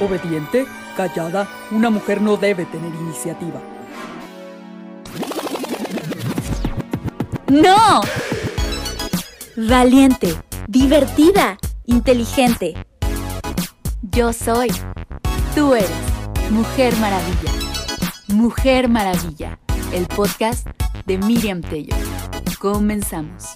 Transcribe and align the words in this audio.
Obediente, 0.00 0.64
callada, 0.96 1.48
una 1.72 1.90
mujer 1.90 2.20
no 2.20 2.36
debe 2.36 2.64
tener 2.66 2.94
iniciativa. 2.94 3.60
¡No! 7.48 8.02
Valiente, 9.56 10.36
divertida, 10.68 11.58
inteligente. 11.86 12.74
Yo 14.02 14.32
soy. 14.32 14.68
Tú 15.56 15.74
eres. 15.74 15.90
Mujer 16.50 16.94
Maravilla. 16.98 17.52
Mujer 18.28 18.88
Maravilla. 18.88 19.58
El 19.92 20.06
podcast 20.06 20.68
de 21.06 21.18
Miriam 21.18 21.60
Tello. 21.60 21.96
Comenzamos. 22.60 23.54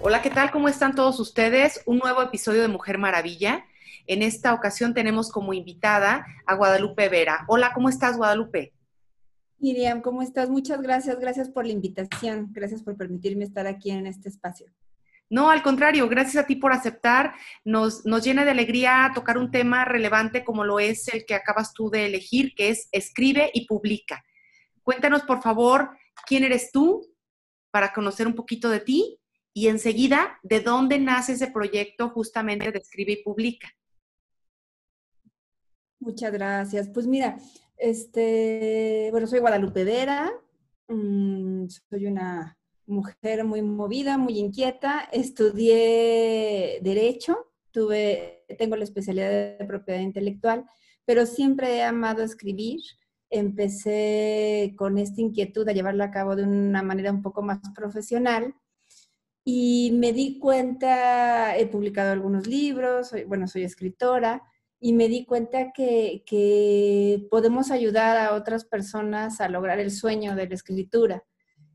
Hola, 0.00 0.22
¿qué 0.22 0.30
tal? 0.30 0.52
¿Cómo 0.52 0.68
están 0.68 0.94
todos 0.94 1.18
ustedes? 1.18 1.82
Un 1.84 1.98
nuevo 1.98 2.22
episodio 2.22 2.62
de 2.62 2.68
Mujer 2.68 2.98
Maravilla. 2.98 3.64
En 4.08 4.22
esta 4.22 4.54
ocasión 4.54 4.94
tenemos 4.94 5.30
como 5.30 5.52
invitada 5.52 6.24
a 6.46 6.54
Guadalupe 6.54 7.10
Vera. 7.10 7.44
Hola, 7.46 7.72
¿cómo 7.74 7.90
estás, 7.90 8.16
Guadalupe? 8.16 8.72
Miriam, 9.58 10.00
¿cómo 10.00 10.22
estás? 10.22 10.48
Muchas 10.48 10.80
gracias. 10.80 11.20
Gracias 11.20 11.50
por 11.50 11.66
la 11.66 11.72
invitación. 11.72 12.48
Gracias 12.52 12.82
por 12.82 12.96
permitirme 12.96 13.44
estar 13.44 13.66
aquí 13.66 13.90
en 13.90 14.06
este 14.06 14.30
espacio. 14.30 14.66
No, 15.28 15.50
al 15.50 15.62
contrario, 15.62 16.08
gracias 16.08 16.42
a 16.42 16.46
ti 16.46 16.56
por 16.56 16.72
aceptar. 16.72 17.34
Nos, 17.66 18.06
nos 18.06 18.24
llena 18.24 18.46
de 18.46 18.52
alegría 18.52 19.12
tocar 19.14 19.36
un 19.36 19.50
tema 19.50 19.84
relevante 19.84 20.42
como 20.42 20.64
lo 20.64 20.80
es 20.80 21.06
el 21.08 21.26
que 21.26 21.34
acabas 21.34 21.74
tú 21.74 21.90
de 21.90 22.06
elegir, 22.06 22.54
que 22.54 22.70
es 22.70 22.88
escribe 22.92 23.50
y 23.52 23.66
publica. 23.66 24.24
Cuéntanos, 24.82 25.20
por 25.24 25.42
favor, 25.42 25.90
quién 26.26 26.44
eres 26.44 26.72
tú 26.72 27.06
para 27.70 27.92
conocer 27.92 28.26
un 28.26 28.34
poquito 28.34 28.70
de 28.70 28.80
ti 28.80 29.20
y 29.52 29.68
enseguida 29.68 30.38
de 30.42 30.60
dónde 30.60 30.98
nace 30.98 31.32
ese 31.32 31.48
proyecto 31.48 32.08
justamente 32.08 32.72
de 32.72 32.78
escribe 32.78 33.12
y 33.12 33.22
publica. 33.22 33.68
Muchas 36.00 36.32
gracias. 36.32 36.88
Pues 36.88 37.06
mira, 37.06 37.38
este, 37.76 39.08
bueno, 39.10 39.26
soy 39.26 39.40
Guadalupe 39.40 39.84
Vera, 39.84 40.30
mm, 40.88 41.66
soy 41.90 42.06
una 42.06 42.56
mujer 42.86 43.44
muy 43.44 43.62
movida, 43.62 44.16
muy 44.18 44.38
inquieta. 44.38 45.08
Estudié 45.12 46.80
Derecho, 46.82 47.52
tuve, 47.72 48.44
tengo 48.58 48.76
la 48.76 48.84
especialidad 48.84 49.30
de 49.30 49.64
propiedad 49.66 50.00
intelectual, 50.00 50.64
pero 51.04 51.26
siempre 51.26 51.76
he 51.76 51.82
amado 51.82 52.22
escribir. 52.22 52.80
Empecé 53.30 54.74
con 54.76 54.98
esta 54.98 55.20
inquietud 55.20 55.68
a 55.68 55.72
llevarla 55.72 56.04
a 56.04 56.10
cabo 56.10 56.36
de 56.36 56.44
una 56.44 56.82
manera 56.82 57.10
un 57.12 57.22
poco 57.22 57.42
más 57.42 57.58
profesional 57.74 58.54
y 59.44 59.92
me 59.94 60.12
di 60.12 60.38
cuenta, 60.38 61.56
he 61.56 61.66
publicado 61.66 62.12
algunos 62.12 62.46
libros, 62.46 63.12
bueno, 63.26 63.48
soy 63.48 63.64
escritora, 63.64 64.42
y 64.80 64.92
me 64.92 65.08
di 65.08 65.24
cuenta 65.24 65.72
que, 65.72 66.22
que, 66.26 67.26
podemos 67.30 67.70
ayudar 67.70 68.16
a 68.16 68.34
otras 68.34 68.64
personas 68.64 69.40
a 69.40 69.48
lograr 69.48 69.80
el 69.80 69.90
sueño 69.90 70.36
de 70.36 70.48
la 70.48 70.54
escritura. 70.54 71.24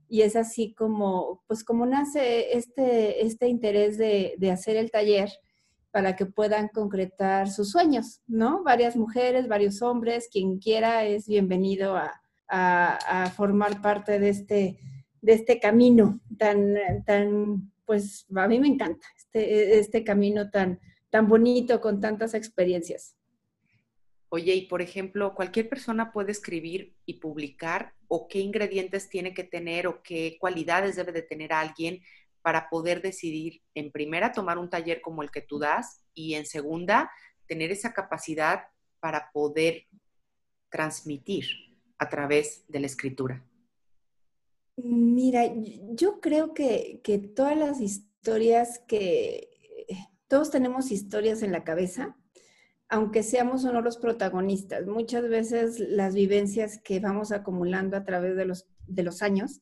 Y 0.07 0.21
es 0.21 0.35
así 0.35 0.73
como, 0.73 1.43
pues 1.47 1.63
como 1.63 1.85
nace 1.85 2.55
este, 2.55 3.25
este 3.25 3.47
interés 3.47 3.97
de, 3.97 4.35
de 4.37 4.51
hacer 4.51 4.77
el 4.77 4.91
taller 4.91 5.29
para 5.91 6.15
que 6.15 6.25
puedan 6.25 6.69
concretar 6.69 7.49
sus 7.49 7.71
sueños, 7.71 8.21
¿no? 8.27 8.63
Varias 8.63 8.95
mujeres, 8.95 9.47
varios 9.47 9.81
hombres, 9.81 10.29
quien 10.31 10.59
quiera 10.59 11.03
es 11.05 11.27
bienvenido 11.27 11.95
a, 11.95 12.11
a, 12.47 13.29
formar 13.35 13.81
parte 13.81 14.19
de 14.19 14.29
este, 14.29 14.79
de 15.21 15.33
este 15.33 15.59
camino 15.59 16.19
tan, 16.37 16.75
tan, 17.05 17.71
pues 17.85 18.25
a 18.35 18.47
mí 18.47 18.59
me 18.59 18.67
encanta, 18.67 19.05
este, 19.17 19.79
este 19.79 20.03
camino 20.03 20.49
tan, 20.49 20.79
tan 21.13 21.27
bonito 21.27 21.79
con 21.79 22.01
tantas 22.01 22.33
experiencias. 22.33 23.15
Oye, 24.29 24.55
y 24.55 24.65
por 24.65 24.81
ejemplo, 24.81 25.35
cualquier 25.35 25.69
persona 25.69 26.11
puede 26.11 26.31
escribir 26.31 26.95
y 27.05 27.19
publicar 27.19 27.93
o 28.07 28.27
qué 28.27 28.39
ingredientes 28.39 29.09
tiene 29.09 29.31
que 29.35 29.43
tener 29.43 29.85
o 29.85 30.01
qué 30.01 30.37
cualidades 30.39 30.95
debe 30.95 31.11
de 31.11 31.21
tener 31.21 31.53
alguien 31.53 32.01
para 32.41 32.67
poder 32.67 33.03
decidir 33.03 33.61
en 33.75 33.91
primera 33.91 34.31
tomar 34.31 34.57
un 34.57 34.71
taller 34.71 35.01
como 35.01 35.21
el 35.21 35.29
que 35.29 35.41
tú 35.41 35.59
das 35.59 36.03
y 36.15 36.33
en 36.33 36.47
segunda 36.47 37.11
tener 37.45 37.71
esa 37.71 37.93
capacidad 37.93 38.63
para 38.99 39.29
poder 39.31 39.85
transmitir 40.71 41.45
a 41.99 42.09
través 42.09 42.65
de 42.67 42.79
la 42.79 42.87
escritura. 42.87 43.45
Mira, 44.77 45.43
yo 45.91 46.19
creo 46.19 46.55
que, 46.55 47.01
que 47.03 47.19
todas 47.19 47.55
las 47.55 47.81
historias 47.81 48.79
que 48.87 49.52
todos 50.27 50.51
tenemos 50.51 50.91
historias 50.91 51.43
en 51.43 51.51
la 51.51 51.63
cabeza, 51.63 52.15
aunque 52.89 53.23
seamos 53.23 53.63
uno 53.63 53.81
los 53.81 53.97
protagonistas. 53.97 54.85
Muchas 54.85 55.27
veces 55.27 55.79
las 55.79 56.13
vivencias 56.13 56.79
que 56.83 56.99
vamos 56.99 57.31
acumulando 57.31 57.97
a 57.97 58.03
través 58.03 58.35
de 58.35 58.45
los, 58.45 58.67
de 58.87 59.03
los 59.03 59.21
años 59.21 59.61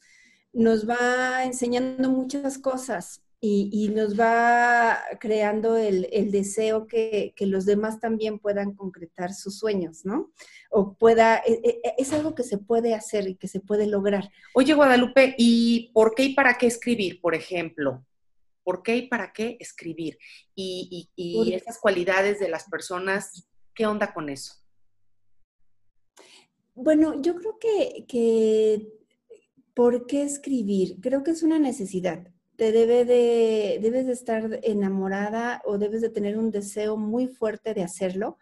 nos 0.53 0.87
va 0.89 1.45
enseñando 1.45 2.09
muchas 2.09 2.57
cosas 2.57 3.23
y, 3.43 3.89
nos 3.89 4.19
va 4.19 4.99
creando 5.19 5.75
el, 5.75 6.29
deseo 6.31 6.85
que, 6.85 7.33
los 7.39 7.65
demás 7.65 7.99
también 7.99 8.37
puedan 8.37 8.75
concretar 8.75 9.33
sus 9.33 9.57
sueños, 9.57 10.05
¿no? 10.05 10.31
O 10.69 10.93
pueda, 10.93 11.37
e, 11.37 11.53
e, 11.53 11.81
e, 11.83 11.95
es 11.97 12.13
algo 12.13 12.35
que 12.35 12.43
se 12.43 12.59
puede 12.59 12.93
hacer 12.93 13.27
y 13.27 13.35
que 13.35 13.47
se 13.47 13.59
puede 13.59 13.87
lograr. 13.87 14.29
Oye, 14.53 14.75
Guadalupe, 14.75 15.33
¿y 15.39 15.91
por 15.91 16.13
qué 16.13 16.25
y 16.25 16.33
para 16.35 16.59
qué 16.59 16.67
escribir, 16.67 17.19
por 17.19 17.33
ejemplo? 17.33 18.05
Por 18.63 18.83
qué 18.83 18.97
y 18.97 19.07
para 19.07 19.31
qué 19.33 19.57
escribir. 19.59 20.17
Y, 20.55 21.09
esas 21.53 21.79
cualidades 21.79 22.39
de 22.39 22.49
las 22.49 22.69
personas, 22.69 23.47
¿qué 23.73 23.85
onda 23.85 24.13
con 24.13 24.29
eso? 24.29 24.53
Bueno, 26.73 27.21
yo 27.21 27.35
creo 27.35 27.59
que, 27.59 28.05
que 28.07 28.87
¿por 29.73 30.05
qué 30.07 30.23
escribir? 30.23 30.99
Creo 31.01 31.23
que 31.23 31.31
es 31.31 31.43
una 31.43 31.59
necesidad. 31.59 32.27
Te 32.55 32.71
debe 32.71 33.05
de, 33.05 33.79
debes 33.81 34.05
de 34.05 34.13
estar 34.13 34.59
enamorada 34.63 35.61
o 35.65 35.77
debes 35.77 36.01
de 36.01 36.09
tener 36.09 36.37
un 36.37 36.51
deseo 36.51 36.97
muy 36.97 37.27
fuerte 37.27 37.73
de 37.73 37.83
hacerlo. 37.83 38.37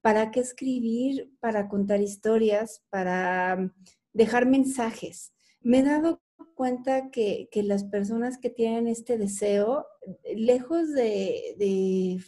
¿Para 0.00 0.30
qué 0.30 0.40
escribir? 0.40 1.30
Para 1.40 1.68
contar 1.68 2.00
historias, 2.00 2.82
para 2.90 3.72
dejar 4.12 4.46
mensajes. 4.46 5.32
Me 5.60 5.80
he 5.80 5.82
dado 5.82 6.22
cuenta 6.54 7.10
que, 7.10 7.48
las 7.54 7.84
personas 7.84 8.38
que 8.38 8.50
tienen 8.50 8.86
este 8.88 9.18
deseo, 9.18 9.86
lejos 10.34 10.92
de, 10.92 12.22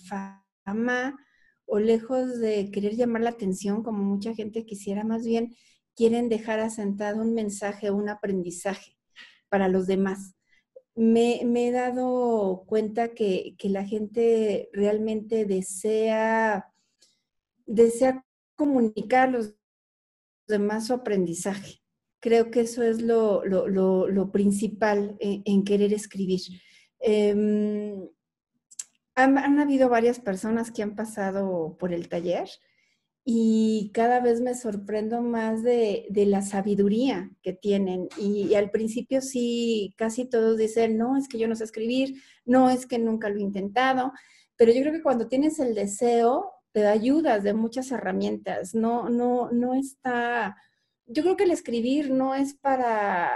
fama 0.65 1.19
o 1.67 1.79
lejos 1.79 2.39
de 2.39 2.71
querer 2.71 2.97
llamar 2.97 3.23
la 3.23 3.31
atención, 3.31 3.83
como 3.83 4.03
mucha 4.05 4.35
gente 4.35 4.65
quisiera, 4.65 5.05
más 5.05 5.25
bien 5.25 5.55
quieren 5.95 6.29
dejar 6.29 6.61
asentado 6.61 7.23
un 7.23 7.35
mensaje, 7.35 7.91
un 7.91 8.09
aprendizaje 8.09 8.97
para 9.49 9.69
los 9.69 9.87
demás. 9.87 10.35
Me, 10.95 11.41
he 11.43 11.71
dado 11.73 12.65
cuenta 12.67 13.15
que, 13.15 13.57
la 13.65 13.85
gente 13.85 14.69
realmente 14.73 15.45
desea, 15.45 16.73
desea 17.67 18.25
comunicar 18.57 19.29
a 19.29 19.33
los 19.33 19.55
demás 20.47 20.87
su 20.87 20.95
aprendizaje 20.95 21.82
creo 22.23 22.53
que 22.53 22.61
eso 22.61 22.83
es 22.85 23.03
lo, 23.03 23.43
principal 24.33 25.17
en, 25.19 25.65
querer 25.65 25.93
escribir. 25.93 26.41
Em, 27.01 28.09
han, 29.17 29.59
habido 29.59 29.89
varias 29.89 30.21
personas 30.21 30.71
que 30.71 30.83
han 30.83 30.95
pasado 30.95 31.77
por 31.79 31.93
el 31.93 32.09
taller 32.09 32.49
y 33.25 33.91
cada 33.93 34.21
vez 34.21 34.41
me 34.41 34.55
sorprendo 34.55 35.21
más 35.21 35.65
de, 35.65 36.07
la 36.15 36.43
sabiduría 36.43 37.31
que 37.43 37.53
tienen. 37.55 38.09
Y, 38.17 38.55
al 38.55 38.71
principio 38.71 39.21
sí, 39.21 39.93
casi 39.99 40.25
todos 40.25 40.57
dicen, 40.57 40.97
no, 40.97 41.17
es 41.17 41.29
que 41.29 41.39
yo 41.39 41.49
no 41.49 41.57
sé 41.57 41.65
escribir, 41.65 42.23
no, 42.45 42.71
es 42.71 42.87
que 42.87 43.01
nunca 43.01 43.31
lo 43.31 43.39
he 43.39 43.43
intentado, 43.43 44.13
pero 44.57 44.73
yo 44.73 44.83
creo 44.83 44.93
que 44.93 45.03
cuando 45.03 45.27
tienes 45.27 45.59
el 45.59 45.75
deseo, 45.75 46.53
te 46.71 46.87
ayudas 46.87 47.43
de 47.43 47.53
muchas 47.53 47.91
herramientas, 47.91 48.75
no, 48.77 49.11
no, 49.11 49.51
no 49.51 49.75
está 49.75 50.57
yo 51.13 51.23
creo 51.23 51.37
que 51.37 51.45
el 51.45 51.51
escribir 51.51 52.11
no 52.11 52.35
es 52.35 52.55
para 52.55 53.31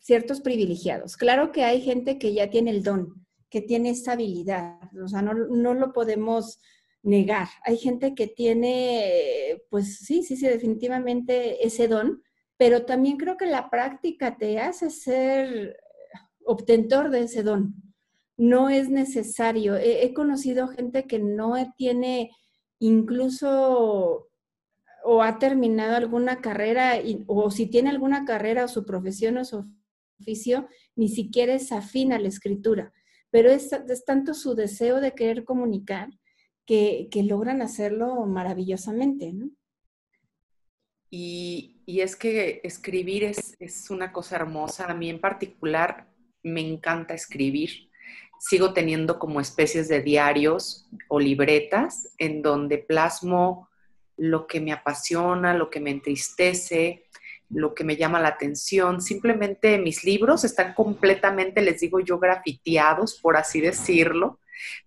ciertos 0.00 0.40
privilegiados. 0.40 1.16
Claro 1.16 1.52
que 1.52 1.64
hay 1.64 1.82
gente 1.82 2.18
que 2.18 2.32
ya 2.32 2.48
tiene 2.50 2.70
el 2.70 2.82
don, 2.82 3.26
que 3.50 3.60
tiene 3.60 3.90
esa 3.90 4.12
habilidad, 4.12 4.78
o 5.02 5.08
sea, 5.08 5.22
no, 5.22 5.34
lo 5.34 5.92
podemos 5.92 6.60
negar. 7.02 7.48
Hay 7.64 7.76
gente 7.76 8.14
que 8.14 8.26
tiene, 8.26 9.62
pues 9.70 9.98
sí, 9.98 10.22
sí, 10.22 10.36
sí, 10.36 10.46
definitivamente 10.46 11.66
ese 11.66 11.88
don, 11.88 12.22
pero 12.56 12.84
también 12.84 13.18
creo 13.18 13.36
que 13.36 13.46
la 13.46 13.70
práctica 13.70 14.36
te 14.36 14.58
hace 14.58 14.90
ser 14.90 15.78
obtentor 16.44 17.10
de 17.10 17.20
ese 17.20 17.42
don. 17.42 17.74
No 18.36 18.68
es 18.70 18.88
necesario. 18.88 19.76
He, 19.76 20.04
he 20.04 20.14
conocido 20.14 20.68
gente 20.68 21.04
que 21.04 21.18
no 21.18 21.54
tiene 21.76 22.30
incluso 22.78 24.27
o 25.04 25.22
ha 25.22 25.38
terminado 25.38 25.96
alguna 25.96 26.40
carrera 26.40 26.94
o 27.26 27.50
si 27.50 27.66
tiene 27.66 27.90
alguna 27.90 28.24
carrera 28.24 28.64
o 28.64 28.68
su 28.68 28.84
profesión 28.84 29.38
o 29.38 29.44
su 29.44 29.64
oficio, 30.20 30.68
ni 30.96 31.08
siquiera 31.08 31.54
es 31.54 31.72
afín 31.72 32.12
a 32.12 32.18
la 32.18 32.28
escritura, 32.28 32.92
pero 33.30 33.50
es, 33.50 33.70
tanto 34.04 34.34
su 34.34 34.54
deseo 34.54 35.00
de 35.00 35.14
querer 35.14 35.44
comunicar 35.44 36.10
que, 36.66 37.08
logran 37.24 37.62
hacerlo 37.62 38.26
maravillosamente. 38.26 39.32
Y, 41.10 41.74
es 41.86 42.16
que 42.16 42.60
escribir 42.64 43.24
es, 43.24 43.56
es, 43.58 43.90
una 43.90 44.12
cosa 44.12 44.36
hermosa. 44.36 44.86
A 44.86 44.94
mí 44.94 45.08
en 45.08 45.20
particular 45.20 46.12
me 46.42 46.60
encanta 46.60 47.14
escribir. 47.14 47.90
Sigo 48.40 48.72
teniendo 48.72 49.18
como 49.18 49.40
especies 49.40 49.88
de 49.88 50.02
diarios 50.02 50.88
o 51.08 51.18
libretas 51.18 52.14
en 52.18 52.42
donde 52.42 52.78
plasmo 52.78 53.67
lo 54.18 54.46
que 54.46 54.60
me 54.60 54.72
apasiona, 54.72 55.54
lo 55.54 55.70
que 55.70 55.80
me 55.80 55.90
entristece, 55.90 57.06
lo 57.48 57.74
que 57.74 57.84
me 57.84 57.96
llama 57.96 58.20
la 58.20 58.28
atención. 58.28 59.00
Simplemente 59.00 59.78
mis 59.78 60.04
libros 60.04 60.44
están 60.44 60.74
completamente, 60.74 61.62
les 61.62 61.80
digo 61.80 62.00
yo, 62.00 62.18
grafiteados, 62.18 63.18
por 63.20 63.36
así 63.36 63.60
decirlo, 63.60 64.40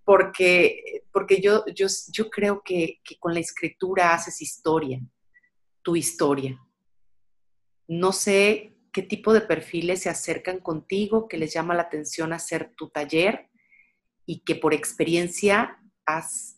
porque, 0.04 1.04
porque 1.12 1.42
yo, 1.42 1.66
yo, 1.74 1.88
yo 2.12 2.30
creo 2.30 2.62
que, 2.64 3.00
que 3.04 3.18
con 3.18 3.34
la 3.34 3.40
escritura 3.40 4.14
haces 4.14 4.42
historia, 4.42 5.02
tu 5.82 5.96
historia. 5.96 6.60
No 7.88 8.12
sé 8.12 8.76
qué 8.92 9.02
tipo 9.02 9.34
de 9.34 9.42
perfiles 9.42 10.02
se 10.02 10.10
acercan 10.10 10.60
contigo, 10.60 11.28
que 11.28 11.38
les 11.38 11.54
llama 11.54 11.74
la 11.74 11.84
atención 11.84 12.34
hacer 12.34 12.74
tu 12.76 12.90
taller 12.90 13.50
y 14.26 14.42
que 14.42 14.56
por 14.56 14.74
experiencia 14.74 15.80
has, 16.06 16.58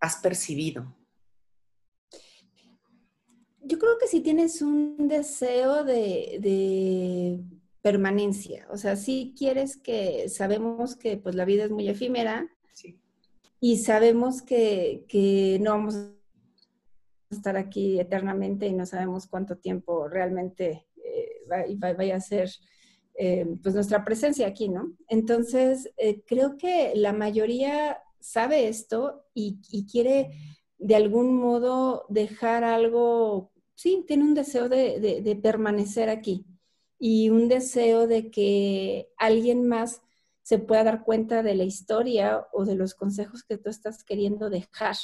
has 0.00 0.16
percibido 0.16 0.97
yo 3.68 3.78
creo 3.78 3.98
que 3.98 4.06
si 4.06 4.20
tienes 4.20 4.62
un 4.62 5.08
deseo 5.08 5.84
de, 5.84 7.44
permanencia, 7.82 8.66
o 8.70 8.76
sea, 8.76 8.96
si 8.96 9.34
quieres 9.38 9.76
que, 9.76 10.28
sabemos 10.28 10.96
que 10.96 11.16
pues 11.16 11.34
la 11.34 11.44
vida 11.44 11.64
es 11.64 11.70
muy 11.70 11.88
efímera 11.88 12.48
y 13.60 13.76
sabemos 13.76 14.42
que, 14.42 15.58
no 15.60 15.70
vamos 15.72 15.94
a 15.94 16.10
estar 17.30 17.56
aquí 17.56 18.00
eternamente 18.00 18.66
y 18.66 18.72
no 18.72 18.84
sabemos 18.84 19.26
cuánto 19.26 19.56
tiempo 19.58 20.08
realmente 20.08 20.86
eh, 20.96 21.44
vaya 21.96 22.16
a 22.16 22.20
ser 22.20 22.50
eh, 23.14 23.46
pues 23.62 23.74
nuestra 23.74 24.04
presencia 24.04 24.46
aquí, 24.46 24.68
¿no? 24.68 24.92
Entonces, 25.08 25.90
eh, 25.96 26.22
creo 26.26 26.56
que 26.56 26.92
la 26.94 27.12
mayoría 27.12 27.98
sabe 28.20 28.68
esto 28.68 29.24
y, 29.34 29.60
y 29.70 29.86
quiere 29.86 30.30
de 30.78 30.96
algún 30.96 31.36
modo 31.36 32.06
dejar 32.08 32.64
algo 32.64 33.50
sí, 33.78 34.04
tiene 34.08 34.24
un 34.24 34.34
deseo 34.34 34.68
de, 34.68 35.38
permanecer 35.40 36.10
aquí 36.10 36.44
y 36.98 37.30
un 37.30 37.46
deseo 37.46 38.08
de 38.08 38.28
que 38.28 39.08
alguien 39.16 39.68
más 39.68 40.02
se 40.42 40.58
pueda 40.58 40.82
dar 40.82 41.04
cuenta 41.04 41.44
de 41.44 41.54
la 41.54 41.62
historia 41.62 42.48
o 42.52 42.64
de 42.64 42.74
los 42.74 42.94
consejos 42.94 43.44
que 43.44 43.56
tú 43.56 43.70
estás 43.70 44.02
queriendo 44.02 44.50
dejar. 44.50 44.96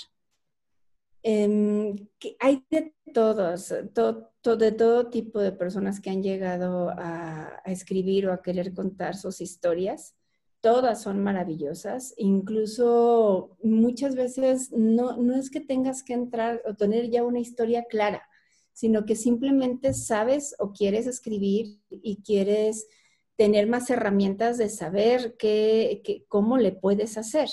Em, 1.23 2.09
hay 2.41 2.65
de 2.69 2.93
todos, 3.13 3.69
de 3.69 4.73
todo 4.73 5.09
tipo 5.09 5.39
de 5.39 5.53
personas 5.53 6.01
que 6.01 6.11
han 6.11 6.25
llegado 6.25 6.91
a, 6.91 7.63
escribir 7.67 8.27
o 8.27 8.33
a 8.33 8.43
querer 8.43 8.75
contar 8.75 9.15
sus 9.15 9.41
historias. 9.41 10.17
Todas 10.61 11.01
son 11.01 11.23
maravillosas. 11.23 12.13
Incluso 12.17 13.57
muchas 13.63 14.17
veces 14.17 14.73
no, 14.73 15.17
no 15.17 15.37
es 15.37 15.49
que 15.49 15.61
tengas 15.61 16.03
que 16.03 16.15
entrar 16.15 16.61
o 16.67 16.75
tener 16.75 17.09
ya 17.11 17.23
una 17.23 17.39
historia 17.39 17.85
clara 17.85 18.29
sino 18.75 19.07
que 19.07 19.15
simplemente 19.15 19.95
sabes 19.95 20.55
o 20.59 20.73
quieres 20.73 21.07
escribir 21.07 21.79
y 21.89 22.23
quieres 22.23 22.89
tener 23.37 23.69
más 23.69 23.89
herramientas 23.89 24.59
de 24.59 24.69
saber 24.69 25.37
qué, 25.39 26.25
cómo 26.29 26.59
le 26.59 26.73
puedes 26.73 27.17
hacer. 27.17 27.49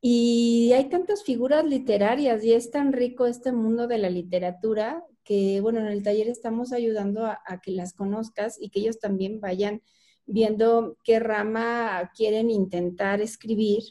Y 0.00 0.72
hay 0.72 0.88
tantas 0.88 1.24
figuras 1.24 1.64
literarias 1.64 2.42
y 2.44 2.52
es 2.52 2.70
tan 2.70 2.92
rico 2.92 3.26
este 3.26 3.52
mundo 3.52 3.86
de 3.86 3.98
la 3.98 4.08
literatura 4.08 5.04
que, 5.24 5.60
bueno, 5.60 5.80
en 5.80 5.86
el 5.86 6.02
taller 6.02 6.28
estamos 6.28 6.72
ayudando 6.72 7.26
a, 7.26 7.40
que 7.62 7.72
las 7.72 7.92
conozcas 7.92 8.56
y 8.60 8.70
que 8.70 8.80
ellos 8.80 8.98
también 8.98 9.40
vayan 9.40 9.82
viendo 10.26 10.96
qué 11.04 11.18
rama 11.18 12.10
quieren 12.16 12.50
intentar 12.50 13.20
escribir 13.20 13.82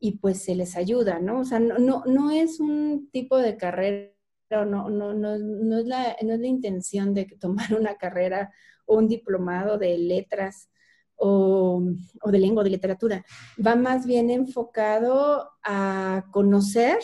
y 0.00 0.18
pues 0.18 0.42
se 0.42 0.54
les 0.54 0.76
ayuda, 0.76 1.20
¿no? 1.20 1.40
O 1.40 1.44
sea, 1.44 1.60
no, 1.60 1.78
no, 1.78 2.04
no 2.06 2.30
es 2.30 2.60
un 2.60 3.08
tipo 3.10 3.36
de 3.38 3.56
carrera 3.56 4.17
pero 4.48 4.64
no, 4.64 4.88
no, 4.88 5.12
no, 5.14 5.38
no, 5.38 5.78
es 5.78 5.86
la, 5.86 6.16
no 6.22 6.34
es 6.34 6.40
la 6.40 6.46
intención 6.46 7.14
de 7.14 7.26
tomar 7.40 7.74
una 7.74 7.96
carrera 7.96 8.52
o 8.86 8.96
un 8.96 9.08
diplomado 9.08 9.78
de 9.78 9.98
letras 9.98 10.70
o, 11.16 11.82
o 12.22 12.30
de 12.30 12.38
lengua, 12.38 12.64
de 12.64 12.70
literatura. 12.70 13.24
Va 13.64 13.76
más 13.76 14.06
bien 14.06 14.30
enfocado 14.30 15.50
a 15.62 16.26
conocer 16.32 16.98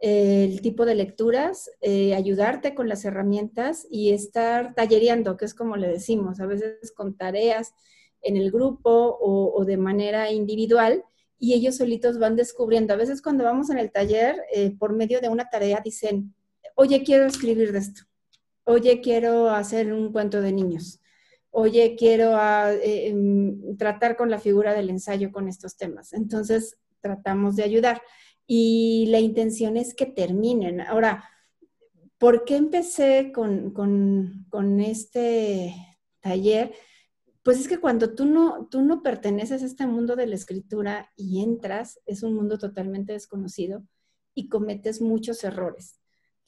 el 0.00 0.60
tipo 0.60 0.86
de 0.86 0.94
lecturas, 0.94 1.70
eh, 1.80 2.14
ayudarte 2.14 2.74
con 2.74 2.88
las 2.88 3.04
herramientas 3.04 3.86
y 3.90 4.12
estar 4.12 4.74
tallereando, 4.74 5.36
que 5.36 5.44
es 5.44 5.54
como 5.54 5.76
le 5.76 5.88
decimos, 5.88 6.40
a 6.40 6.46
veces 6.46 6.92
con 6.94 7.16
tareas 7.16 7.74
en 8.22 8.36
el 8.36 8.50
grupo 8.50 9.18
o, 9.20 9.64
de 9.64 9.76
manera 9.76 10.30
individual, 10.30 11.04
y 11.40 11.54
ellos 11.54 11.76
solitos 11.76 12.18
van 12.18 12.36
descubriendo. 12.36 12.94
A 12.94 12.96
veces 12.96 13.22
cuando 13.22 13.44
vamos 13.44 13.70
en 13.70 13.78
el 13.78 13.92
taller, 13.92 14.42
eh, 14.52 14.76
por 14.76 14.92
medio 14.92 15.20
de 15.20 15.28
una 15.28 15.48
tarea, 15.48 15.80
dicen, 15.84 16.34
oye, 16.78 17.02
quiero 17.02 17.26
escribir 17.26 17.72
de 17.72 17.80
esto, 17.80 18.02
oye, 18.62 19.00
quiero 19.00 19.50
hacer 19.50 19.92
un 19.92 20.12
cuento 20.12 20.40
de 20.40 20.52
niños, 20.52 21.00
oye, 21.50 21.96
quiero 21.98 22.36
ah, 22.36 22.72
eh, 22.72 23.08
em, 23.08 23.76
tratar 23.76 24.16
con 24.16 24.30
la 24.30 24.38
figura 24.38 24.74
del 24.74 24.88
ensayo 24.88 25.32
con 25.32 25.48
estos 25.48 25.76
temas. 25.76 26.12
Entonces, 26.12 26.78
tratamos 27.00 27.56
de 27.56 27.64
ayudar. 27.64 28.00
Y 28.46 29.06
la 29.08 29.18
intención 29.18 29.76
es 29.76 29.92
que 29.92 30.06
terminen. 30.06 30.80
Ahora, 30.80 31.24
¿por 32.16 32.44
qué 32.44 32.56
empecé 32.56 33.32
con, 33.34 33.72
con 33.72 34.80
este 34.80 35.74
taller? 36.20 36.72
Pues 37.42 37.58
es 37.58 37.66
que 37.66 37.80
cuando 37.80 38.14
tú 38.14 38.24
no, 38.24 38.68
tú 38.70 38.82
no 38.82 39.02
perteneces 39.02 39.62
a 39.62 39.66
este 39.66 39.86
mundo 39.86 40.14
de 40.14 40.28
la 40.28 40.36
escritura 40.36 41.10
y 41.16 41.42
entras, 41.42 42.00
es 42.06 42.22
un 42.22 42.34
mundo 42.34 42.56
totalmente 42.56 43.14
desconocido 43.14 43.82
y 44.32 44.48
cometes 44.48 45.00
muchos 45.00 45.42
errores 45.42 45.98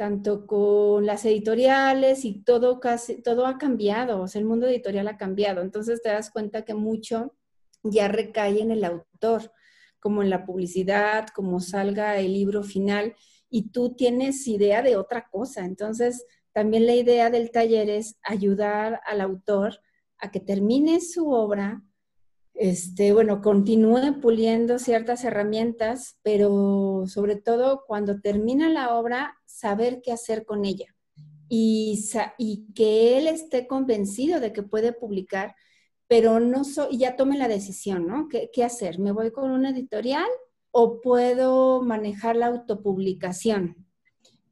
tanto 0.00 0.47
con 0.47 1.05
las 1.05 1.26
editoriales 1.26 2.25
y 2.25 2.41
todo 2.41 2.81
casi, 2.81 3.20
todo 3.20 3.44
ha 3.44 3.58
cambiado, 3.58 4.25
el 4.32 4.47
mundo 4.47 4.67
editorial 4.67 5.06
ha 5.08 5.19
cambiado. 5.19 5.61
Entonces 5.61 6.00
te 6.00 6.08
das 6.08 6.31
cuenta 6.31 6.64
que 6.64 6.73
mucho 6.73 7.35
ya 7.82 8.08
recae 8.08 8.62
en 8.62 8.70
el 8.70 8.82
autor, 8.82 9.52
como 9.98 10.22
en 10.22 10.31
la 10.31 10.46
publicidad, 10.46 11.29
como 11.34 11.60
salga 11.60 12.19
el 12.19 12.32
libro 12.32 12.63
final, 12.63 13.15
y 13.51 13.72
tú 13.72 13.94
tienes 13.94 14.48
idea 14.48 14.81
de 14.81 14.96
otra 14.96 15.29
cosa. 15.31 15.67
Entonces, 15.67 16.24
también 16.55 16.86
la 16.86 16.94
idea 16.94 17.29
del 17.29 17.51
taller 17.51 17.91
es 17.91 18.17
ayudar 18.22 19.03
al 19.05 19.20
autor 19.20 19.81
a 20.17 20.31
que 20.31 20.41
termine 20.41 21.03
su 21.03 21.31
obra, 21.31 21.84
este, 22.60 23.14
bueno, 23.14 23.40
continúe 23.40 24.20
puliendo 24.20 24.79
ciertas 24.79 25.24
herramientas, 25.24 26.19
pero 26.22 27.05
sobre 27.06 27.36
todo 27.36 27.84
cuando 27.86 28.20
termina 28.20 28.69
la 28.69 28.94
obra, 28.96 29.34
saber 29.46 30.02
qué 30.02 30.12
hacer 30.12 30.44
con 30.44 30.67
ella 30.67 30.94
y, 31.48 32.67
que 32.74 33.19
él 33.19 33.26
esté 33.29 33.67
convencido 33.67 34.40
de 34.40 34.52
que 34.52 34.62
puede 34.62 34.93
publicar, 34.93 35.56
pero 36.06 36.38
no 36.38 36.62
y 36.90 36.98
ya 36.98 37.17
tome 37.17 37.38
la 37.38 37.48
decisión, 37.48 38.06
¿no? 38.06 38.29
¿Qué, 38.29 38.50
¿Qué, 38.52 38.62
hacer? 38.62 38.98
¿Me 38.98 39.12
voy 39.12 39.32
con 39.32 39.50
una 39.50 39.70
editorial 39.70 40.29
o 40.70 41.00
puedo 41.00 41.82
manejar 41.82 42.36
la 42.36 42.48
autopublicación? 42.48 43.86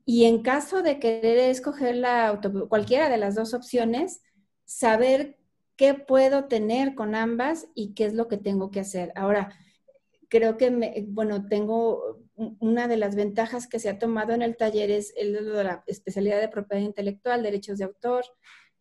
Y 0.07 0.25
en 0.25 0.43
caso 0.43 0.81
de 0.83 0.99
querer 0.99 1.39
escoger 1.51 1.97
la 1.97 2.41
cualquiera 2.71 3.11
de 3.11 3.19
las 3.19 3.35
dos 3.35 3.53
opciones, 3.53 4.23
saber 4.65 5.38
qué 5.79 5.95
puedo 5.95 6.47
tener 6.47 6.95
con 6.95 7.15
ambas 7.15 7.69
y 7.75 7.95
qué 7.95 8.05
es 8.05 8.13
lo 8.13 8.29
que 8.29 8.37
tengo 8.37 8.71
que 8.71 8.81
hacer. 8.81 9.13
Ahora, 9.15 9.57
creo 10.29 10.59
que, 10.59 11.07
bueno, 11.09 11.47
tengo 11.49 12.19
una 12.35 12.89
de 12.89 12.97
las 12.97 13.15
ventajas 13.15 13.69
que 13.69 13.79
se 13.79 13.89
ha 13.89 13.99
tomado 13.99 14.33
en 14.33 14.43
el 14.43 14.57
taller 14.57 14.91
es 14.91 15.15
el 15.17 15.33
la 15.55 15.85
especialidad 15.87 16.41
de 16.41 16.49
propiedad 16.49 16.83
intelectual, 16.83 17.43
derechos 17.43 17.79
de 17.79 17.85
autor 17.85 18.25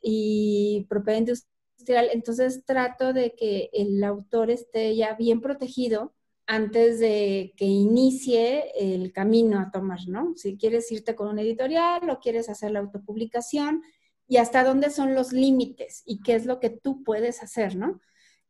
y 0.01 0.87
propiedad 0.89 1.19
industrial. 1.19 2.09
Entonces 2.11 2.65
trato 2.65 3.13
de 3.13 3.35
que 3.35 3.69
el 3.73 4.03
autor 4.03 4.49
esté 4.49 4.95
ya 4.95 5.13
bien 5.13 5.39
protegido 5.39 6.15
antes 6.47 6.99
de 6.99 7.53
que 7.57 7.65
inicie 7.65 8.71
el 8.75 9.11
camino 9.13 9.59
a 9.59 9.69
tomar, 9.71 9.99
¿no? 10.07 10.33
Si 10.35 10.57
quieres 10.57 10.91
irte 10.91 11.13
con 11.13 11.27
un 11.27 11.39
editorial 11.39 12.09
o 12.09 12.19
quieres 12.19 12.49
hacer 12.49 12.71
la 12.71 12.79
autopublicación, 12.79 13.83
y 14.27 14.37
hasta 14.37 14.63
dónde 14.63 14.89
son 14.89 15.15
los 15.15 15.31
límites 15.31 16.03
y 16.05 16.21
qué 16.21 16.35
es 16.35 16.45
lo 16.45 16.59
que 16.59 16.69
tú 16.69 17.03
puedes 17.03 17.41
hacer, 17.41 17.75
¿no? 17.75 18.01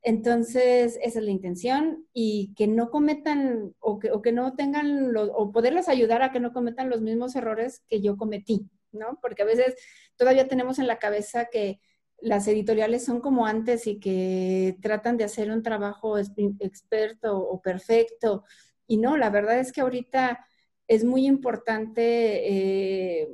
Entonces, 0.02 0.98
esa 1.02 1.20
es 1.20 1.26
la 1.26 1.32
intención 1.32 2.08
y 2.14 2.54
que 2.56 2.68
no 2.68 2.90
cometan 2.90 3.76
o 3.80 4.00
que, 4.00 4.32
no 4.32 4.56
tengan, 4.56 5.12
los, 5.12 5.30
o 5.34 5.52
poderles 5.52 5.90
ayudar 5.90 6.22
a 6.22 6.32
que 6.32 6.40
no 6.40 6.54
cometan 6.54 6.90
los 6.90 7.02
mismos 7.02 7.36
errores 7.36 7.84
que 7.90 8.02
yo 8.02 8.16
cometí, 8.16 8.70
¿no? 8.92 9.20
Porque 9.22 9.42
a 9.42 9.46
veces 9.46 9.76
todavía 10.16 10.48
tenemos 10.48 10.80
en 10.80 10.88
la 10.88 11.00
cabeza 11.00 11.46
que 11.52 11.82
las 12.20 12.48
editoriales 12.48 13.06
son 13.06 13.22
como 13.22 13.46
antes 13.46 13.86
y 13.86 14.00
que 14.00 14.78
tratan 14.82 15.18
de 15.18 15.26
hacer 15.26 15.52
un 15.52 15.62
trabajo 15.62 16.18
experto 16.18 17.38
o 17.38 17.62
perfecto 17.62 18.44
Y 18.88 18.98
no, 18.98 19.18
la 19.18 19.30
verdad 19.30 19.60
es 19.60 19.72
que 19.72 19.82
ahorita 19.82 20.46
es 20.88 21.04
muy 21.04 21.28
importante 21.28 23.22
eh, 23.22 23.30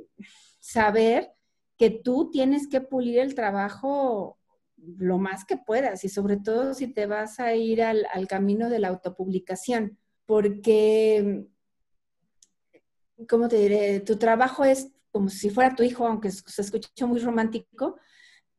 saber 0.58 1.33
que 1.76 1.90
tú 1.90 2.30
tienes 2.30 2.68
que 2.68 2.80
pulir 2.80 3.18
el 3.18 3.34
trabajo 3.34 4.38
lo 4.76 5.18
más 5.18 5.44
que 5.44 5.56
puedas 5.56 6.04
y 6.04 6.08
sobre 6.08 6.36
todo 6.36 6.74
si 6.74 6.88
te 6.92 7.06
vas 7.06 7.40
a 7.40 7.54
ir 7.54 7.82
al, 7.82 8.06
camino 8.28 8.68
de 8.68 8.78
la 8.78 8.88
autopublicación, 8.88 9.98
porque, 10.26 11.46
¿cómo 13.28 13.48
te 13.48 13.56
diré? 13.56 14.00
Tu 14.00 14.16
trabajo 14.16 14.64
es 14.64 14.92
como 15.10 15.28
si 15.28 15.50
fuera 15.50 15.74
tu 15.74 15.82
hijo, 15.82 16.06
aunque 16.06 16.30
se 16.30 16.62
escuche 16.62 17.06
muy 17.06 17.20
romántico, 17.20 17.98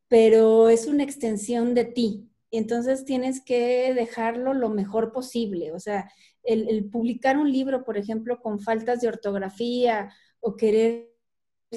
pero 0.07 0.69
es 0.69 0.87
una 0.87 1.03
extensión 1.03 1.73
de 1.73 1.85
ti. 1.85 2.29
Entonces 2.51 3.03
tienes 3.05 3.43
que 3.43 3.93
dejarlo 3.93 4.53
lo 4.53 4.69
mejor 4.69 5.11
posible. 5.11 5.73
O 5.73 5.79
sea, 5.79 6.09
el 6.43 6.89
publicar 6.89 7.37
un 7.37 7.51
libro, 7.51 7.83
por 7.83 7.97
ejemplo, 7.97 8.39
con 8.41 8.59
faltas 8.59 9.01
de 9.01 9.09
ortografía 9.09 10.13
o 10.39 10.55
querer 10.55 11.14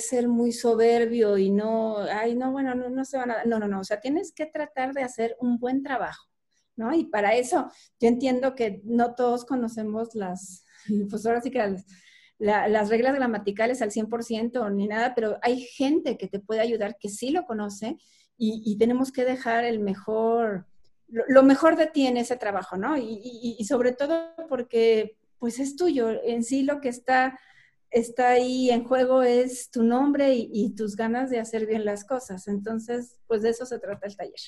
ser 0.00 0.28
muy 0.28 0.52
soberbio 0.52 1.38
y 1.38 1.50
no, 1.50 1.98
ay, 1.98 2.34
no, 2.34 2.52
bueno, 2.52 2.74
no, 2.74 2.88
no 2.88 3.04
se 3.04 3.16
van 3.16 3.30
a, 3.30 3.44
no, 3.44 3.58
no, 3.58 3.68
no, 3.68 3.80
o 3.80 3.84
sea, 3.84 4.00
tienes 4.00 4.32
que 4.32 4.46
tratar 4.46 4.92
de 4.92 5.02
hacer 5.02 5.36
un 5.40 5.58
buen 5.58 5.82
trabajo, 5.82 6.28
¿no? 6.76 6.94
Y 6.94 7.04
para 7.04 7.34
eso 7.34 7.70
yo 8.00 8.08
entiendo 8.08 8.54
que 8.54 8.80
no 8.84 9.14
todos 9.14 9.44
conocemos 9.44 10.14
las, 10.14 10.64
pues 11.10 11.26
ahora 11.26 11.40
sí 11.40 11.50
que 11.50 11.58
las, 11.58 11.86
las 12.38 12.88
reglas 12.88 13.14
gramaticales 13.14 13.82
al 13.82 13.90
100% 13.90 14.72
ni 14.72 14.86
nada, 14.86 15.14
pero 15.14 15.38
hay 15.42 15.60
gente 15.60 16.16
que 16.16 16.28
te 16.28 16.40
puede 16.40 16.60
ayudar 16.60 16.96
que 16.98 17.08
sí 17.08 17.30
lo 17.30 17.44
conoce 17.44 17.96
y, 18.40 18.78
tenemos 18.78 19.10
que 19.10 19.24
dejar 19.24 19.64
el 19.64 19.80
mejor, 19.80 20.68
lo, 21.08 21.42
mejor 21.42 21.74
de 21.74 21.88
ti 21.88 22.06
en 22.06 22.16
ese 22.16 22.36
trabajo, 22.36 22.76
¿no? 22.76 22.96
Y, 22.96 23.56
y 23.58 23.64
sobre 23.64 23.90
todo 23.90 24.32
porque 24.48 25.18
pues 25.38 25.58
es 25.58 25.74
tuyo, 25.74 26.10
en 26.22 26.44
sí 26.44 26.62
lo 26.62 26.80
que 26.80 26.88
está 26.88 27.38
está 27.90 28.30
ahí 28.30 28.70
en 28.70 28.84
juego 28.84 29.22
es 29.22 29.70
tu 29.70 29.82
nombre 29.82 30.34
y, 30.34 30.74
tus 30.74 30.96
ganas 30.96 31.30
de 31.30 31.40
hacer 31.40 31.66
bien 31.66 31.84
las 31.84 32.04
cosas. 32.04 32.48
Entonces, 32.48 33.18
pues 33.26 33.42
de 33.42 33.50
eso 33.50 33.66
se 33.66 33.78
trata 33.78 34.06
el 34.06 34.16
taller. 34.16 34.40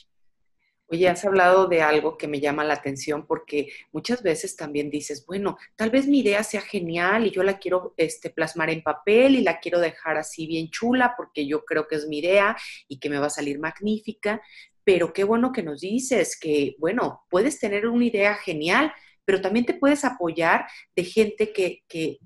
Oye, 0.92 1.08
has 1.08 1.24
hablado 1.24 1.68
de 1.68 1.82
algo 1.82 2.18
que 2.18 2.26
me 2.26 2.40
llama 2.40 2.64
la 2.64 2.74
atención 2.74 3.24
porque 3.24 3.68
muchas 3.92 4.24
veces 4.24 4.56
también 4.56 4.90
dices, 4.90 5.24
bueno, 5.24 5.56
tal 5.76 5.90
vez 5.90 6.08
mi 6.08 6.18
idea 6.18 6.42
sea 6.42 6.62
genial 6.62 7.26
y 7.26 7.30
yo 7.30 7.44
la 7.44 7.60
quiero 7.60 7.94
este, 7.96 8.28
plasmar 8.28 8.70
en 8.70 8.82
papel 8.82 9.36
y 9.36 9.42
la 9.42 9.60
quiero 9.60 9.78
dejar 9.78 10.16
así 10.16 10.48
bien 10.48 10.68
chula 10.68 11.14
porque 11.16 11.46
yo 11.46 11.64
creo 11.64 11.86
que 11.86 11.94
es 11.94 12.08
mi 12.08 12.18
idea 12.18 12.56
y 12.88 12.98
que 12.98 13.08
me 13.08 13.20
va 13.20 13.26
a 13.26 13.30
salir 13.30 13.60
magnífica, 13.60 14.42
pero 14.82 15.12
qué 15.12 15.22
bueno 15.22 15.52
que 15.52 15.62
nos 15.62 15.80
dices 15.80 16.36
que, 16.36 16.74
bueno, 16.80 17.24
puedes 17.30 17.60
tener 17.60 17.86
una 17.86 18.06
idea 18.06 18.34
genial, 18.34 18.92
pero 19.24 19.40
también 19.40 19.64
te 19.64 19.74
puedes 19.74 20.04
apoyar 20.04 20.66
de 20.96 21.04
gente 21.04 21.52
que, 21.52 21.84
que, 21.86 22.18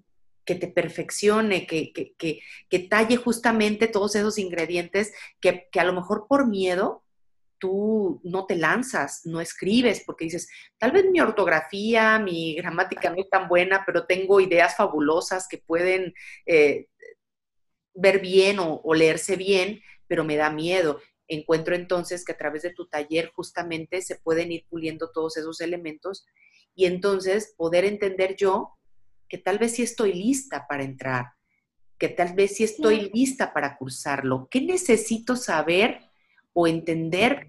que 0.45 0.55
te 0.55 0.69
perfeccione, 0.69 1.67
que, 1.67 1.93
que, 1.93 2.79
talle 2.89 3.17
justamente 3.17 3.89
todos 3.89 4.15
esos 4.15 4.39
ingredientes 4.39 5.13
que, 5.41 5.69
a 5.75 5.85
lo 5.85 5.93
mejor 5.93 6.27
por 6.29 6.47
miedo 6.47 7.03
tú 7.59 8.21
no 8.25 8.45
te 8.47 8.57
lanzas, 8.57 9.23
no 9.25 9.41
escribes, 9.41 10.03
porque 10.05 10.27
dices, 10.27 10.49
tal 10.77 10.93
vez 10.93 11.07
mi 11.11 11.21
ortografía, 11.21 12.19
mi 12.19 12.57
gramática 12.57 13.09
no 13.09 13.17
es 13.17 13.31
tan 13.31 13.49
buena, 13.49 13.85
pero 13.87 14.05
tengo 14.05 14.41
ideas 14.41 14.77
fabulosas 14.77 15.49
que 15.49 15.59
pueden 15.59 16.13
eh, 16.45 16.89
ver 17.95 18.21
bien 18.21 18.59
o, 18.59 18.83
o 18.85 18.95
leerse 18.95 19.37
bien, 19.37 19.81
pero 20.07 20.25
me 20.25 20.37
da 20.37 20.51
miedo. 20.51 21.01
Encuentro 21.27 21.75
entonces 21.75 22.23
que 22.23 22.33
a 22.33 22.37
través 22.37 22.63
de 22.63 22.75
tu 22.75 22.87
taller 22.87 23.33
justamente 23.35 24.03
se 24.03 24.17
pueden 24.17 24.53
ir 24.53 24.67
puliendo 24.69 25.11
todos 25.11 25.39
esos 25.39 25.63
elementos 25.63 26.27
y 26.75 26.85
entonces 26.85 27.55
poder 27.57 27.87
entender 27.87 28.37
yo 28.37 28.77
que 29.29 29.39
tal 29.39 29.59
vez 29.59 29.73
sí 29.73 29.83
estoy 29.83 30.13
lista 30.13 30.67
para 30.69 30.85
entrar, 30.85 31.33
que 31.99 32.09
tal 32.09 32.35
vez 32.35 32.57
sí 32.57 32.65
estoy 32.65 33.11
lista 33.13 33.53
para 33.53 33.77
cursarlo. 33.77 34.49
¿Qué 34.51 34.61
necesito 34.61 35.37
saber 35.37 36.01
o 36.53 36.67
entender 36.67 37.49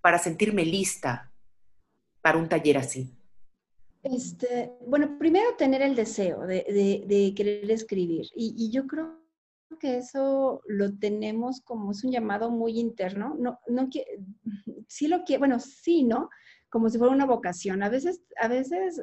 para 0.00 0.18
sentirme 0.18 0.64
lista 0.64 1.32
para 2.22 2.38
un 2.38 2.48
taller 2.48 2.78
así? 2.78 3.12
Este, 4.02 4.72
bueno, 4.86 5.18
primero 5.18 5.56
tener 5.56 5.82
el 5.82 5.94
deseo 5.94 6.46
de, 6.46 7.34
querer 7.36 7.70
escribir. 7.70 8.26
Y, 8.34 8.70
yo 8.70 8.86
creo 8.86 9.20
que 9.78 9.98
eso 9.98 10.62
lo 10.66 10.96
tenemos 10.98 11.60
como 11.60 11.92
es 11.92 12.02
un 12.04 12.12
llamado 12.12 12.50
muy 12.50 12.78
interno. 12.78 13.36
No, 13.38 13.60
no 13.66 13.88
sí 14.88 15.08
lo 15.08 15.24
quiero, 15.24 15.40
bueno, 15.40 15.60
sí, 15.60 16.02
¿no? 16.02 16.30
Como 16.70 16.88
si 16.88 16.98
fuera 16.98 17.12
una 17.12 17.26
vocación. 17.26 17.82
A 17.82 17.88
veces, 17.88 18.22
a 18.40 18.48
veces 18.48 19.02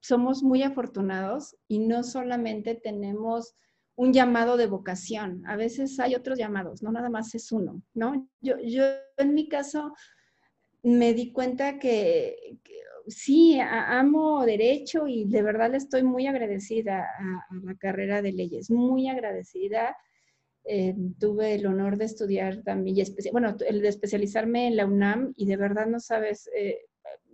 somos 0.00 0.42
muy 0.42 0.62
afortunados 0.62 1.56
y 1.68 1.78
no 1.78 2.02
solamente 2.02 2.74
tenemos 2.74 3.54
un 3.96 4.12
llamado 4.12 4.56
de 4.56 4.66
vocación, 4.66 5.42
a 5.46 5.56
veces 5.56 6.00
hay 6.00 6.14
otros 6.14 6.38
llamados, 6.38 6.82
no 6.82 6.90
nada 6.90 7.10
más 7.10 7.34
es 7.34 7.52
uno, 7.52 7.82
¿no? 7.92 8.26
Yo, 8.40 8.56
yo 8.58 8.84
en 9.18 9.34
mi 9.34 9.48
caso 9.48 9.92
me 10.82 11.12
di 11.12 11.32
cuenta 11.32 11.78
que, 11.78 12.58
sí, 13.06 13.58
amo 13.60 14.44
derecho 14.46 15.06
y 15.06 15.24
de 15.24 15.42
verdad 15.42 15.70
le 15.70 15.76
estoy 15.76 16.02
muy 16.02 16.26
agradecida 16.26 17.02
a, 17.02 17.46
la 17.62 17.74
carrera 17.74 18.22
de 18.22 18.32
leyes, 18.32 18.70
muy 18.70 19.08
agradecida. 19.08 19.96
Eh, 20.64 20.94
tuve 21.18 21.54
el 21.54 21.66
honor 21.66 21.96
de 21.96 22.04
estudiar 22.04 22.62
también, 22.62 22.98
y 22.98 23.30
bueno, 23.32 23.56
el 23.66 23.80
de 23.80 23.88
especializarme 23.88 24.66
en 24.66 24.76
la 24.76 24.86
UNAM 24.86 25.32
y 25.36 25.46
de 25.46 25.56
verdad 25.56 25.86
no 25.86 26.00
sabes, 26.00 26.50
eh, 26.54 26.80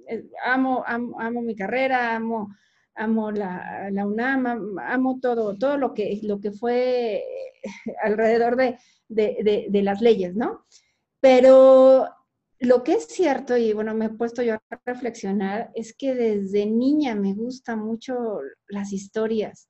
eh, 0.09 0.25
amo, 0.45 0.85
amo, 0.87 1.43
mi 1.43 1.55
carrera, 1.55 2.15
amo, 2.15 2.55
amo 2.95 3.31
la, 3.31 3.89
la, 3.91 4.07
UNAM, 4.07 4.79
amo 4.79 5.19
todo, 5.21 5.57
todo 5.57 5.77
lo 5.77 5.95
que, 5.95 6.21
lo 6.23 6.41
que 6.41 6.53
fue 6.53 7.25
alrededor 8.03 8.57
de, 8.57 8.79
de, 9.09 9.67
de, 9.71 9.83
las 9.83 10.01
leyes, 10.01 10.35
¿no? 10.35 10.67
Pero 11.21 12.09
lo 12.61 12.83
que 12.85 12.95
es 12.95 13.07
cierto, 13.07 13.57
y 13.57 13.73
bueno, 13.73 13.95
me 13.95 14.07
he 14.07 14.11
puesto 14.11 14.43
yo 14.43 14.55
a 14.55 14.81
reflexionar, 14.85 15.71
es 15.75 15.95
que 15.97 16.15
desde 16.15 16.67
niña 16.67 17.15
me 17.15 17.35
gustan 17.35 17.81
mucho 17.81 18.41
las 18.69 18.93
historias 18.93 19.69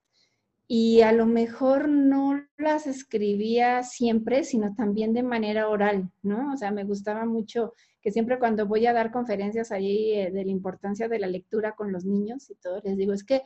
y 0.69 1.03
a 1.03 1.13
lo 1.13 1.27
mejor 1.27 1.89
no 1.89 2.43
las 2.59 2.87
escribía 2.87 3.83
siempre, 3.85 4.43
sino 4.43 4.75
también 4.75 5.13
de 5.13 5.23
manera 5.23 5.69
oral, 5.69 6.11
¿no? 6.23 6.53
O 6.53 6.57
sea, 6.57 6.73
me 6.73 6.85
gustaba 6.85 7.25
mucho 7.25 7.73
que 8.01 8.11
siempre 8.11 8.39
cuando 8.39 8.67
voy 8.67 8.87
a 8.87 8.93
dar 8.93 9.13
conferencias 9.13 9.71
allí 9.71 10.13
eh, 10.13 10.31
de 10.33 10.45
la 10.45 10.51
importancia 10.51 11.09
de 11.09 11.19
la 11.19 11.29
lectura 11.29 11.75
con 11.77 11.93
los 11.93 12.05
niños 12.05 12.51
y 12.51 12.57
todo, 12.57 12.81
les 12.85 12.97
digo, 12.97 13.13
es 13.13 13.25
que 13.25 13.43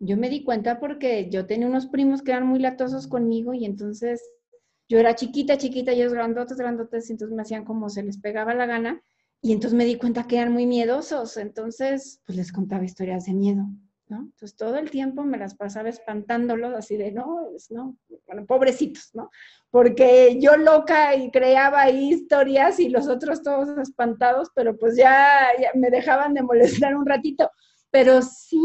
yo 0.00 0.16
me 0.16 0.30
di 0.30 0.44
cuenta 0.44 0.80
porque 0.80 1.28
yo 1.30 1.46
tenía 1.46 1.66
unos 1.66 1.86
primos 1.86 2.22
que 2.22 2.32
eran 2.32 2.46
muy 2.46 2.58
latosos 2.60 3.08
conmigo 3.08 3.54
y 3.54 3.64
entonces 3.64 4.22
yo 4.88 4.98
era 4.98 5.14
chiquita, 5.14 5.58
chiquita, 5.58 5.92
ellos 5.92 6.12
grandotes, 6.12 6.56
grandotes, 6.56 7.08
y 7.08 7.12
entonces 7.12 7.36
me 7.36 7.42
hacían 7.42 7.64
como 7.64 7.88
se 7.88 8.02
les 8.02 8.18
pegaba 8.18 8.54
la 8.54 8.66
gana 8.66 9.02
y 9.42 9.52
entonces 9.52 9.76
me 9.76 9.84
di 9.84 9.96
cuenta 9.96 10.26
que 10.26 10.38
eran 10.38 10.52
muy 10.52 10.66
miedosos, 10.66 11.36
entonces 11.36 12.20
pues 12.26 12.36
les 12.36 12.52
contaba 12.52 12.84
historias 12.84 13.26
de 13.26 13.34
miedo. 13.34 13.66
¿No? 14.08 14.18
Entonces 14.20 14.56
todo 14.56 14.76
el 14.76 14.90
tiempo 14.90 15.24
me 15.24 15.38
las 15.38 15.54
pasaba 15.54 15.88
espantándolos, 15.88 16.74
así 16.74 16.96
de, 16.96 17.12
no, 17.12 17.48
no, 17.70 17.96
bueno, 18.26 18.46
pobrecitos, 18.46 19.10
¿no? 19.14 19.30
Porque 19.70 20.38
yo 20.40 20.56
loca 20.56 21.14
y 21.14 21.30
creaba 21.30 21.82
ahí 21.82 22.10
historias 22.10 22.80
y 22.80 22.88
los 22.88 23.08
otros 23.08 23.42
todos 23.42 23.76
espantados, 23.78 24.50
pero 24.54 24.76
pues 24.76 24.96
ya, 24.96 25.48
me 25.74 25.90
dejaban 25.90 26.34
de 26.34 26.42
molestar 26.42 26.94
un 26.96 27.06
ratito, 27.06 27.50
pero 27.90 28.22
sí, 28.22 28.60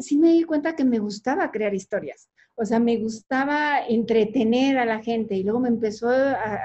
sí 0.00 0.18
me 0.18 0.32
di 0.32 0.44
cuenta 0.44 0.76
que 0.76 0.84
me 0.84 0.98
gustaba 0.98 1.50
crear 1.50 1.74
historias. 1.74 2.28
O 2.54 2.64
sea, 2.64 2.78
me 2.78 2.98
gustaba 2.98 3.86
entretener 3.86 4.78
a 4.78 4.84
la 4.84 5.02
gente 5.02 5.34
y 5.34 5.42
luego 5.42 5.60
me 5.60 5.68
empezó, 5.68 6.10
a, 6.10 6.60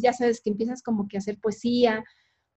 ya 0.00 0.12
sabes, 0.12 0.40
que 0.42 0.50
empiezas 0.50 0.82
como 0.82 1.08
que 1.08 1.16
a 1.16 1.20
hacer 1.20 1.38
poesía, 1.38 2.04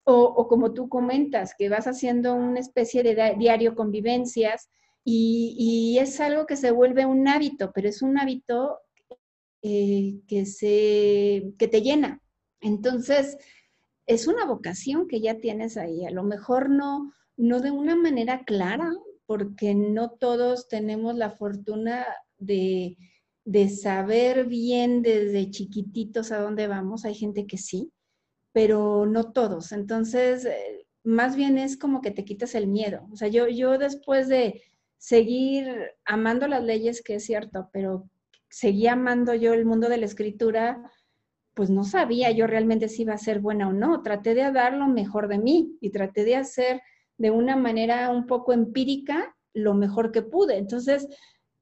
o, 0.06 0.22
o, 0.22 0.48
como 0.48 0.74
tú 0.74 0.88
comentas, 0.90 1.54
que 1.56 1.70
vas 1.70 1.86
haciendo 1.86 2.34
una 2.34 2.60
especie 2.60 3.02
de 3.02 3.34
diario 3.38 3.74
convivencias 3.74 4.68
y, 5.04 5.98
es 6.00 6.20
algo 6.20 6.46
que 6.46 6.56
se 6.56 6.70
vuelve 6.70 7.06
un 7.06 7.28
hábito, 7.28 7.72
pero 7.74 7.88
es 7.88 8.02
un 8.02 8.18
hábito 8.18 8.78
eh, 9.62 10.20
que, 10.26 10.46
se, 10.46 11.52
que 11.58 11.68
te 11.68 11.82
llena. 11.82 12.20
Entonces, 12.60 13.36
es 14.06 14.26
una 14.26 14.46
vocación 14.46 15.06
que 15.06 15.20
ya 15.20 15.40
tienes 15.40 15.76
ahí. 15.76 16.06
A 16.06 16.10
lo 16.10 16.22
mejor 16.22 16.70
no, 16.70 17.12
no 17.36 17.60
de 17.60 17.70
una 17.70 17.96
manera 17.96 18.44
clara, 18.44 18.92
porque 19.26 19.74
no 19.74 20.10
todos 20.10 20.68
tenemos 20.68 21.16
la 21.16 21.30
fortuna 21.30 22.06
de, 22.38 22.96
de 23.44 23.68
saber 23.68 24.46
bien 24.46 25.02
desde 25.02 25.50
chiquititos 25.50 26.32
a 26.32 26.38
dónde 26.38 26.66
vamos. 26.66 27.04
Hay 27.04 27.14
gente 27.14 27.46
que 27.46 27.58
sí, 27.58 27.92
pero 28.52 29.06
no 29.06 29.32
todos. 29.32 29.72
Entonces, 29.72 30.44
eh, 30.46 30.86
más 31.02 31.36
bien 31.36 31.58
es 31.58 31.76
como 31.76 32.00
que 32.00 32.10
te 32.10 32.24
quitas 32.24 32.54
el 32.54 32.66
miedo. 32.66 33.06
O 33.12 33.16
sea, 33.16 33.28
yo, 33.28 33.48
yo 33.48 33.78
después 33.78 34.28
de, 34.28 34.62
seguir 34.98 35.92
amando 36.04 36.48
las 36.48 36.62
leyes, 36.62 37.02
que 37.02 37.16
es 37.16 37.24
cierto, 37.24 37.68
pero 37.72 38.08
seguía 38.48 38.92
amando 38.92 39.34
yo 39.34 39.52
el 39.52 39.66
mundo 39.66 39.88
de 39.88 39.98
la 39.98 40.06
escritura, 40.06 40.90
pues 41.54 41.70
no 41.70 41.84
sabía 41.84 42.30
yo 42.30 42.46
realmente 42.46 42.88
si 42.88 43.02
iba 43.02 43.14
a 43.14 43.18
ser 43.18 43.40
buena 43.40 43.68
o 43.68 43.72
no. 43.72 44.02
Traté 44.02 44.34
de 44.34 44.50
dar 44.52 44.74
lo 44.74 44.86
mejor 44.88 45.28
de 45.28 45.38
mí 45.38 45.76
y 45.80 45.90
traté 45.90 46.24
de 46.24 46.36
hacer 46.36 46.82
de 47.18 47.30
una 47.30 47.56
manera 47.56 48.10
un 48.10 48.26
poco 48.26 48.52
empírica 48.52 49.36
lo 49.52 49.74
mejor 49.74 50.10
que 50.12 50.22
pude. 50.22 50.56
Entonces, 50.56 51.08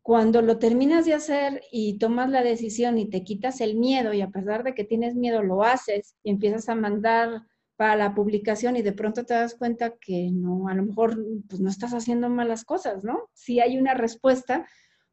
cuando 0.02 0.42
lo 0.42 0.58
terminas 0.58 1.04
de 1.06 1.14
hacer 1.14 1.62
y 1.70 1.98
tomas 1.98 2.28
la 2.30 2.42
decisión 2.42 2.98
y 2.98 3.08
te 3.08 3.22
quitas 3.22 3.60
el 3.60 3.76
miedo 3.76 4.12
y 4.12 4.20
a 4.20 4.30
pesar 4.30 4.64
de 4.64 4.74
que 4.74 4.84
tienes 4.84 5.14
miedo 5.14 5.42
lo 5.42 5.62
haces 5.62 6.16
y 6.24 6.30
empiezas 6.30 6.68
a 6.68 6.74
mandar 6.74 7.42
para 7.82 7.96
la 7.96 8.14
publicación 8.14 8.76
y 8.76 8.82
de 8.82 8.92
pronto 8.92 9.24
te 9.24 9.34
das 9.34 9.56
cuenta 9.56 9.96
que 9.96 10.30
no, 10.30 10.68
a 10.68 10.74
lo 10.74 10.84
mejor 10.84 11.18
pues 11.48 11.60
no 11.60 11.68
estás 11.68 11.92
haciendo 11.94 12.30
malas 12.30 12.64
cosas, 12.64 13.02
¿no? 13.02 13.28
Si 13.32 13.58
hay 13.58 13.76
una 13.76 13.92
respuesta, 13.92 14.68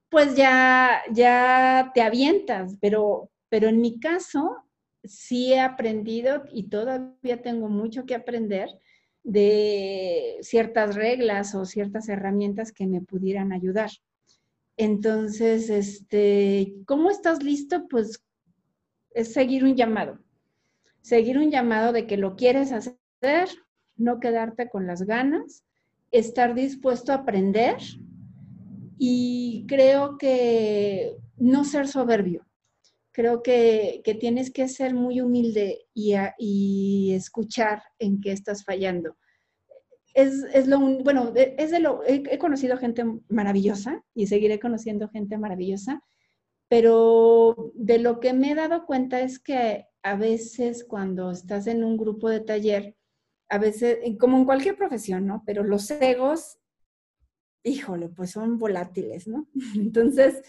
pues 0.08 0.36
ya, 0.36 1.02
ya 1.12 1.90
te 1.96 2.04
avientas, 2.04 2.78
pero, 2.80 3.32
pero 3.50 3.70
en 3.70 3.82
mi 3.82 4.00
caso 4.00 4.56
sí 5.04 5.52
he 5.52 5.60
aprendido 5.60 6.44
y 6.54 6.70
todavía 6.70 7.42
tengo 7.42 7.70
mucho 7.70 8.06
que 8.06 8.14
aprender 8.14 8.70
de 9.24 10.38
ciertas 10.42 10.94
reglas 10.94 11.56
o 11.56 11.66
ciertas 11.66 12.08
herramientas 12.08 12.72
que 12.72 12.86
me 12.86 13.02
pudieran 13.02 13.52
ayudar. 13.52 13.90
Entonces, 14.78 15.72
este, 15.72 16.76
¿cómo 16.86 17.10
estás 17.10 17.42
listo? 17.42 17.88
Pues 17.88 18.24
es 19.16 19.34
seguir 19.34 19.64
un 19.64 19.76
llamado. 19.76 20.20
Seguir 21.10 21.40
un 21.40 21.50
llamado 21.50 21.92
de 21.92 22.06
que 22.06 22.18
lo 22.18 22.36
quieres 22.36 22.72
hacer, 22.72 23.50
no 23.98 24.20
quedarte 24.20 24.70
con 24.70 24.86
las 24.86 25.02
ganas, 25.02 25.64
estar 26.12 26.54
dispuesto 26.54 27.12
a 27.12 27.16
aprender 27.16 27.78
y 29.00 29.66
creo 29.68 30.20
que 30.20 31.16
no 31.38 31.64
ser 31.64 31.88
soberbio. 31.88 32.46
Creo 33.12 33.42
que, 33.42 34.04
tienes 34.20 34.52
que 34.52 34.68
ser 34.68 34.94
muy 34.94 35.20
humilde 35.20 35.88
y, 35.96 36.14
y 36.38 37.14
escuchar 37.16 37.82
en 37.98 38.22
qué 38.22 38.32
estás 38.32 38.64
fallando 38.64 39.18
es, 40.14 40.68
lo, 40.68 40.80
bueno, 40.80 41.34
es 41.36 41.72
de 41.72 41.80
lo, 41.80 42.02
he, 42.06 42.38
conocido 42.38 42.78
gente 42.78 43.04
maravillosa 43.30 44.04
y 44.14 44.28
seguiré 44.28 44.60
conociendo 44.60 45.10
gente 45.10 45.40
maravillosa, 45.40 46.04
pero 46.68 47.72
de 47.74 47.98
lo 47.98 48.20
que 48.20 48.34
me 48.34 48.52
he 48.52 48.56
dado 48.56 48.86
cuenta 48.86 49.22
es 49.22 49.40
que 49.40 49.89
a 50.04 50.16
veces 50.16 50.84
cuando 50.84 51.32
estás 51.32 51.68
en 51.68 51.84
un 51.84 51.98
grupo 51.98 52.30
de 52.30 52.40
taller, 52.40 52.96
a 53.50 53.58
veces, 53.58 53.98
como 54.20 54.38
en 54.38 54.46
cualquier 54.46 54.76
profesión, 54.76 55.26
¿no? 55.26 55.44
Pero 55.46 55.64
los 55.64 55.90
egos, 55.92 56.60
híjole, 57.64 58.10
pues 58.10 58.32
son 58.32 58.58
volátiles, 58.58 59.28
¿no? 59.28 59.48
Entonces, 59.76 60.42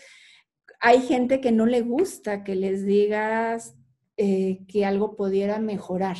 hay 0.80 1.00
gente 1.00 1.40
que 1.40 1.52
no 1.52 1.66
le 1.66 1.82
gusta 1.82 2.44
que 2.44 2.54
les 2.54 2.84
digas 2.84 3.74
eh, 4.16 4.64
que 4.68 4.84
algo 4.84 5.16
pudiera 5.16 5.58
mejorar. 5.58 6.16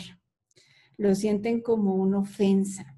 Lo 0.96 1.14
sienten 1.14 1.62
como 1.62 1.94
una 1.94 2.18
ofensa 2.18 2.96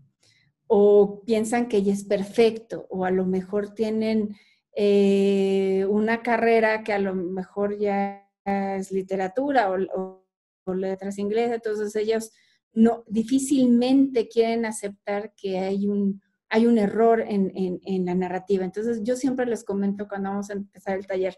o 0.67 1.23
piensan 1.27 1.69
que 1.69 1.79
ella 1.79 1.93
es 1.93 2.05
perfecto, 2.05 2.87
o 2.89 3.05
a 3.05 3.11
lo 3.11 3.27
mejor 3.27 3.75
tienen 3.75 4.37
eh, 4.75 5.85
una 5.91 6.23
carrera 6.23 6.83
que 6.83 6.95
a 6.95 6.99
lo 6.99 7.15
mejor 7.15 7.79
ya 7.79 8.27
es 8.45 8.91
literatura 8.91 9.71
o, 9.71 10.22
letras 10.67 11.19
inglesas, 11.19 11.57
entonces 11.57 11.95
ellos 11.97 12.31
no, 12.73 13.05
difícilmente 13.07 14.29
quieren 14.29 14.65
aceptar 14.65 15.35
que 15.35 15.59
hay 15.59 15.87
un, 15.87 16.23
hay 16.49 16.67
un 16.67 16.79
error 16.79 17.21
en, 17.21 17.81
en, 17.85 18.07
la 18.07 18.15
narrativa. 18.15 18.65
Entonces 18.65 19.01
yo 19.03 19.17
siempre 19.17 19.47
les 19.47 19.65
comento 19.65 20.09
cuando 20.09 20.31
vamos 20.31 20.51
a 20.51 20.55
empezar 20.55 20.99
el 20.99 21.07
taller, 21.07 21.37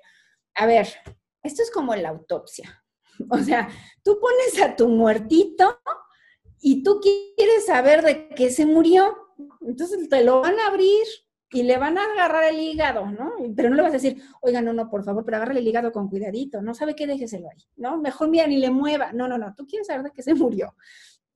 a 0.55 0.67
ver, 0.67 0.89
esto 1.43 1.63
es 1.63 1.71
como 1.71 1.95
la 1.95 2.11
autopsia. 2.11 2.81
O 3.31 3.39
sea, 3.39 3.69
tú 4.03 4.19
pones 4.21 4.61
a 4.61 4.75
tu 4.75 4.89
muertito 4.89 5.79
y 6.61 6.83
tú 6.83 7.01
quieres 7.01 7.67
saber 7.67 8.03
de 8.03 8.29
qué 8.31 8.51
se 8.51 8.67
murió. 8.67 9.17
Entonces 9.61 10.09
te 10.09 10.25
lo 10.25 10.41
van 10.41 10.59
a 10.59 10.67
abrir 10.67 11.05
y 11.55 11.63
le 11.63 11.79
van 11.79 11.97
a 11.97 12.05
agarrar 12.05 12.53
el 12.53 12.59
hígado, 12.59 13.07
¿no? 13.07 13.33
Pero 13.55 13.71
no 13.71 13.77
le 13.77 13.83
vas 13.83 13.93
a 13.93 14.01
decir, 14.01 14.21
oiga, 14.41 14.61
no, 14.61 14.73
no, 14.73 14.91
por 14.91 15.05
favor, 15.05 15.25
pero 15.25 15.37
agárrale 15.37 15.61
el 15.61 15.69
hígado 15.69 15.93
con 15.93 16.09
cuidadito, 16.09 16.61
no 16.61 16.75
sabe 16.75 16.97
qué, 16.97 17.07
déjeselo 17.07 17.49
ahí, 17.49 17.63
¿no? 17.77 17.97
Mejor 17.97 18.29
mira, 18.29 18.49
ni 18.49 18.59
le 18.59 18.71
mueva. 18.71 19.13
No, 19.13 19.29
no, 19.29 19.39
no, 19.39 19.55
tú 19.55 19.65
quieres 19.65 19.87
saber 19.87 20.03
de 20.03 20.11
qué 20.11 20.23
se 20.23 20.35
murió. 20.35 20.75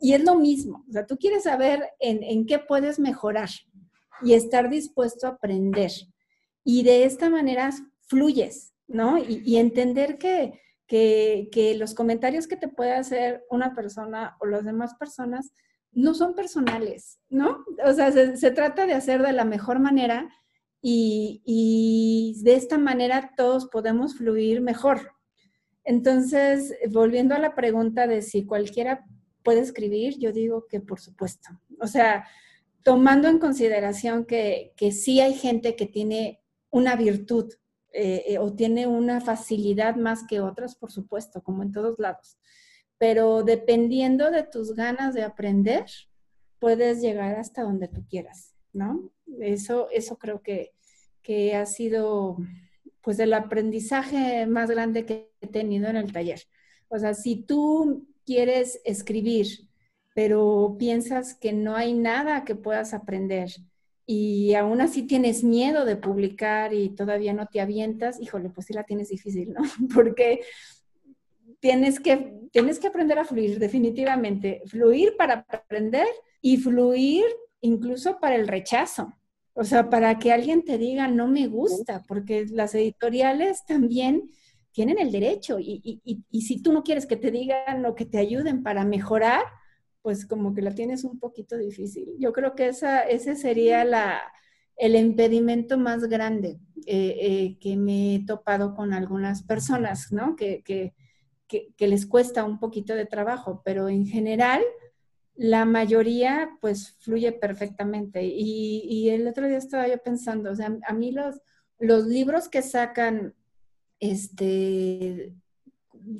Y 0.00 0.14
es 0.14 0.24
lo 0.24 0.34
mismo, 0.34 0.84
o 0.88 0.92
sea, 0.92 1.06
tú 1.06 1.16
quieres 1.16 1.44
saber 1.44 1.88
en, 2.00 2.46
qué 2.46 2.58
puedes 2.58 2.98
mejorar 2.98 3.48
y 4.20 4.34
estar 4.34 4.68
dispuesto 4.68 5.28
a 5.28 5.30
aprender. 5.30 5.92
Y 6.64 6.82
de 6.82 7.04
esta 7.04 7.30
manera 7.30 7.70
fluyes, 8.08 8.74
¿no? 8.88 9.18
Y, 9.18 9.56
entender 9.56 10.18
que, 10.18 10.60
que, 10.88 11.48
que 11.52 11.76
los 11.76 11.94
comentarios 11.94 12.48
que 12.48 12.56
te 12.56 12.66
puede 12.66 12.92
hacer 12.92 13.44
una 13.50 13.72
persona 13.72 14.36
o 14.40 14.46
las 14.46 14.64
demás 14.64 14.94
personas 14.96 15.52
no 15.92 16.14
son 16.14 16.34
personales, 16.34 17.18
¿no? 17.28 17.64
O 17.84 17.92
sea, 17.92 18.12
se, 18.12 18.50
trata 18.50 18.86
de 18.86 18.94
hacer 18.94 19.22
de 19.22 19.32
la 19.32 19.44
mejor 19.44 19.78
manera 19.80 20.28
y, 20.80 22.40
de 22.42 22.54
esta 22.54 22.78
manera 22.78 23.32
todos 23.36 23.66
podemos 23.66 24.16
fluir 24.16 24.60
mejor. 24.60 25.12
Entonces, 25.84 26.74
volviendo 26.90 27.34
a 27.34 27.38
la 27.38 27.54
pregunta 27.54 28.06
de 28.06 28.22
si 28.22 28.44
cualquiera 28.44 29.04
puede 29.42 29.60
escribir, 29.60 30.18
yo 30.18 30.32
digo 30.32 30.66
que 30.68 30.80
por 30.80 31.00
supuesto. 31.00 31.48
O 31.80 31.86
sea, 31.86 32.26
tomando 32.82 33.28
en 33.28 33.38
consideración 33.38 34.24
que, 34.24 34.72
que 34.76 34.92
sí 34.92 35.20
hay 35.20 35.34
gente 35.34 35.74
que 35.74 35.86
tiene 35.86 36.40
una 36.70 36.96
virtud 36.96 37.54
eh, 37.92 38.24
eh, 38.28 38.38
o 38.38 38.52
tiene 38.54 38.86
una 38.86 39.20
facilidad 39.20 39.96
más 39.96 40.24
que 40.28 40.40
otras, 40.40 40.76
por 40.76 40.92
supuesto, 40.92 41.42
como 41.42 41.62
en 41.62 41.72
todos 41.72 41.98
lados 41.98 42.38
pero 42.98 43.44
dependiendo 43.44 44.30
de 44.30 44.42
tus 44.42 44.74
ganas 44.74 45.14
de 45.14 45.22
aprender, 45.22 45.86
puedes 46.58 47.00
llegar 47.00 47.36
hasta 47.36 47.62
donde 47.62 47.88
tú 47.88 48.04
quieras, 48.08 48.54
¿no? 48.72 49.10
Eso, 49.40 49.88
eso 49.90 50.18
creo 50.18 50.42
que, 50.42 50.72
que 51.22 51.54
ha 51.54 51.66
sido 51.66 52.36
pues 53.00 53.18
el 53.20 53.32
aprendizaje 53.32 54.46
más 54.46 54.70
grande 54.70 55.06
que 55.06 55.30
he 55.40 55.46
tenido 55.46 55.88
en 55.88 55.96
el 55.96 56.12
taller. 56.12 56.42
O 56.88 56.98
sea, 56.98 57.14
si 57.14 57.36
tú 57.36 58.06
quieres 58.26 58.80
escribir, 58.84 59.68
pero 60.14 60.76
piensas 60.78 61.34
que 61.34 61.52
no 61.52 61.76
hay 61.76 61.94
nada 61.94 62.44
que 62.44 62.56
puedas 62.56 62.92
aprender 62.92 63.50
y 64.04 64.54
aún 64.54 64.80
así 64.80 65.02
tienes 65.02 65.44
miedo 65.44 65.84
de 65.84 65.96
publicar 65.96 66.72
y 66.72 66.88
todavía 66.88 67.34
no 67.34 67.46
te 67.46 67.60
avientas, 67.60 68.18
híjole, 68.20 68.48
pues 68.48 68.66
sí 68.66 68.72
la 68.72 68.84
tienes 68.84 69.10
difícil, 69.10 69.52
¿no? 69.52 69.60
Porque 69.94 70.40
tienes 71.60 72.00
que, 72.00 72.48
tienes 72.52 72.78
que 72.78 72.86
aprender 72.86 73.18
a 73.18 73.24
fluir, 73.24 73.58
definitivamente. 73.58 74.62
Fluir 74.66 75.16
para 75.16 75.46
aprender 75.48 76.06
y 76.40 76.56
fluir 76.56 77.24
incluso 77.60 78.18
para 78.20 78.36
el 78.36 78.48
rechazo. 78.48 79.12
O 79.54 79.64
sea, 79.64 79.90
para 79.90 80.18
que 80.18 80.32
alguien 80.32 80.64
te 80.64 80.78
diga 80.78 81.08
no 81.08 81.26
me 81.26 81.48
gusta, 81.48 82.04
porque 82.06 82.46
las 82.50 82.74
editoriales 82.74 83.64
también 83.66 84.30
tienen 84.70 84.98
el 85.00 85.10
derecho 85.10 85.58
y, 85.58 86.00
y, 86.04 86.42
si 86.42 86.62
tú 86.62 86.72
no 86.72 86.84
quieres 86.84 87.06
que 87.06 87.16
te 87.16 87.32
digan 87.32 87.84
o 87.84 87.96
que 87.96 88.04
te 88.04 88.18
ayuden 88.18 88.62
para 88.62 88.84
mejorar, 88.84 89.42
pues 90.02 90.24
como 90.24 90.54
que 90.54 90.62
la 90.62 90.74
tienes 90.74 91.02
un 91.02 91.18
poquito 91.18 91.58
difícil. 91.58 92.14
Yo 92.20 92.32
creo 92.32 92.54
que 92.54 92.68
esa, 92.68 93.00
ese 93.02 93.34
sería 93.34 93.84
la, 93.84 94.22
el 94.76 94.94
impedimento 94.94 95.76
más 95.76 96.04
grande 96.04 96.60
eh, 96.86 97.16
eh, 97.20 97.58
que 97.60 97.76
me 97.76 98.14
he 98.14 98.24
topado 98.24 98.76
con 98.76 98.92
algunas 98.92 99.42
personas, 99.42 100.12
¿no? 100.12 100.36
Que, 100.36 100.62
que, 100.62 100.94
que, 101.48 101.74
les 101.86 102.06
cuesta 102.06 102.44
un 102.44 102.60
poquito 102.60 102.94
de 102.94 103.06
trabajo, 103.06 103.62
pero 103.64 103.88
en 103.88 104.06
general 104.06 104.62
la 105.34 105.64
mayoría 105.64 106.50
pues 106.60 106.96
fluye 107.00 107.32
perfectamente. 107.32 108.24
Y, 108.24 109.08
el 109.08 109.26
otro 109.26 109.46
día 109.48 109.58
estaba 109.58 109.88
yo 109.88 109.98
pensando, 109.98 110.50
o 110.50 110.54
sea, 110.54 110.76
a 110.86 110.92
mí 110.92 111.12
los, 111.12 111.40
los 111.78 112.06
libros 112.06 112.48
que 112.48 112.62
sacan, 112.62 113.34
este, 113.98 115.32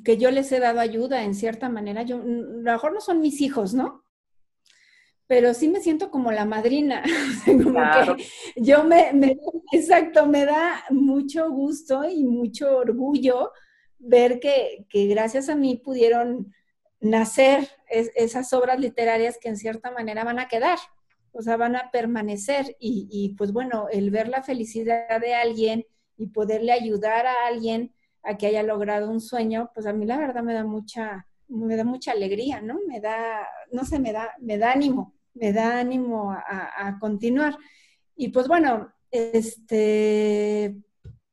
que 0.03 0.17
yo 0.17 0.31
les 0.31 0.51
he 0.51 0.59
dado 0.59 0.79
ayuda 0.79 1.23
en 1.23 1.35
cierta 1.35 1.69
manera, 1.69 2.03
yo, 2.03 2.17
a 2.17 2.25
lo 2.25 2.61
mejor 2.61 2.93
no 2.93 3.01
son 3.01 3.21
mis 3.21 3.39
hijos, 3.41 3.73
¿no? 3.73 4.03
Pero 5.27 5.53
sí 5.53 5.67
me 5.67 5.79
siento 5.79 6.09
como 6.09 6.31
la 6.31 6.45
madrina, 6.45 7.03
como 7.45 7.79
que 8.15 8.25
yo 8.55 8.83
me, 8.83 9.13
me, 9.13 9.37
exacto, 9.71 10.25
me 10.25 10.45
da 10.45 10.83
mucho 10.89 11.51
gusto 11.51 12.03
y 12.09 12.23
mucho 12.23 12.77
orgullo 12.77 13.51
ver 13.99 14.39
que, 14.39 14.85
gracias 14.91 15.49
a 15.49 15.55
mí 15.55 15.77
pudieron 15.77 16.53
nacer 16.99 17.69
esas 17.89 18.51
obras 18.53 18.79
literarias 18.79 19.37
que 19.39 19.49
en 19.49 19.57
cierta 19.57 19.91
manera 19.91 20.23
van 20.23 20.39
a 20.39 20.47
quedar, 20.47 20.77
o 21.31 21.41
sea, 21.41 21.57
van 21.57 21.75
a 21.75 21.91
permanecer. 21.91 22.75
Y, 22.79 23.35
pues 23.37 23.53
bueno, 23.53 23.87
el 23.91 24.11
ver 24.11 24.27
la 24.27 24.43
felicidad 24.43 25.19
de 25.21 25.35
alguien 25.35 25.85
y 26.17 26.27
poderle 26.27 26.71
ayudar 26.71 27.25
a 27.25 27.47
alguien 27.47 27.93
a 28.23 28.37
que 28.37 28.47
haya 28.47 28.63
logrado 28.63 29.09
un 29.09 29.21
sueño, 29.21 29.71
pues 29.73 29.85
a 29.85 29.93
mí 29.93 30.05
la 30.05 30.17
verdad 30.17 30.43
me 30.43 30.53
da 30.53 30.65
mucha, 30.65 31.25
me 31.47 31.75
da 31.77 31.85
mucha 31.85 32.11
alegría, 32.11 32.61
¿no? 32.61 32.79
Me 32.87 32.99
da, 32.99 33.47
no 33.71 33.85
sé, 33.85 33.99
me 33.99 34.11
da, 34.11 34.33
me 34.39 34.57
da 34.57 34.73
ánimo, 34.73 35.13
me 35.33 35.53
da 35.53 35.79
ánimo 35.79 36.31
a, 36.31 36.87
a 36.87 36.99
continuar. 36.99 37.57
Y 38.15 38.29
pues 38.29 38.49
bueno, 38.49 38.91
este, 39.11 40.75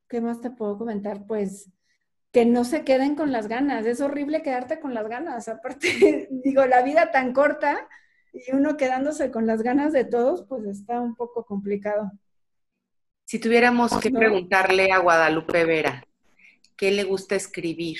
¿qué 0.08 0.20
más 0.20 0.40
te 0.40 0.50
puedo 0.50 0.78
comentar? 0.78 1.26
Pues 1.26 1.70
que 2.36 2.44
no 2.44 2.66
se 2.66 2.84
queden 2.84 3.14
con 3.14 3.32
las 3.32 3.48
ganas. 3.48 3.86
Es 3.86 4.02
horrible 4.02 4.42
quedarte 4.42 4.78
con 4.78 4.92
las 4.92 5.08
ganas. 5.08 5.48
Aparte, 5.48 6.28
digo, 6.30 6.66
la 6.66 6.82
vida 6.82 7.10
tan 7.10 7.32
corta 7.32 7.88
y 8.30 8.54
uno 8.54 8.76
quedándose 8.76 9.30
con 9.30 9.46
las 9.46 9.62
ganas 9.62 9.94
de 9.94 10.04
todos, 10.04 10.44
pues 10.46 10.66
está 10.66 11.00
un 11.00 11.14
poco 11.14 11.46
complicado. 11.46 12.12
Si 13.24 13.38
tuviéramos 13.38 13.90
que 14.00 14.10
preguntarle 14.10 14.92
a 14.92 14.98
Guadalupe 14.98 15.64
Vera 15.64 16.04
qué 16.76 16.90
le 16.90 17.04
gusta 17.04 17.36
escribir 17.36 17.96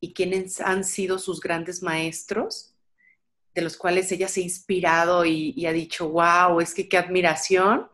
y 0.00 0.14
quiénes 0.14 0.62
han 0.62 0.82
sido 0.82 1.18
sus 1.18 1.38
grandes 1.38 1.82
maestros, 1.82 2.74
de 3.54 3.60
los 3.60 3.76
cuales 3.76 4.10
ella 4.10 4.28
se 4.28 4.40
ha 4.40 4.44
inspirado 4.44 5.26
y, 5.26 5.66
ha 5.66 5.72
dicho, 5.72 6.08
wow, 6.08 6.60
es 6.60 6.72
que 6.72 6.88
qué 6.88 6.96
admiración, 6.96 7.90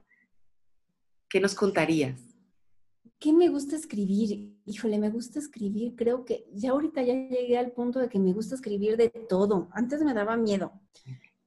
¿qué 1.28 1.40
nos 1.40 1.56
contarías? 1.56 2.20
¿Qué 3.18 3.32
me 3.32 3.48
gusta 3.48 3.74
escribir? 3.74 4.51
Híjole, 4.66 4.98
me 4.98 5.10
gusta 5.10 5.38
escribir. 5.38 5.94
Creo 5.96 6.24
que 6.24 6.46
ya 6.52 6.70
ahorita 6.70 7.02
ya 7.02 7.14
llegué 7.14 7.58
al 7.58 7.72
punto 7.72 7.98
de 7.98 8.08
que 8.08 8.18
me 8.18 8.32
gusta 8.32 8.54
escribir 8.54 8.96
de 8.96 9.08
todo. 9.08 9.68
Antes 9.72 10.02
me 10.02 10.14
daba 10.14 10.36
miedo. 10.36 10.72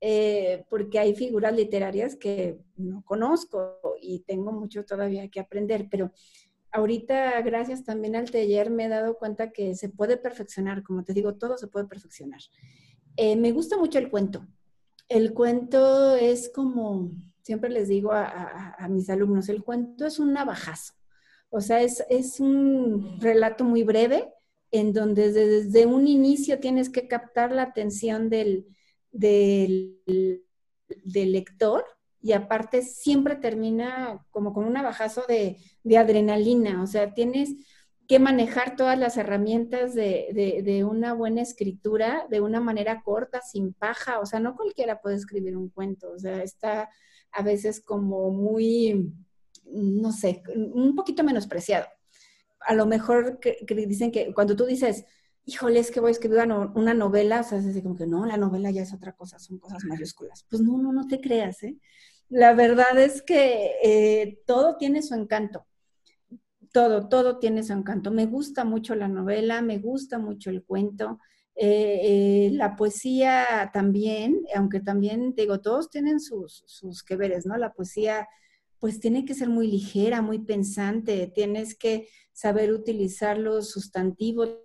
Eh, 0.01 0.65
porque 0.69 0.99
hay 0.99 1.15
figuras 1.15 1.55
literarias 1.55 2.15
que 2.15 2.59
no 2.75 3.03
conozco 3.03 3.79
y 4.01 4.19
tengo 4.19 4.51
mucho 4.51 4.85
todavía 4.85 5.29
que 5.29 5.39
aprender, 5.39 5.87
pero 5.89 6.11
ahorita, 6.75 7.41
gracias 7.41 7.83
también 7.83 8.15
al 8.15 8.29
taller, 8.29 8.69
me 8.69 8.85
he 8.85 8.89
dado 8.89 9.17
cuenta 9.17 9.51
que 9.51 9.75
se 9.75 9.89
puede 9.89 10.17
perfeccionar, 10.17 10.83
como 10.83 11.03
te 11.03 11.13
digo, 11.13 11.35
todo 11.35 11.57
se 11.57 11.67
puede 11.67 11.87
perfeccionar. 11.87 12.41
Eh, 13.15 13.35
me 13.35 13.51
gusta 13.51 13.77
mucho 13.77 13.97
el 13.97 14.09
cuento. 14.09 14.45
El 15.07 15.33
cuento 15.33 16.15
es 16.15 16.49
como, 16.53 17.11
siempre 17.41 17.69
les 17.69 17.87
digo 17.87 18.11
a, 18.11 18.87
mis 18.89 19.09
alumnos, 19.09 19.49
el 19.49 19.63
cuento 19.63 20.05
es 20.05 20.19
un 20.19 20.33
navajazo. 20.33 20.93
O 21.55 21.61
sea, 21.61 21.81
es, 21.81 22.03
es 22.09 22.41
un 22.41 23.17
relato 23.21 23.63
muy 23.63 23.83
breve 23.83 24.27
en 24.71 24.91
donde 24.91 25.31
desde 25.31 25.85
un 25.85 26.05
inicio 26.05 26.59
tienes 26.59 26.89
que 26.89 27.07
captar 27.07 27.53
la 27.53 27.61
atención 27.61 28.29
del, 28.29 28.67
del, 29.13 30.01
lector 31.13 31.85
y 32.21 32.33
aparte 32.33 32.81
siempre 32.81 33.37
termina 33.37 34.25
como 34.31 34.51
con 34.51 34.65
un 34.65 34.73
bajazo 34.73 35.23
de, 35.29 35.57
adrenalina, 35.97 36.83
o 36.83 36.87
sea, 36.87 37.13
tienes 37.13 37.51
que 38.05 38.19
manejar 38.19 38.75
todas 38.75 38.99
las 38.99 39.15
herramientas 39.15 39.95
de, 39.95 40.85
una 40.85 41.13
buena 41.13 41.41
escritura 41.41 42.27
de 42.29 42.41
una 42.41 42.59
manera 42.59 43.01
corta, 43.01 43.41
sin 43.41 43.71
paja, 43.71 44.19
o 44.19 44.25
sea, 44.25 44.41
no 44.41 44.57
cualquiera 44.57 44.99
puede 44.99 45.15
escribir 45.15 45.55
un 45.55 45.69
cuento, 45.69 46.11
o 46.11 46.19
sea, 46.19 46.43
está 46.43 46.89
a 47.31 47.41
veces 47.43 47.79
como 47.79 48.29
muy, 48.31 49.13
no 49.65 50.11
sé, 50.11 50.43
un 50.55 50.95
poquito 50.95 51.23
menospreciado. 51.23 51.87
A 52.59 52.73
lo 52.73 52.85
mejor 52.85 53.39
dicen 53.69 54.11
que 54.11 54.33
cuando 54.33 54.55
tú 54.55 54.65
dices, 54.65 55.05
híjole, 55.45 55.79
es 55.79 55.91
que 55.91 55.99
voy 55.99 56.09
a 56.09 56.11
escribir 56.11 56.39
una, 56.39 56.93
novela, 56.93 57.41
o 57.41 57.43
sea, 57.43 57.59
es 57.59 57.81
como 57.81 57.95
que 57.95 58.07
no, 58.07 58.25
la 58.25 58.37
novela 58.37 58.71
ya 58.71 58.81
es 58.81 58.93
otra 58.93 59.13
cosa, 59.13 59.39
son 59.39 59.59
cosas 59.59 59.83
mayúsculas. 59.85 60.45
Pues 60.49 60.61
no, 60.61 60.77
no, 60.77 60.91
no 60.91 61.07
te 61.07 61.21
creas, 61.21 61.63
¿eh? 61.63 61.77
La 62.29 62.53
verdad 62.53 62.97
es 62.97 63.21
que 63.21 63.71
eh, 63.83 64.39
todo 64.47 64.77
tiene 64.77 65.03
su 65.03 65.13
encanto. 65.13 65.67
Todo, 66.71 67.07
todo 67.07 67.37
tiene 67.37 67.63
su 67.63 67.73
encanto. 67.73 68.11
Me 68.11 68.25
gusta 68.25 68.65
mucho 68.65 68.95
la 68.95 69.07
novela, 69.07 69.61
me 69.61 69.77
gusta 69.77 70.17
mucho 70.17 70.49
el 70.49 70.63
cuento. 70.63 71.19
Eh, 71.55 72.47
eh, 72.47 72.49
la 72.51 72.75
poesía 72.75 73.69
también, 73.73 74.41
aunque 74.55 74.81
también, 74.81 75.35
digo, 75.35 75.61
todos 75.61 75.89
tienen 75.89 76.19
sus, 76.19 76.63
sus 76.65 77.03
que 77.03 77.15
veres, 77.15 77.45
¿no? 77.45 77.55
La 77.55 77.71
poesía, 77.71 78.27
pues 78.79 78.99
tiene 78.99 79.25
que 79.25 79.33
ser 79.33 79.49
muy 79.49 79.67
ligera, 79.67 80.21
muy 80.21 80.39
pensante, 80.39 81.31
tienes 81.33 81.75
que 81.75 82.07
saber 82.33 82.71
utilizar 82.73 83.37
los 83.37 83.69
sustantivos, 83.69 84.57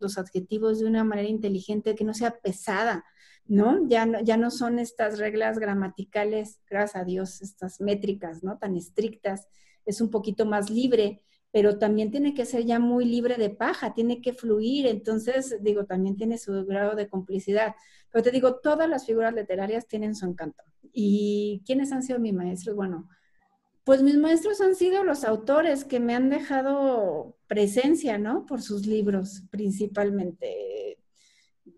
los 0.00 0.18
adjetivos 0.18 0.80
de 0.80 0.86
una 0.86 1.04
manera 1.04 1.28
inteligente, 1.28 1.94
que 1.94 2.04
no 2.04 2.14
sea 2.14 2.38
pesada, 2.40 3.04
¿no? 3.46 3.88
Ya 3.88 4.06
no, 4.06 4.20
ya 4.20 4.36
no 4.36 4.50
son 4.50 4.78
estas 4.78 5.18
reglas 5.18 5.58
gramaticales, 5.58 6.60
gracias 6.68 7.02
a 7.02 7.04
Dios, 7.04 7.42
estas 7.42 7.80
métricas, 7.80 8.42
¿no? 8.42 8.58
Tan 8.58 8.76
estrictas, 8.76 9.46
es 9.84 10.00
un 10.00 10.10
poquito 10.10 10.46
más 10.46 10.70
libre, 10.70 11.22
pero 11.50 11.78
también 11.78 12.10
tiene 12.10 12.32
que 12.32 12.46
ser 12.46 12.64
ya 12.64 12.78
muy 12.78 13.04
libre 13.04 13.36
de 13.36 13.50
paja, 13.50 13.92
tiene 13.92 14.22
que 14.22 14.32
fluir, 14.32 14.86
entonces, 14.86 15.58
digo, 15.60 15.84
también 15.84 16.16
tiene 16.16 16.38
su 16.38 16.64
grado 16.64 16.96
de 16.96 17.08
complicidad. 17.08 17.74
Pero 18.10 18.22
te 18.22 18.30
digo, 18.30 18.56
todas 18.56 18.88
las 18.88 19.04
figuras 19.04 19.34
literarias 19.34 19.86
tienen 19.86 20.14
su 20.14 20.24
encanto. 20.24 20.64
¿Y 20.92 21.62
quiénes 21.66 21.92
han 21.92 22.02
sido 22.02 22.18
mis 22.18 22.32
maestros? 22.32 22.74
Bueno, 22.74 23.08
pues 23.84 24.02
mis 24.02 24.16
maestros 24.16 24.60
han 24.60 24.74
sido 24.74 25.02
los 25.02 25.24
autores 25.24 25.84
que 25.84 25.98
me 25.98 26.14
han 26.14 26.30
dejado 26.30 27.36
presencia, 27.48 28.16
¿no? 28.16 28.46
Por 28.46 28.62
sus 28.62 28.86
libros, 28.86 29.42
principalmente. 29.50 30.98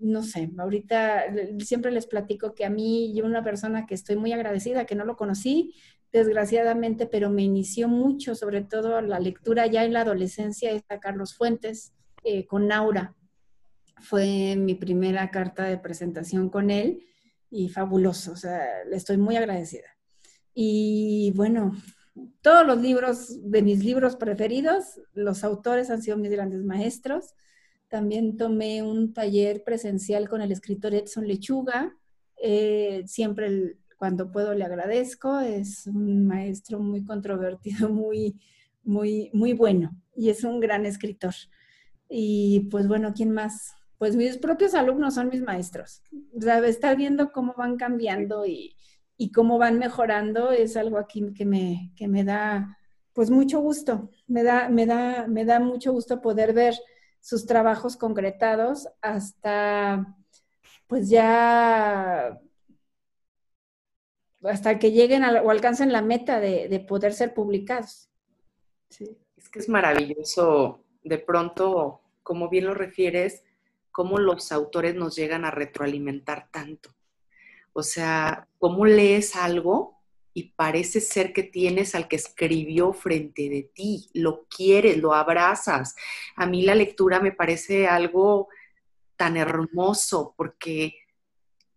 No 0.01 0.23
sé, 0.23 0.51
ahorita 0.59 1.25
siempre 1.61 1.90
les 1.90 2.07
platico 2.07 2.55
que 2.55 2.64
a 2.64 2.71
mí, 2.71 3.14
yo 3.14 3.25
una 3.25 3.43
persona 3.43 3.87
que 3.87 3.95
estoy 3.95 4.17
muy 4.17 4.33
agradecida, 4.33 4.85
que 4.85 4.95
no 4.95 5.05
lo 5.05 5.17
conocí, 5.17 5.75
desgraciadamente, 6.12 7.07
pero 7.07 7.31
me 7.31 7.43
inició 7.43 7.88
mucho, 7.88 8.35
sobre 8.35 8.62
todo 8.62 9.01
la 9.01 9.19
lectura 9.19 9.67
ya 9.67 9.85
en 9.85 9.95
la 9.95 10.03
adolescencia, 10.03 10.71
es 10.73 10.83
a 10.88 11.01
Carlos 11.01 11.35
Fuentes, 11.35 11.95
eh, 12.23 12.47
con 12.47 12.69
Naura. 12.69 13.14
Fue 14.01 14.57
mi 14.57 14.75
primera 14.75 15.31
carta 15.31 15.64
de 15.64 15.79
presentación 15.79 16.51
con 16.51 16.71
él 16.71 17.05
y 17.51 17.69
fabuloso, 17.69 18.33
o 18.33 18.37
sea, 18.37 18.85
le 18.88 18.97
estoy 18.97 19.17
muy 19.17 19.37
agradecida. 19.37 19.93
Y 20.55 21.33
bueno, 21.35 21.73
todos 22.43 22.67
los 22.67 22.81
libros 22.81 23.51
de 23.51 23.62
mis 23.62 23.85
libros 23.85 24.17
preferidos, 24.17 25.01
los 25.14 25.45
autores 25.45 25.90
han 25.90 26.03
sido 26.03 26.17
mis 26.17 26.31
grandes 26.31 26.62
maestros. 26.62 27.35
También 27.88 28.37
tomé 28.37 28.83
un 28.83 29.12
taller 29.12 29.64
presencial 29.64 30.29
con 30.29 30.43
el 30.43 30.53
escritor 30.53 30.95
Edson 30.95 31.27
Lechuga. 31.27 31.97
Eh, 32.37 33.03
siempre 33.07 33.77
cuando 33.97 34.31
puedo 34.31 34.55
le 34.55 34.64
agradezco. 34.64 35.40
Es 35.40 35.87
un 35.87 36.27
maestro 36.27 36.79
muy 36.79 37.05
controvertido, 37.05 37.88
muy, 37.90 38.40
muy, 38.83 39.31
muy 39.33 39.53
bueno 39.53 39.97
y 40.17 40.31
es 40.31 40.45
un 40.45 40.61
gran 40.61 40.87
escritor. 40.87 41.35
Y 42.09 42.69
pues 42.71 42.87
bueno, 42.87 43.12
¿quién 43.14 43.31
más? 43.31 43.75
Pues 43.99 44.17
mis 44.17 44.37
propios 44.37 44.75
alumnos 44.75 45.14
son 45.14 45.29
mis 45.29 45.43
maestros. 45.43 46.03
O 46.37 46.40
sea, 46.40 46.59
estar 46.67 46.97
viendo 46.97 47.33
cómo 47.33 47.55
van 47.57 47.77
cambiando 47.77 48.47
y, 48.47 48.77
y 49.16 49.33
cómo 49.33 49.59
van 49.59 49.79
mejorando 49.79 50.50
es 50.50 50.77
algo 50.77 50.98
aquí 50.98 51.33
que 51.35 51.44
me, 51.44 51.92
que 51.96 52.09
me 52.09 52.24
da 52.24 52.79
pues 53.12 53.31
mucho 53.31 53.61
gusto, 53.61 54.11
me 54.27 54.42
da, 54.42 54.68
me, 54.68 54.87
da, 54.87 55.27
me 55.29 55.44
da 55.44 55.61
mucho 55.61 55.92
gusto 55.92 56.20
poder 56.20 56.53
ver 56.53 56.74
sus 57.20 57.46
trabajos 57.46 57.96
concretados 57.96 58.88
hasta 59.00 60.16
pues 60.87 61.09
ya 61.09 62.40
hasta 64.42 64.79
que 64.79 64.92
lleguen 64.92 65.24
o 65.24 65.50
alcancen 65.50 65.92
la 65.92 66.03
meta 66.03 66.40
de, 66.40 66.85
poder 66.87 67.14
ser 67.14 67.35
publicados. 67.35 68.11
Es 69.37 69.48
que 69.48 69.59
es 69.59 69.68
maravilloso, 69.68 70.85
de 71.03 71.18
pronto, 71.18 72.03
como 72.22 72.48
bien 72.48 72.66
lo 72.66 72.74
refieres, 72.74 73.42
cómo 73.90 74.18
los 74.18 74.53
autores 74.53 74.94
nos 74.94 75.16
llegan 75.16 75.44
a 75.44 75.50
retroalimentar 75.50 76.48
tanto. 76.50 76.93
O 77.74 77.82
sea, 77.82 78.48
cómo 78.58 78.87
lees 78.87 79.37
algo 79.37 80.00
y 80.32 80.52
parece 80.54 81.00
ser 81.00 81.32
que 81.32 81.42
tienes 81.42 81.94
al 81.94 82.08
que 82.08 82.16
escribió 82.16 82.92
frente 82.92 83.48
de 83.48 83.70
ti, 83.74 84.08
lo 84.14 84.46
quieres, 84.46 84.96
lo 84.96 85.12
abrazas. 85.12 85.94
A 86.37 86.46
mí 86.46 86.62
la 86.62 86.74
lectura 86.74 87.20
me 87.20 87.32
parece 87.32 87.87
algo 87.87 88.48
tan 89.16 89.37
hermoso 89.37 90.34
porque 90.37 90.94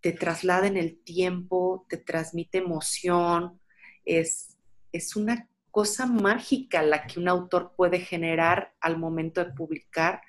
te 0.01 0.11
traslada 0.11 0.67
en 0.67 0.77
el 0.77 0.97
tiempo, 1.03 1.85
te 1.89 1.97
transmite 1.97 2.59
emoción, 2.59 3.59
es, 4.05 4.57
es 4.91 5.15
una 5.15 5.49
cosa 5.71 6.05
mágica 6.05 6.81
la 6.81 7.05
que 7.05 7.19
un 7.19 7.27
autor 7.27 7.73
puede 7.75 7.99
generar 7.99 8.73
al 8.81 8.97
momento 8.97 9.43
de 9.43 9.51
publicar 9.51 10.21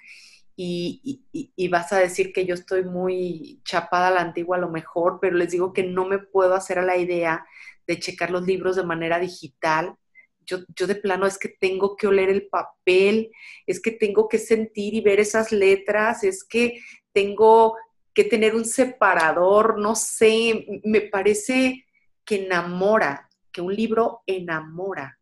y, 0.61 1.69
vas 1.69 1.93
a 1.93 1.99
decir 1.99 2.33
que 2.33 2.45
yo 2.45 2.55
estoy 2.55 2.83
muy 2.83 3.61
chapada 3.65 4.09
a 4.09 4.11
la 4.11 4.21
antigua 4.23 4.57
a 4.57 4.61
lo 4.61 4.71
mejor, 4.71 5.19
pero 5.21 5.37
les 5.37 5.53
digo 5.53 5.73
que 5.73 5.85
no 5.85 6.05
me 6.05 6.19
puedo 6.19 6.55
hacer 6.55 6.81
a 6.81 6.85
la 6.85 6.97
idea 6.97 7.47
de 7.87 8.01
checar 8.01 8.31
los 8.31 8.45
libros 8.45 8.75
de 8.75 8.83
manera 8.83 9.21
digital. 9.21 9.95
Yo, 10.41 10.59
yo 10.75 10.89
de 10.89 10.97
plano 10.97 11.27
es 11.27 11.39
que 11.39 11.49
tengo 11.49 11.95
que 11.97 12.09
oler 12.09 12.29
el 12.29 12.49
papel, 12.49 13.31
es 13.67 13.81
que 13.81 13.93
tengo 13.93 14.29
que 14.29 14.39
sentir 14.39 14.95
y 14.95 15.01
ver 15.01 15.21
esas 15.21 15.53
letras, 15.53 16.25
es 16.25 16.43
que 16.43 16.81
tengo 17.13 17.77
que 18.13 18.25
tener 18.25 18.57
un 18.57 18.65
separador, 18.65 19.79
no 19.79 19.95
sé, 19.95 20.67
me 20.83 21.03
parece 21.03 21.87
que 22.25 22.47
enamora, 22.47 23.31
que 23.53 23.61
un 23.61 23.73
libro 23.73 24.23
enamora, 24.27 25.21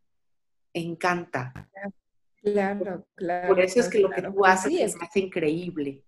encanta. 0.72 1.53
Claro, 2.42 3.07
claro. 3.14 3.49
Por 3.49 3.61
eso 3.61 3.81
es 3.81 3.88
que 3.88 4.01
lo 4.01 4.11
que 4.11 4.22
tú 4.22 4.44
haces 4.44 4.72
es, 4.79 4.96
hace 5.01 5.20
increíble. 5.20 6.05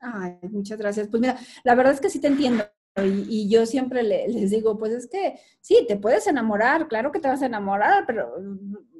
Ay, 0.00 0.38
muchas 0.50 0.78
gracias. 0.78 1.08
Pues 1.08 1.20
mira, 1.20 1.38
la 1.64 1.74
verdad 1.74 1.94
es 1.94 2.00
que 2.00 2.10
sí 2.10 2.20
te 2.20 2.28
entiendo. 2.28 2.64
Y, 3.04 3.48
yo 3.50 3.66
siempre 3.66 4.02
les 4.02 4.50
digo, 4.50 4.78
pues 4.78 4.92
es 4.92 5.06
que 5.06 5.38
sí, 5.60 5.84
te 5.86 5.96
puedes 5.96 6.26
enamorar, 6.26 6.88
claro 6.88 7.12
que 7.12 7.20
te 7.20 7.28
vas 7.28 7.42
a 7.42 7.46
enamorar, 7.46 8.04
pero 8.06 8.32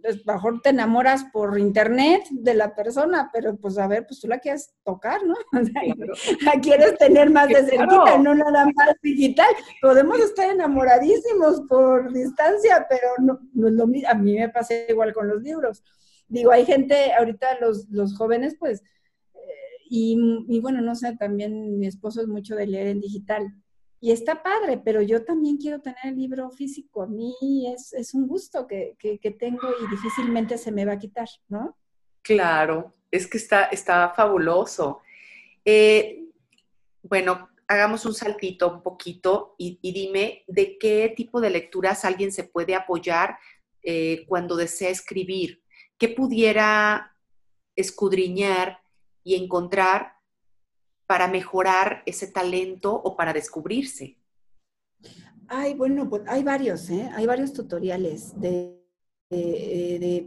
pues, 0.02 0.26
mejor 0.26 0.60
te 0.60 0.68
enamoras 0.68 1.24
por 1.32 1.58
internet 1.58 2.24
de 2.30 2.52
la 2.52 2.74
persona, 2.74 3.30
pero 3.32 3.56
pues 3.56 3.78
a 3.78 3.86
ver, 3.86 4.06
pues 4.06 4.20
tú 4.20 4.28
la 4.28 4.38
quieres 4.38 4.74
tocar, 4.84 5.24
¿no? 5.24 5.34
la 6.42 6.60
quieres 6.60 6.98
tener 6.98 7.30
más 7.30 7.48
de 7.48 7.64
cerquita, 7.64 8.18
no 8.18 8.34
nada 8.34 8.66
más 8.66 8.96
digital. 9.02 9.48
Podemos 9.80 10.18
estar 10.20 10.50
enamoradísimos 10.50 11.62
por 11.66 12.12
distancia, 12.12 12.86
pero 12.90 13.08
no, 13.18 13.40
no 13.54 13.68
es 13.68 13.74
lo 13.74 13.86
mismo. 13.86 14.10
A 14.10 14.14
mí 14.14 14.34
me 14.34 14.50
pasa 14.50 14.74
igual 14.88 15.14
con 15.14 15.28
los 15.28 15.42
libros. 15.42 15.82
Digo, 16.28 16.52
hay 16.52 16.66
gente, 16.66 17.14
ahorita 17.14 17.60
los, 17.60 17.88
los 17.88 18.14
jóvenes, 18.14 18.56
pues, 18.58 18.82
eh, 19.34 19.38
y, 19.88 20.44
y 20.48 20.60
bueno, 20.60 20.82
no 20.82 20.94
sé, 20.94 21.16
también 21.16 21.78
mi 21.78 21.86
esposo 21.86 22.20
es 22.20 22.26
mucho 22.26 22.54
de 22.54 22.66
leer 22.66 22.88
en 22.88 23.00
digital 23.00 23.54
y 24.00 24.12
está 24.12 24.42
padre, 24.42 24.78
pero 24.78 25.00
yo 25.00 25.24
también 25.24 25.56
quiero 25.56 25.80
tener 25.80 25.98
el 26.04 26.16
libro 26.16 26.50
físico. 26.50 27.02
A 27.02 27.06
mí 27.06 27.34
es, 27.72 28.14
un 28.14 28.26
gusto 28.26 28.66
que, 28.66 28.96
tengo 29.38 29.68
y 29.82 29.90
difícilmente 29.90 30.58
se 30.58 30.70
me 30.70 30.84
va 30.84 30.92
a 30.92 30.98
quitar, 30.98 31.28
¿no? 31.48 31.76
Claro, 32.22 32.94
es 33.10 33.26
que 33.26 33.38
está, 33.38 33.64
está 33.66 34.10
fabuloso. 34.10 35.00
Eh, 35.64 36.24
bueno, 37.02 37.48
hagamos 37.68 38.04
un 38.04 38.14
saltito 38.14 38.70
un 38.70 38.82
poquito 38.82 39.54
y, 39.58 39.78
dime 39.80 40.44
de 40.46 40.76
qué 40.78 41.12
tipo 41.16 41.40
de 41.40 41.50
lecturas 41.50 42.04
alguien 42.04 42.32
se 42.32 42.44
puede 42.44 42.74
apoyar 42.74 43.38
eh, 43.82 44.24
cuando 44.28 44.56
desea 44.56 44.90
escribir. 44.90 45.62
¿Qué 45.98 46.08
pudiera 46.08 47.16
escudriñar 47.74 48.80
y 49.24 49.42
encontrar 49.42 50.15
para 51.06 51.28
mejorar 51.28 52.02
ese 52.06 52.26
talento 52.26 52.94
o 52.94 53.16
para 53.16 53.32
descubrirse? 53.32 54.18
Ay, 55.48 55.74
bueno, 55.74 56.08
pues 56.08 56.22
hay 56.26 56.42
varios, 56.42 56.90
¿eh? 56.90 57.08
Hay 57.14 57.26
varios 57.26 57.52
tutoriales 57.52 58.38
de, 58.40 58.76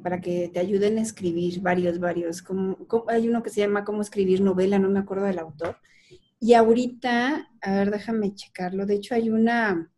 para 0.02 0.22
que 0.22 0.50
te 0.54 0.60
ayuden 0.60 0.98
a 0.98 1.02
escribir, 1.02 1.60
varios, 1.60 2.00
varios. 2.00 2.42
Como, 2.42 2.78
hay 3.08 3.28
uno 3.28 3.44
que 3.44 3.50
se 3.50 3.62
llama 3.62 3.84
Cómo 3.84 4.02
escribir 4.02 4.42
novela, 4.42 4.80
no 4.80 4.89
me 4.89 5.00
acuerdo 5.00 5.26
del 5.26 5.39
autor. 5.39 5.78
Y 6.39 6.54
ahorita, 6.54 7.52
a 7.62 7.72
ver, 7.76 7.92
déjame 7.92 8.34
checarlo. 8.34 8.86
De 8.86 8.96
hecho, 8.96 9.13
hay 9.13 9.30
una 9.30 9.92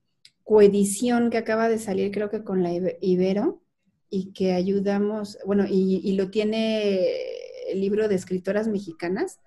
coedición 0.43 1.29
que 1.29 1.37
acaba 1.37 1.69
de 1.69 1.77
salir, 1.77 2.11
creo 2.11 2.31
que 2.31 2.43
con 2.43 2.63
la 2.63 2.71
Ibero, 2.99 3.61
y 4.09 4.33
que 4.33 4.53
ayudamos, 4.53 5.37
bueno, 5.45 5.65
y, 5.69 6.01
y 6.03 6.15
lo 6.15 6.31
tiene 6.31 7.07
el 7.69 7.79
libro 7.79 8.07
de 8.07 8.15
escritoras 8.15 8.67
mexicanas 8.67 9.39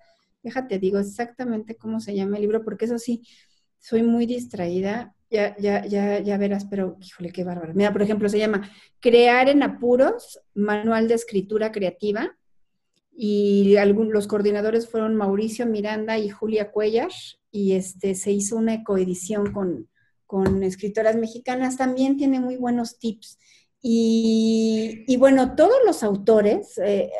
Déjate, 0.45 0.77
digo 0.77 0.99
exactamente 0.99 1.75
cómo 1.75 1.99
se 1.99 2.15
llama 2.15 2.35
el 2.37 2.43
libro, 2.43 2.63
porque 2.63 2.85
eso 2.85 2.99
sí, 2.99 3.23
soy 3.79 4.03
muy 4.03 4.27
distraída. 4.27 5.15
Ya, 5.31 5.57
ya, 5.57 5.83
ya, 5.87 6.19
ya 6.19 6.37
verás, 6.37 6.65
pero 6.65 6.97
híjole, 7.01 7.31
qué 7.31 7.43
bárbaro. 7.43 7.73
Mira, 7.73 7.91
por 7.91 8.03
ejemplo, 8.03 8.29
se 8.29 8.37
llama 8.37 8.69
Crear 8.99 9.49
en 9.49 9.63
Apuros, 9.63 10.39
Manual 10.53 11.07
de 11.07 11.15
Escritura 11.15 11.71
Creativa. 11.71 12.37
Y 13.11 13.75
algunos, 13.77 14.13
los 14.13 14.27
coordinadores 14.27 14.87
fueron 14.87 15.15
Mauricio 15.15 15.65
Miranda 15.65 16.19
y 16.19 16.29
Julia 16.29 16.69
Cuellar. 16.69 17.09
Y 17.49 17.71
este, 17.71 18.13
se 18.13 18.31
hizo 18.31 18.55
una 18.55 18.83
coedición 18.83 19.51
con, 19.51 19.89
con 20.27 20.61
escritoras 20.61 21.15
mexicanas. 21.15 21.75
También 21.75 22.17
tiene 22.17 22.39
muy 22.39 22.55
buenos 22.55 22.99
tips. 22.99 23.39
Y, 23.87 25.15
bueno, 25.17 25.55
todos 25.55 25.75
los 25.85 26.01
autores, 26.01 26.75
eh, 26.79 27.11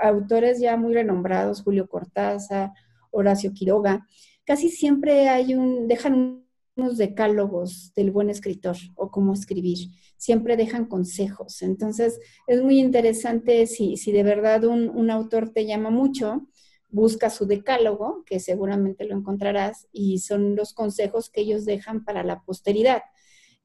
autores 0.00 0.58
ya 0.58 0.76
muy 0.76 0.92
renombrados, 0.92 1.62
Julio 1.62 1.88
Cortázar, 1.88 2.72
Horacio 3.12 3.52
Quiroga, 3.54 4.04
casi 4.44 4.70
siempre 4.70 5.28
hay 5.28 5.54
un, 5.54 5.86
dejan 5.86 6.44
unos 6.74 6.98
decálogos 6.98 7.92
del 7.94 8.10
buen 8.10 8.28
escritor 8.28 8.74
o 8.96 9.12
cómo 9.12 9.32
escribir, 9.34 9.78
siempre 10.16 10.56
dejan 10.56 10.86
consejos. 10.86 11.62
Entonces, 11.62 12.18
es 12.48 12.60
muy 12.60 12.80
interesante 12.80 13.68
si, 13.68 13.96
si 13.96 14.10
de 14.10 14.24
verdad 14.24 14.64
un, 14.64 14.88
un 14.88 15.12
autor 15.12 15.50
te 15.50 15.64
llama 15.64 15.90
mucho, 15.90 16.48
busca 16.88 17.30
su 17.30 17.46
decálogo, 17.46 18.24
que 18.26 18.40
seguramente 18.40 19.04
lo 19.04 19.16
encontrarás, 19.16 19.86
y 19.92 20.18
son 20.18 20.56
los 20.56 20.74
consejos 20.74 21.30
que 21.30 21.42
ellos 21.42 21.64
dejan 21.64 22.04
para 22.04 22.24
la 22.24 22.42
posteridad. 22.42 23.02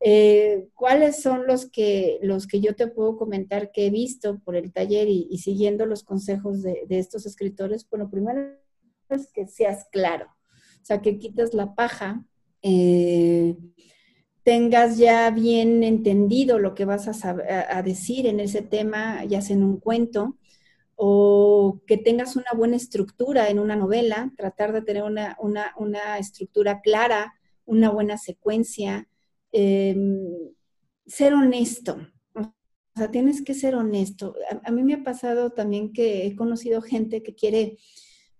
Eh, 0.06 0.68
¿Cuáles 0.74 1.22
son 1.22 1.48
los 1.48 1.66
que, 1.72 2.20
los 2.22 2.46
que 2.46 2.60
yo 2.60 2.76
te 2.76 2.88
puedo 2.88 3.16
comentar 3.16 3.72
que 3.72 3.86
he 3.86 3.90
visto 3.90 4.38
por 4.40 4.58
el 4.58 4.74
taller 4.74 5.08
y, 5.08 5.38
siguiendo 5.38 5.86
los 5.86 6.04
consejos 6.04 6.62
de, 6.62 6.86
estos 6.90 7.26
escritores? 7.26 7.88
Bueno, 7.90 8.10
primero 8.10 8.60
es 9.10 9.32
que 9.32 9.48
seas 9.48 9.88
claro, 9.94 10.26
o 10.26 10.86
sea, 10.86 11.02
que 11.02 11.18
quites 11.20 11.54
la 11.54 11.74
paja, 11.74 12.26
eh, 12.62 13.56
tengas 14.44 14.98
ya 14.98 15.30
bien 15.30 15.84
entendido 15.84 16.60
lo 16.60 16.76
que 16.76 16.84
vas 16.84 17.08
a, 17.24 17.82
decir 17.82 18.28
en 18.28 18.42
ese 18.42 18.62
tema, 18.62 19.24
ya 19.24 19.40
sea 19.40 19.56
en 19.56 19.64
un 19.64 19.80
cuento, 19.80 20.38
o 20.96 21.80
que 21.88 21.96
tengas 21.96 22.36
una 22.36 22.52
buena 22.54 22.76
estructura 22.76 23.48
en 23.48 23.58
una 23.58 23.78
novela, 23.78 24.34
tratar 24.36 24.74
de 24.74 24.82
tener 24.82 25.04
una, 25.04 25.38
una 25.78 26.18
estructura 26.18 26.82
clara, 26.82 27.36
una 27.66 27.90
buena 27.90 28.18
secuencia, 28.18 29.08
Em, 29.54 30.52
ser 31.06 31.34
honesto. 31.34 31.98
O 32.34 32.52
sea, 32.96 33.12
tienes 33.12 33.44
que 33.44 33.54
ser 33.54 33.76
honesto. 33.76 34.36
A, 34.64 34.72
mí 34.72 34.84
me 34.84 34.96
ha 34.96 35.04
pasado 35.04 35.52
también 35.52 35.94
que 35.94 36.26
he 36.26 36.36
conocido 36.36 36.82
gente 36.82 37.22
que 37.22 37.36
quiere, 37.36 37.78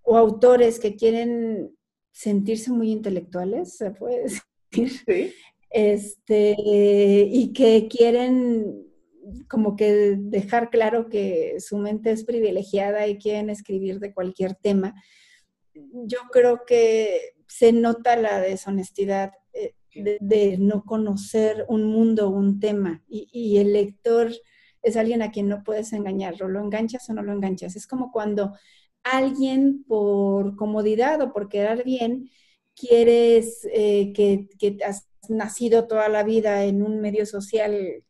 o 0.02 0.18
autores 0.18 0.80
que 0.80 0.96
quieren 0.96 1.76
sentirse 2.12 2.72
muy 2.72 2.92
intelectuales, 2.92 3.78
se 3.78 3.92
puede 3.92 4.24
decir. 4.24 4.42
Este, 5.76 6.56
y 6.60 7.52
que 7.52 7.88
quieren 7.88 8.86
como 9.50 9.76
que 9.76 10.16
dejar 10.20 10.70
claro 10.70 11.10
que 11.10 11.56
su 11.60 11.80
mente 11.80 12.12
es 12.12 12.24
privilegiada 12.24 13.08
y 13.08 13.18
quieren 13.18 13.50
escribir 13.50 14.00
de 14.00 14.14
cualquier 14.14 14.54
tema. 14.54 14.94
Yo 15.74 16.20
creo 16.32 16.64
que 16.68 17.34
se 17.48 17.72
nota 17.72 18.16
la 18.18 18.40
deshonestidad 18.40 19.32
de, 19.96 20.58
no 20.60 20.84
conocer 20.84 21.66
un 21.68 21.86
mundo, 21.86 22.30
un 22.30 22.60
tema. 22.60 23.04
Y, 23.08 23.58
el 23.58 23.74
lector 23.74 24.32
es 24.82 24.98
alguien 24.98 25.22
a 25.22 25.32
quien 25.32 25.48
no 25.48 25.64
puedes 25.64 25.94
engañar, 25.94 26.42
o 26.44 26.48
lo 26.48 26.60
enganchas 26.60 27.10
o 27.10 27.14
no 27.14 27.24
lo 27.24 27.32
enganchas. 27.34 27.76
Es 27.76 27.88
como 27.88 28.12
cuando 28.12 28.54
alguien 29.04 29.84
por 29.86 30.56
comodidad 30.56 31.22
o 31.22 31.34
por 31.34 31.50
quedar 31.50 31.84
bien, 31.84 32.30
quieres 32.76 33.68
eh, 33.74 34.14
que, 34.14 34.50
que 34.60 34.78
has 34.84 35.08
nacido 35.30 35.88
toda 35.88 36.10
la 36.10 36.24
vida 36.24 36.66
en 36.66 36.82
un 36.82 37.00
medio 37.00 37.26
social 37.26 38.04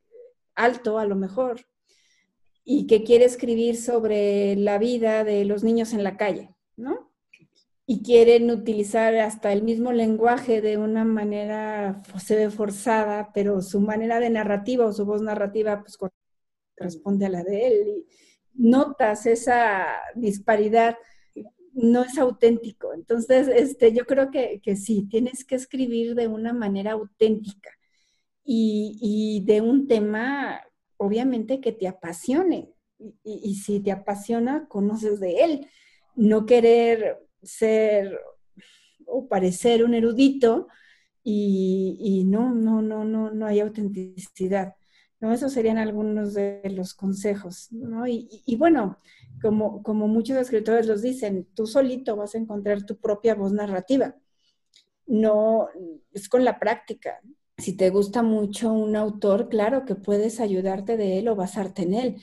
alto 0.56 1.00
a 1.00 1.06
lo 1.06 1.16
mejor 1.16 1.66
y 2.64 2.88
que 2.88 3.04
quiere 3.04 3.26
escribir 3.26 3.76
sobre 3.78 4.56
la 4.56 4.78
vida 4.78 5.24
de 5.24 5.46
los 5.46 5.64
niños 5.64 5.94
en 5.94 6.04
la 6.04 6.18
calle, 6.18 6.56
¿no? 6.78 7.13
Y 7.86 8.02
quieren 8.02 8.50
utilizar 8.50 9.16
hasta 9.18 9.52
el 9.52 9.64
mismo 9.64 9.92
lenguaje 9.92 10.62
de 10.62 10.78
una 10.78 11.04
manera, 11.04 12.02
se 12.18 12.36
ve 12.36 12.50
forzada, 12.50 13.32
pero 13.34 13.62
su 13.62 13.82
manera 13.82 14.20
de 14.20 14.30
narrativa 14.30 14.86
o 14.86 14.94
su 14.94 15.06
voz 15.06 15.22
narrativa 15.22 15.82
pues 15.82 15.98
corresponde 16.78 17.26
a 17.26 17.30
la 17.30 17.44
de 17.44 17.68
él. 17.68 17.88
Y 17.88 18.06
notas 18.54 19.26
esa 19.26 19.86
disparidad, 20.16 20.96
no 21.74 22.04
es 22.04 22.18
auténtico. 22.18 22.94
Entonces, 22.94 23.48
este, 23.48 23.94
yo 23.94 24.06
creo 24.06 24.32
que, 24.32 24.62
que 24.64 24.76
sí, 24.76 25.08
tienes 25.10 25.44
que 25.44 25.56
escribir 25.56 26.16
de 26.16 26.28
una 26.28 26.54
manera 26.54 26.94
auténtica 26.94 27.72
y, 28.46 28.98
y 29.02 29.46
de 29.46 29.62
un 29.62 29.88
tema, 29.88 30.62
obviamente, 30.98 31.60
que 31.60 31.72
te 31.74 31.88
apasione. 31.88 32.74
Y, 33.00 33.42
y 33.44 33.56
si 33.56 33.80
te 33.82 33.92
apasiona, 33.92 34.68
conoces 34.68 35.20
de 35.20 35.44
él. 35.44 35.68
No 36.16 36.46
querer 36.46 37.18
ser 37.44 38.20
o 39.06 39.28
parecer 39.28 39.84
un 39.84 39.94
erudito 39.94 40.68
y, 41.24 42.26
no, 42.28 42.54
no, 42.54 42.82
no, 42.82 43.06
no, 43.06 43.32
no 43.32 43.46
hay 43.46 43.62
autenticidad. 43.62 44.76
¿no? 45.20 45.32
Esos 45.32 45.54
serían 45.54 45.78
algunos 45.78 46.34
de 46.34 46.62
los 46.76 46.94
consejos. 46.94 47.72
¿no? 47.72 48.06
Y, 48.08 48.56
bueno, 48.58 49.00
como, 49.42 49.82
como 49.84 50.08
muchos 50.08 50.38
escritores 50.38 50.88
los 50.88 51.02
dicen, 51.02 51.48
tú 51.54 51.66
solito 51.66 52.16
vas 52.16 52.36
a 52.36 52.40
encontrar 52.40 52.86
tu 52.86 52.98
propia 52.98 53.36
voz 53.36 53.54
narrativa. 53.54 54.16
No, 55.06 55.70
es 56.12 56.28
con 56.28 56.44
la 56.44 56.60
práctica. 56.60 57.20
Si 57.58 57.78
te 57.78 57.90
gusta 57.90 58.24
mucho 58.24 58.74
un 58.74 58.96
autor, 58.96 59.48
claro 59.48 59.86
que 59.86 59.96
puedes 59.96 60.40
ayudarte 60.40 60.98
de 60.98 61.20
él 61.20 61.28
o 61.30 61.36
basarte 61.36 61.84
en 61.84 61.94
él. 61.94 62.22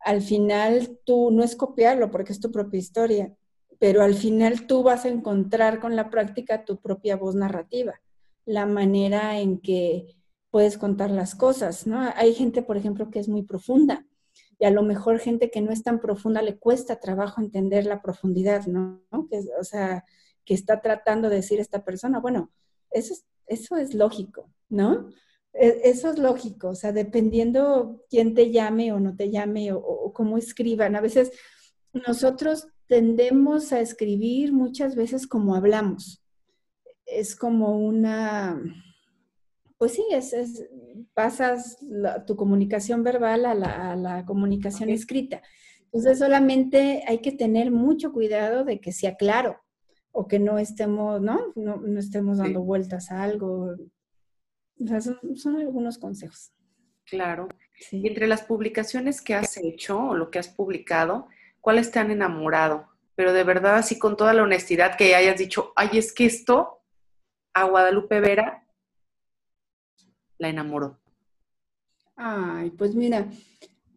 Al 0.00 0.20
final 0.20 0.98
tú 1.04 1.30
no 1.30 1.44
es 1.44 1.56
copiarlo 1.56 2.10
porque 2.10 2.32
es 2.32 2.40
tu 2.40 2.50
propia 2.50 2.80
historia, 2.80 3.34
pero 3.82 4.04
al 4.04 4.14
final 4.14 4.68
tú 4.68 4.84
vas 4.84 5.04
a 5.04 5.08
encontrar 5.08 5.80
con 5.80 5.96
la 5.96 6.08
práctica 6.08 6.64
tu 6.64 6.76
propia 6.76 7.16
voz 7.16 7.34
narrativa, 7.34 8.00
la 8.44 8.64
manera 8.64 9.40
en 9.40 9.58
que 9.58 10.06
puedes 10.52 10.78
contar 10.78 11.10
las 11.10 11.34
cosas, 11.34 11.84
¿no? 11.88 11.98
Hay 12.14 12.32
gente, 12.32 12.62
por 12.62 12.76
ejemplo, 12.76 13.10
que 13.10 13.18
es 13.18 13.28
muy 13.28 13.42
profunda 13.42 14.06
y 14.60 14.66
a 14.66 14.70
lo 14.70 14.84
mejor 14.84 15.18
gente 15.18 15.50
que 15.50 15.60
no 15.60 15.72
es 15.72 15.82
tan 15.82 15.98
profunda 15.98 16.42
le 16.42 16.60
cuesta 16.60 17.00
trabajo 17.00 17.40
entender 17.40 17.84
la 17.84 18.02
profundidad, 18.02 18.66
¿no? 18.66 19.02
Que, 19.28 19.40
o 19.58 19.64
sea, 19.64 20.04
que 20.44 20.54
está 20.54 20.80
tratando 20.80 21.28
de 21.28 21.36
decir 21.36 21.58
esta 21.58 21.84
persona, 21.84 22.20
bueno, 22.20 22.52
Eso 22.92 23.16
es, 23.76 23.94
lógico, 23.94 24.48
¿no? 24.68 25.08
E, 25.54 25.90
eso 25.90 26.12
es 26.12 26.20
lógico, 26.20 26.68
o 26.68 26.76
sea, 26.76 26.92
dependiendo 26.92 28.04
quién 28.08 28.32
te 28.32 28.52
llame 28.52 28.92
o 28.92 29.00
no 29.00 29.16
te 29.16 29.28
llame 29.28 29.72
o, 29.72 30.12
cómo 30.14 30.38
escriban. 30.38 30.94
A 30.94 31.00
veces 31.00 31.32
nosotros 31.92 32.68
tendemos 32.92 33.72
a 33.72 33.80
escribir 33.80 34.52
muchas 34.52 34.96
veces 34.96 35.26
como 35.26 35.54
hablamos. 35.54 36.22
Es 37.06 37.34
como 37.34 37.78
una, 37.78 38.62
pues 39.78 39.94
sí, 39.94 40.04
es, 40.10 40.34
pasas 41.14 41.78
tu 42.26 42.36
comunicación 42.36 43.02
verbal 43.02 43.46
a 43.46 43.96
la, 43.96 44.26
comunicación 44.26 44.90
escrita. 44.90 45.40
Entonces 45.84 46.18
solamente 46.18 47.02
hay 47.06 47.22
que 47.22 47.32
tener 47.32 47.70
mucho 47.70 48.12
cuidado 48.12 48.62
de 48.62 48.78
que 48.78 48.92
sea 48.92 49.16
claro 49.16 49.56
o 50.10 50.28
que 50.28 50.38
no 50.38 50.58
estemos, 50.58 51.22
¿no? 51.22 51.50
No, 51.54 51.80
estemos 51.98 52.36
dando 52.36 52.60
vueltas 52.60 53.10
a 53.10 53.22
algo. 53.22 53.74
O 54.78 54.86
sea, 54.86 55.00
son, 55.00 55.56
algunos 55.56 55.96
consejos. 55.96 56.52
Claro. 57.06 57.48
Y 57.90 58.06
entre 58.06 58.26
las 58.26 58.42
publicaciones 58.42 59.22
que 59.22 59.34
has 59.34 59.56
hecho 59.56 59.98
o 59.98 60.14
lo 60.14 60.30
que 60.30 60.38
has 60.38 60.48
publicado, 60.48 61.28
¿cuáles 61.62 61.90
te 61.90 61.98
han 61.98 62.10
enamorado? 62.10 62.88
Pero 63.14 63.32
de 63.32 63.44
verdad, 63.44 63.76
así 63.76 63.98
con 63.98 64.18
toda 64.18 64.34
la 64.34 64.42
honestidad 64.42 64.96
que 64.98 65.14
hayas 65.14 65.38
dicho, 65.38 65.72
ay, 65.76 65.90
es 65.94 66.12
que 66.12 66.26
esto 66.26 66.82
a 67.54 67.64
Guadalupe 67.64 68.20
Vera 68.20 68.66
la 70.38 70.48
enamoró. 70.48 70.98
Ay, 72.16 72.70
pues 72.70 72.94
mira, 72.94 73.30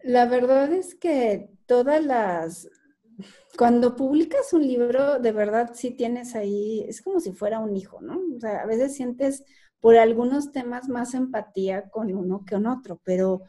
la 0.03 0.25
verdad 0.25 0.71
es 0.71 0.95
que 0.95 1.49
todas 1.65 2.03
las, 2.03 2.69
cuando 3.57 3.95
publicas 3.95 4.53
un 4.53 4.67
libro, 4.67 5.19
de 5.19 5.31
verdad 5.31 5.71
sí 5.73 5.91
tienes 5.91 6.35
ahí, 6.35 6.85
es 6.87 7.01
como 7.01 7.19
si 7.19 7.33
fuera 7.33 7.59
un 7.59 7.75
hijo, 7.75 8.01
¿no? 8.01 8.21
O 8.35 8.39
sea, 8.39 8.61
a 8.61 8.65
veces 8.65 8.95
sientes 8.95 9.43
por 9.79 9.97
algunos 9.97 10.51
temas 10.51 10.89
más 10.89 11.13
empatía 11.13 11.89
con 11.89 12.13
uno 12.13 12.43
que 12.45 12.55
con 12.55 12.67
otro, 12.67 13.01
pero 13.03 13.41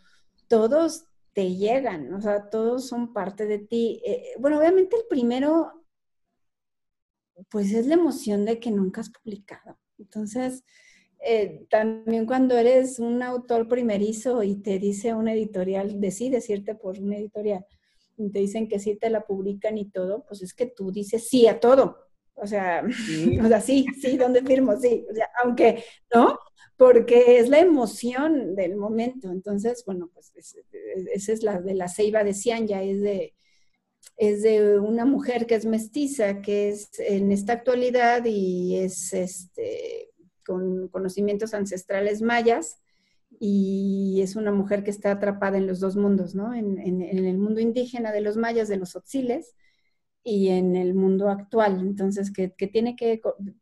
todos 0.49 1.07
te 1.37 1.55
llegan, 1.55 2.15
o 2.15 2.21
sea, 2.23 2.49
todos 2.49 2.89
son 2.89 3.13
parte 3.13 3.45
de 3.45 3.59
ti. 3.59 4.01
Eh, 4.07 4.33
bueno, 4.39 4.59
obviamente 4.59 4.97
el 4.97 5.03
primero, 5.07 5.85
pues 7.51 7.75
es 7.75 7.87
la 7.87 7.93
emoción 7.95 8.47
de 8.47 8.59
que 8.59 8.71
nunca 8.71 9.03
has 9.03 9.11
publicado. 9.11 9.79
Entonces, 9.99 10.65
eh, 11.21 11.67
también 11.69 12.25
cuando 12.25 12.57
eres 12.57 12.99
un 12.99 13.23
autor 13.23 13.69
primerizo 13.69 14.43
y 14.43 14.57
te 14.63 14.79
dice 14.79 15.13
una 15.13 15.35
editorial, 15.35 16.01
decides 16.01 16.49
irte 16.49 16.75
por 16.75 16.99
una 16.99 17.19
editorial, 17.19 17.67
y 18.17 18.31
te 18.31 18.39
dicen 18.39 18.67
que 18.67 18.79
sí 18.79 18.97
te 18.97 19.11
la 19.11 19.27
publican 19.27 19.77
y 19.77 19.91
todo, 19.91 20.25
pues 20.27 20.41
es 20.41 20.55
que 20.55 20.65
tú 20.65 20.91
dices 20.91 21.29
sí 21.29 21.47
a 21.49 21.61
todo. 21.61 21.99
O 22.33 22.47
sea, 22.47 22.83
sí. 23.07 23.39
o 23.45 23.47
sea, 23.47 23.61
sí, 23.61 23.85
sí, 24.01 24.17
¿dónde 24.17 24.41
firmo? 24.43 24.75
Sí, 24.81 25.05
o 25.11 25.15
sea, 25.15 25.29
aunque, 25.45 25.85
¿no? 26.15 26.39
Porque 26.77 27.39
es 27.39 27.49
la 27.49 27.61
emoción 27.61 28.55
del 28.55 28.77
momento. 28.77 29.31
Entonces, 29.31 29.83
bueno, 29.87 30.11
pues 30.13 30.33
esa 31.15 31.33
es 31.33 31.43
la 31.43 31.61
de 31.61 31.75
la 31.75 31.89
ceiba 31.89 32.23
de 32.23 32.35
Cianya, 32.35 32.83
es 32.83 33.01
de, 33.01 33.35
es 34.17 34.43
de 34.43 34.79
una 34.79 35.05
mujer 35.05 35.47
que 35.47 35.55
es 35.55 35.65
mestiza, 35.67 36.43
que 36.43 36.69
es 36.69 36.91
en 36.99 37.33
esta 37.33 37.55
actualidad 37.55 38.25
y 38.25 38.77
es 38.77 39.13
este 39.13 40.11
con 40.45 40.89
conocimientos 40.89 41.55
ancestrales 41.55 42.23
mayas 42.23 42.79
y 43.41 44.21
es 44.23 44.37
una 44.37 44.53
mujer 44.53 44.85
que 44.85 44.91
está 44.91 45.11
atrapada 45.11 45.59
en 45.59 45.67
los 45.67 45.81
dos 45.81 45.97
mundos, 45.97 46.35
¿no? 46.35 46.55
En, 46.55 47.03
el 47.03 47.39
mundo 47.39 47.61
indígena 47.61 48.13
de 48.13 48.21
los 48.21 48.37
mayas, 48.37 48.69
de 48.69 48.77
los 48.77 48.97
otziles, 48.97 49.55
y 50.23 50.49
en 50.49 50.75
el 50.77 50.95
mundo 50.95 51.29
actual. 51.29 51.81
Entonces, 51.81 52.33
que, 52.33 52.49
tiene, 52.49 52.97
que 52.97 53.21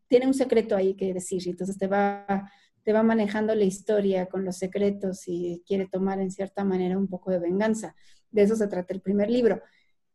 tiene 0.09 0.27
un 0.27 0.35
secreto 0.35 0.77
ahí 0.77 0.94
que 0.94 1.12
decir, 1.12 1.42
entonces 1.46 1.77
te 1.79 1.87
va, 1.87 2.50
te 2.85 2.92
va 2.92 3.03
manejando 3.03 3.55
la 3.55 3.64
historia 3.64 4.27
con 4.27 4.44
los 4.44 4.57
secretos 4.57 5.25
y 5.27 5.62
quiere 5.66 5.87
tomar 5.87 6.20
en 6.20 6.31
cierta 6.31 6.64
manera 6.64 6.99
un 6.99 7.09
poco 7.09 7.31
de 7.31 7.38
venganza. 7.38 7.97
De 8.31 8.42
eso 8.42 8.57
se 8.57 8.68
trata 8.68 8.92
el 8.94 9.01
primer 9.01 9.31
libro. 9.31 9.62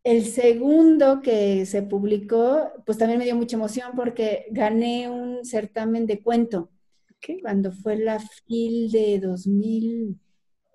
El 0.03 0.25
segundo 0.25 1.21
que 1.21 1.65
se 1.65 1.81
publicó, 1.81 2.71
pues 2.85 2.97
también 2.97 3.19
me 3.19 3.25
dio 3.25 3.35
mucha 3.35 3.57
emoción 3.57 3.91
porque 3.95 4.45
gané 4.51 5.09
un 5.09 5.43
certamen 5.43 6.05
de 6.05 6.21
cuento. 6.21 6.69
Cuando 7.41 7.71
fue 7.71 7.97
la 7.97 8.19
FIL 8.19 8.91
de 8.91 9.19
2000, 9.19 10.17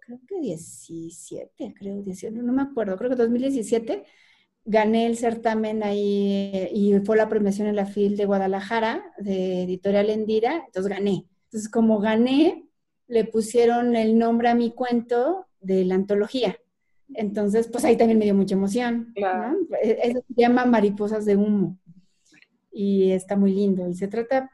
creo 0.00 0.20
que 0.28 0.40
17, 0.40 1.74
creo, 1.78 2.02
17, 2.02 2.36
no 2.42 2.52
me 2.52 2.62
acuerdo, 2.62 2.98
creo 2.98 3.08
que 3.10 3.16
2017, 3.16 4.04
gané 4.64 5.06
el 5.06 5.16
certamen 5.16 5.82
ahí 5.82 6.68
y 6.72 6.94
fue 7.04 7.16
la 7.16 7.28
premiación 7.28 7.68
en 7.68 7.76
la 7.76 7.86
FIL 7.86 8.16
de 8.16 8.26
Guadalajara, 8.26 9.12
de 9.18 9.62
Editorial 9.62 10.10
Endira, 10.10 10.64
entonces 10.66 10.90
gané. 10.90 11.26
Entonces, 11.54 11.70
como 11.70 12.00
gané, 12.00 12.68
le 13.06 13.26
pusieron 13.26 13.94
el 13.94 14.18
nombre 14.18 14.48
a 14.48 14.56
mi 14.56 14.72
cuento 14.72 15.46
de 15.60 15.84
la 15.84 15.94
antología. 15.94 16.58
Entonces, 17.14 17.68
pues 17.68 17.84
ahí 17.84 17.96
también 17.96 18.18
me 18.18 18.24
dio 18.24 18.34
mucha 18.34 18.56
emoción. 18.56 19.14
E-, 19.80 19.98
eso 20.02 20.18
se 20.26 20.34
llama 20.34 20.64
Mariposas 20.64 21.24
de 21.24 21.36
Humo. 21.36 21.78
Y 22.72 23.12
está 23.12 23.36
muy 23.36 23.52
lindo. 23.52 23.88
Y 23.88 23.94
se 23.94 24.08
trata, 24.08 24.50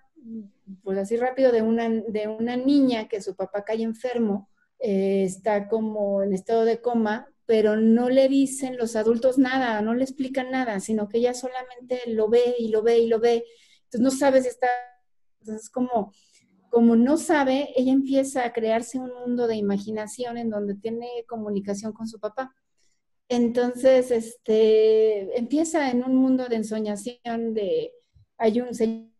pues 0.82 0.98
así 0.98 1.16
rápido, 1.16 1.52
de 1.52 1.62
una, 1.62 1.88
de 1.88 2.28
una 2.28 2.58
niña 2.58 3.08
que 3.08 3.22
su 3.22 3.34
papá 3.34 3.64
cae 3.64 3.82
enfermo, 3.82 4.50
eh, 4.78 5.24
está 5.24 5.68
como 5.68 6.22
en 6.22 6.34
estado 6.34 6.66
de 6.66 6.82
coma, 6.82 7.32
pero 7.46 7.78
no 7.78 8.10
le 8.10 8.28
dicen 8.28 8.76
los 8.76 8.94
adultos 8.94 9.38
nada, 9.38 9.80
no 9.80 9.94
le 9.94 10.04
explican 10.04 10.50
nada, 10.50 10.80
sino 10.80 11.08
que 11.08 11.16
ella 11.16 11.32
solamente 11.32 12.02
lo 12.08 12.28
ve 12.28 12.56
y 12.58 12.68
lo 12.68 12.82
ve 12.82 12.98
y 12.98 13.06
lo 13.06 13.20
ve. 13.20 13.46
Entonces 13.84 14.00
no 14.02 14.10
sabe 14.10 14.42
si 14.42 14.48
está, 14.48 14.68
entonces 15.40 15.70
como 15.70 16.12
como 16.70 16.96
no 16.96 17.16
sabe, 17.16 17.68
ella 17.76 17.92
empieza 17.92 18.44
a 18.44 18.52
crearse 18.52 18.98
un 18.98 19.11
mundo 19.12 19.46
de 19.46 19.56
imaginación 19.56 20.38
en 20.38 20.50
donde 20.50 20.76
tiene 20.76 21.06
comunicación 21.28 21.92
con 21.92 22.06
su 22.09 22.18
papá. 22.18 22.54
Entonces, 23.28 24.11
este, 24.11 25.38
empieza 25.38 25.90
en 25.90 26.04
un 26.04 26.16
mundo 26.16 26.48
de 26.48 26.56
ensoñación 26.56 27.54
de, 27.54 27.92
hay 28.38 28.61
un 28.61 28.74
señor 28.74 29.11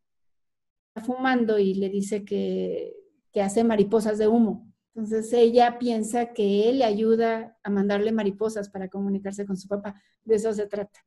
fumando 1.05 1.59
y 1.59 1.75
le 1.75 1.89
dice 1.89 2.25
que, 2.25 2.95
que 3.33 3.43
hace 3.43 3.65
mariposas 3.65 4.19
de 4.19 4.29
humo. 4.29 4.71
Entonces 4.95 5.33
ella 5.33 5.79
piensa 5.79 6.33
que 6.33 6.69
él 6.69 6.79
le 6.79 6.85
ayuda 6.85 7.57
a 7.63 7.71
mandarle 7.71 8.13
mariposas 8.13 8.69
para 8.69 8.89
comunicarse 8.89 9.47
con 9.47 9.57
su 9.57 9.69
papá. 9.69 10.01
De 10.25 10.35
eso 10.37 10.53
se 10.53 10.67
trata. 10.67 11.01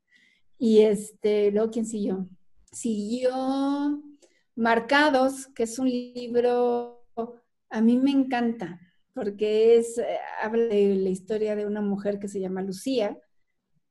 Y 0.58 0.80
este, 0.80 1.52
luego, 1.52 1.70
¿quién 1.70 1.86
siguió? 1.86 2.30
Siguió 2.72 4.02
Marcados, 4.56 5.48
que 5.48 5.64
es 5.64 5.80
un 5.80 5.90
libro, 5.90 7.06
a 7.70 7.82
mí 7.82 7.98
me 7.98 8.12
encanta, 8.12 8.80
porque 9.14 9.78
es, 9.78 9.98
eh, 9.98 10.20
habla 10.42 10.66
de 10.66 10.96
la 10.96 11.10
historia 11.10 11.56
de 11.56 11.66
una 11.66 11.82
mujer 11.82 12.20
que 12.20 12.28
se 12.28 12.40
llama 12.40 12.62
Lucía, 12.62 13.18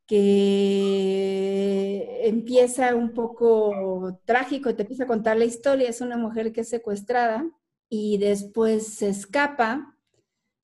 que 0.06 2.28
empieza 2.28 2.94
un 2.94 3.12
poco 3.12 4.20
trágico, 4.24 4.74
te 4.74 4.82
empieza 4.82 5.04
a 5.04 5.08
contar 5.08 5.36
la 5.36 5.44
historia, 5.44 5.88
es 5.88 6.00
una 6.00 6.16
mujer 6.16 6.52
que 6.52 6.62
es 6.62 6.68
secuestrada 6.68 7.48
y 7.88 8.18
después 8.18 8.86
se 8.86 9.08
escapa, 9.08 9.96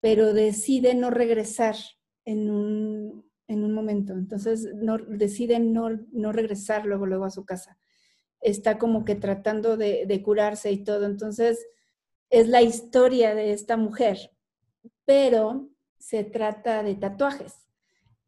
pero 0.01 0.33
decide 0.33 0.95
no 0.95 1.11
regresar 1.11 1.77
en 2.25 2.51
un, 2.51 3.25
momento, 3.49 4.13
entonces 4.13 4.69
no, 4.75 4.99
decide 4.99 5.59
no, 5.61 5.91
no 6.13 6.33
regresar 6.33 6.87
luego, 6.87 7.07
luego 7.07 7.25
a 7.25 7.31
su 7.31 7.45
casa 7.45 7.79
está 8.41 8.79
como 8.79 9.05
que 9.05 9.15
tratando 9.15 9.77
de, 9.77 10.23
curarse 10.25 10.71
y 10.71 10.85
todo. 10.85 11.07
Entonces, 11.07 11.67
es 12.31 12.49
la 12.49 12.63
historia 12.63 13.35
de 13.35 13.53
esta 13.53 13.77
mujer, 13.77 14.33
pero 15.05 15.69
se 15.99 16.25
trata 16.25 16.83
de 16.83 16.95
tatuajes. 16.95 17.55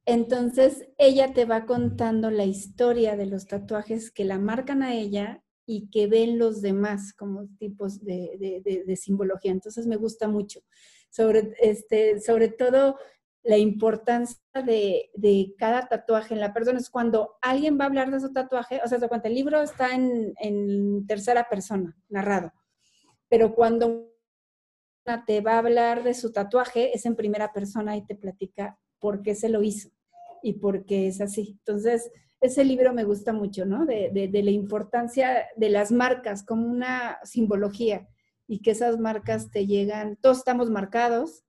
Entonces, 0.07 0.89
ella 0.99 1.33
te 1.33 1.45
va 1.45 1.67
contando 1.67 2.31
la 2.31 2.45
historia 2.45 3.17
de 3.17 3.27
los 3.27 3.47
tatuajes 3.47 4.11
que 4.11 4.25
la 4.25 4.39
marcan 4.39 4.83
a 4.83 4.95
ella 4.95 5.43
y 5.67 5.89
que 5.91 6.07
ven 6.07 6.39
los 6.39 6.63
demás 6.63 7.13
como 7.13 7.47
tipos 7.59 8.03
de, 8.03 8.99
simbología. 9.01 9.53
Entonces, 9.53 9.87
me 9.87 9.97
gusta 9.97 10.27
mucho. 10.27 10.61
Sobre, 11.11 11.55
este, 11.61 12.21
sobre 12.21 12.49
todo 12.49 12.97
la 13.43 13.57
importancia 13.57 14.39
de, 14.65 15.55
cada 15.59 15.89
tatuaje 15.89 16.35
en 16.35 16.41
la 16.41 16.53
persona. 16.53 16.79
Es 16.79 16.91
cuando 16.91 17.37
alguien 17.41 17.79
va 17.79 17.85
a 17.85 17.89
hablar 17.89 18.11
de 18.11 18.21
su 18.21 18.33
tatuaje, 18.33 18.81
o 18.85 18.89
sea, 18.89 18.99
cuando 19.09 19.29
el 19.29 19.35
libro 19.35 19.61
está 19.63 19.91
en, 19.95 21.07
tercera 21.07 21.49
persona, 21.49 21.97
narrado, 22.09 22.53
pero 23.29 23.55
cuando 23.55 24.11
te 25.27 25.41
va 25.41 25.55
a 25.55 25.59
hablar 25.59 26.05
de 26.05 26.15
su 26.15 26.33
tatuaje, 26.33 26.95
es 26.95 27.07
en 27.07 27.17
primera 27.17 27.53
persona 27.53 27.97
y 27.97 28.05
te 28.05 28.15
platica 28.15 28.79
por 28.99 29.23
qué 29.23 29.35
se 29.35 29.49
lo 29.49 29.63
hizo 29.63 29.91
y 30.43 30.55
por 30.55 30.85
qué 30.85 31.09
es 31.09 31.21
así. 31.21 31.57
Entonces, 31.59 32.11
ese 32.41 32.65
libro 32.65 32.93
me 32.93 33.05
gusta 33.05 33.33
mucho, 33.33 33.65
¿no? 33.67 33.87
De, 33.87 34.11
de 34.13 34.43
la 34.43 34.51
importancia 34.51 35.47
de 35.57 35.71
las 35.71 35.91
marcas 35.91 36.45
como 36.45 36.67
una 36.67 37.19
simbología 37.25 38.09
y 38.47 38.61
que 38.63 38.73
esas 38.73 38.99
marcas 38.99 39.51
te 39.51 39.67
llegan, 39.67 40.17
todos 40.21 40.39
estamos 40.39 40.71
marcados, 40.71 41.45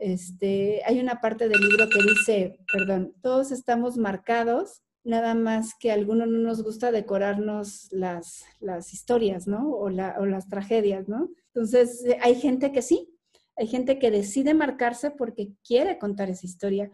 este, 0.00 0.82
hay 0.86 0.98
una 0.98 1.20
parte 1.20 1.48
del 1.48 1.60
libro 1.60 1.88
que 1.88 2.02
dice, 2.02 2.58
perdón, 2.72 3.14
todos 3.22 3.52
estamos 3.52 3.96
marcados 3.96 4.82
nada 5.04 5.34
más 5.34 5.74
que 5.78 5.90
a 5.90 5.94
algunos 5.94 6.28
no 6.28 6.38
nos 6.38 6.62
gusta 6.62 6.92
decorarnos 6.92 7.88
las, 7.90 8.44
historias, 8.92 9.46
¿no? 9.46 9.70
O, 9.70 9.84
o 9.86 9.90
las 9.90 10.48
tragedias, 10.48 11.08
¿no? 11.08 11.30
Entonces, 11.54 12.04
eh, 12.04 12.18
hay 12.22 12.34
gente 12.34 12.72
que 12.72 12.82
sí, 12.82 13.08
hay 13.56 13.66
gente 13.66 13.98
que 13.98 14.10
decide 14.10 14.54
marcarse 14.54 15.10
porque 15.10 15.52
quiere 15.66 15.98
contar 15.98 16.30
esa 16.30 16.46
historia, 16.46 16.90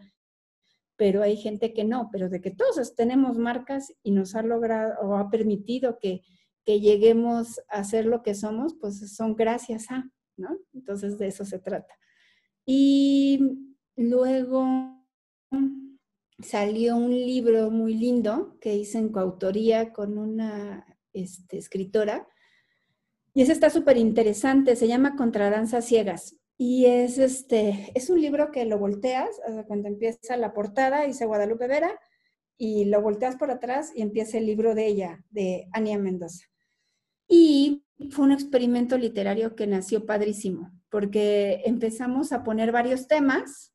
pero 0.95 1.21
hay 1.21 1.37
gente 1.37 1.73
que 1.73 1.83
no, 1.83 2.09
pero 2.11 2.29
de 2.29 2.41
que 2.41 2.51
todos 2.51 2.95
tenemos 2.95 3.37
marcas 3.37 3.93
y 4.03 4.11
nos 4.11 4.35
ha 4.35 4.41
logrado 4.41 4.95
o 5.01 5.15
ha 5.15 5.29
permitido 5.29 5.99
que, 5.99 6.21
que 6.65 6.79
lleguemos 6.79 7.61
a 7.69 7.83
ser 7.83 8.05
lo 8.05 8.23
que 8.23 8.35
somos, 8.35 8.75
pues 8.79 9.15
son 9.15 9.35
gracias 9.35 9.91
a, 9.91 10.09
¿no? 10.37 10.57
Entonces 10.73 11.17
de 11.17 11.27
eso 11.27 11.45
se 11.45 11.59
trata. 11.59 11.93
Y 12.69 13.39
luego 13.95 14.67
salió 16.39 16.97
un 16.97 17.11
libro 17.11 17.71
muy 17.71 17.95
lindo 17.95 18.57
que 18.59 18.75
hice 18.75 18.97
en 18.97 19.09
coautoría 19.09 19.93
con 19.93 20.17
una 20.17 20.85
este, 21.13 21.57
escritora. 21.57 22.27
Y 23.33 23.41
ese 23.41 23.53
está 23.53 23.69
súper 23.69 23.97
interesante, 23.97 24.75
se 24.75 24.87
llama 24.87 25.15
Contradanzas 25.15 25.85
Ciegas. 25.85 26.35
Y 26.57 26.85
es, 26.87 27.19
este, 27.19 27.91
es 27.95 28.09
un 28.09 28.19
libro 28.19 28.51
que 28.51 28.65
lo 28.65 28.77
volteas, 28.79 29.29
cuando 29.67 29.87
empieza 29.87 30.35
la 30.35 30.53
portada, 30.53 31.05
dice 31.05 31.25
Guadalupe 31.25 31.67
Vera, 31.67 31.97
y 32.57 32.85
lo 32.85 33.01
volteas 33.01 33.37
por 33.37 33.49
atrás 33.49 33.91
y 33.95 34.01
empieza 34.01 34.39
el 34.39 34.45
libro 34.47 34.75
de 34.75 34.87
ella, 34.87 35.23
de 35.29 35.69
Ania 35.71 35.97
Mendoza. 35.97 36.47
Y 37.29 37.85
fue 38.09 38.25
un 38.25 38.31
experimento 38.31 38.97
literario 38.97 39.55
que 39.55 39.67
nació 39.67 40.05
padrísimo, 40.05 40.71
porque 40.89 41.61
empezamos 41.65 42.31
a 42.31 42.43
poner 42.43 42.71
varios 42.71 43.07
temas, 43.07 43.73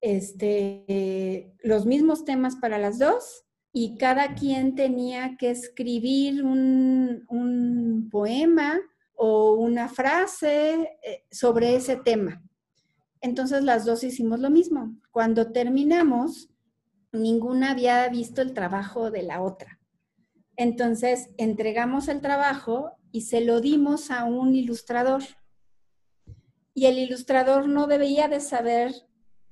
este, 0.00 1.52
los 1.62 1.86
mismos 1.86 2.24
temas 2.24 2.56
para 2.56 2.78
las 2.78 2.98
dos, 2.98 3.44
y 3.72 3.96
cada 3.96 4.34
quien 4.34 4.74
tenía 4.74 5.36
que 5.36 5.50
escribir 5.50 6.44
un, 6.44 8.08
poema 8.10 8.80
o 9.14 9.54
una 9.54 9.88
frase 9.88 10.98
eh, 11.04 11.24
sobre 11.30 11.76
ese 11.76 11.96
tema. 11.96 12.42
Entonces 13.20 13.62
las 13.62 13.84
dos 13.84 14.02
hicimos 14.02 14.40
lo 14.40 14.50
mismo. 14.50 14.96
Cuando 15.12 15.52
terminamos, 15.52 16.48
ninguna 17.12 17.70
había 17.70 18.08
visto 18.08 18.42
el 18.42 18.52
trabajo 18.52 19.10
de 19.10 19.22
la 19.22 19.42
otra. 19.42 19.78
Entonces 20.56 21.30
entregamos 21.36 22.08
el 22.08 22.20
trabajo 22.20 22.92
y 23.12 23.22
se 23.22 23.42
lo 23.42 23.60
dimos 23.60 24.10
a 24.10 24.24
un 24.24 24.54
ilustrador. 24.56 25.22
Y 26.74 26.86
el 26.86 26.98
ilustrador 26.98 27.68
no 27.68 27.86
debía 27.86 28.28
de 28.28 28.40
saber 28.40 28.92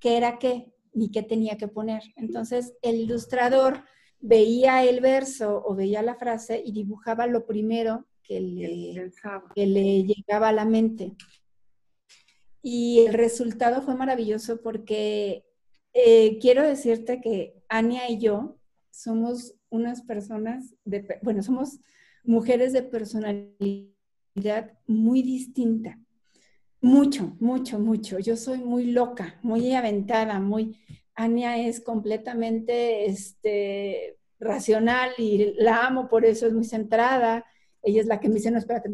qué 0.01 0.17
era 0.17 0.39
qué, 0.39 0.73
ni 0.93 1.11
qué 1.11 1.23
tenía 1.23 1.57
que 1.57 1.69
poner. 1.69 2.03
Entonces 2.17 2.75
el 2.83 2.97
ilustrador 2.97 3.85
veía 4.21 4.85
el 4.85 5.01
verso 5.01 5.63
o 5.65 5.75
veía 5.75 6.03
la 6.03 6.17
frase 6.17 6.63
y 6.65 6.73
dibujaba 6.73 7.27
lo 7.27 7.47
primero 7.47 8.07
que 8.23 8.41
le, 8.41 9.11
que 9.55 9.67
le 9.67 10.05
llegaba 10.05 10.49
a 10.49 10.53
la 10.53 10.65
mente. 10.65 11.15
Y 12.63 13.07
el 13.07 13.15
resultado 13.15 13.83
fue 13.83 13.95
maravilloso 13.95 14.61
porque 14.61 15.45
eh, 15.95 16.39
quiero 16.41 16.63
decirte 16.63 17.21
que 17.21 17.63
Ania 17.69 18.11
y 18.11 18.19
yo 18.19 18.59
somos 18.91 19.55
unas 19.71 20.03
personas, 20.03 20.75
de, 20.85 21.19
bueno, 21.23 21.43
somos 21.43 21.79
mujeres 22.25 22.73
de 22.73 22.83
personalidad 22.83 24.73
muy 24.87 25.23
distinta. 25.23 25.99
Mucho, 26.81 27.37
mucho, 27.41 27.79
mucho. 27.79 28.19
Yo 28.19 28.37
soy 28.37 28.59
muy 28.59 28.87
loca, 28.87 29.39
muy 29.43 29.73
aventada, 29.75 30.39
muy... 30.41 30.79
Ania 31.15 31.59
es 31.59 31.81
completamente 31.81 33.07
este, 33.07 34.19
racional 34.39 35.11
y 35.19 35.55
la 35.59 35.87
amo, 35.87 36.09
por 36.09 36.25
eso 36.25 36.47
es 36.47 36.53
muy 36.53 36.65
centrada 36.65 37.45
ella 37.83 38.01
es 38.01 38.07
la 38.07 38.21
que 38.21 38.29
me 38.29 38.35
dice, 38.35 38.51
no, 38.51 38.59
espérate, 38.59 38.91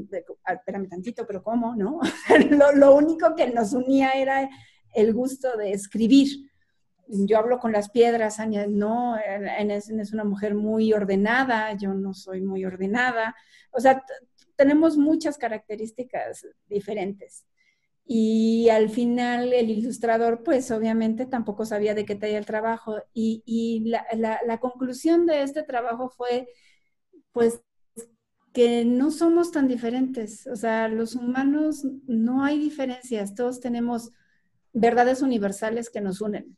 espérame 0.47 0.89
tantito, 0.89 1.27
pero 1.27 1.43
¿cómo? 1.43 1.75
¿No? 1.75 2.01
lo, 2.77 2.95
único 2.95 3.35
que 3.35 3.51
nos 3.51 3.73
unía 3.73 4.13
era 4.13 4.49
el 4.95 5.13
gusto 5.13 5.57
de 5.57 5.73
escribir. 5.73 6.51
Yo 7.07 7.39
hablo 7.39 7.59
con 7.59 7.73
las 7.73 7.91
piedras, 7.91 8.41
Ania, 8.41 8.67
no, 8.67 9.15
Ania 9.15 9.77
es 9.77 10.13
una 10.13 10.25
mujer 10.25 10.55
muy 10.55 10.93
ordenada, 10.93 11.75
yo 11.75 11.93
no 11.93 12.15
soy 12.15 12.41
muy 12.41 12.65
ordenada. 12.65 13.35
O 13.73 13.81
sea, 13.81 14.03
tenemos 14.57 14.97
muchas 14.97 15.37
características 15.37 16.47
diferentes. 16.67 17.45
Y 18.07 18.69
al 18.69 18.91
final 18.91 19.53
el 19.53 19.71
ilustrador, 19.71 20.43
pues 20.43 20.71
obviamente 20.71 21.25
tampoco 21.25 21.65
sabía 21.65 21.95
de 21.95 22.05
qué 22.05 22.15
traía 22.15 22.39
el 22.39 22.47
trabajo. 22.47 22.97
Y, 23.15 23.43
y 23.47 23.89
la, 23.89 24.07
la, 24.13 24.41
la, 24.47 24.59
conclusión 24.59 25.25
de 25.27 25.43
este 25.43 25.63
trabajo 25.63 26.11
fue, 26.11 26.49
pues 27.33 27.63
que 28.53 28.85
no 28.85 29.11
somos 29.11 29.51
tan 29.53 29.69
diferentes. 29.69 30.47
O 30.47 30.57
sea, 30.57 30.89
los 30.89 31.15
humanos 31.17 31.85
no 32.07 32.45
hay 32.45 32.59
diferencias, 32.59 33.35
todos 33.35 33.61
tenemos 33.61 34.13
verdades 34.73 35.23
universales 35.23 35.91
que 35.91 36.01
nos 36.01 36.21
unen. 36.21 36.57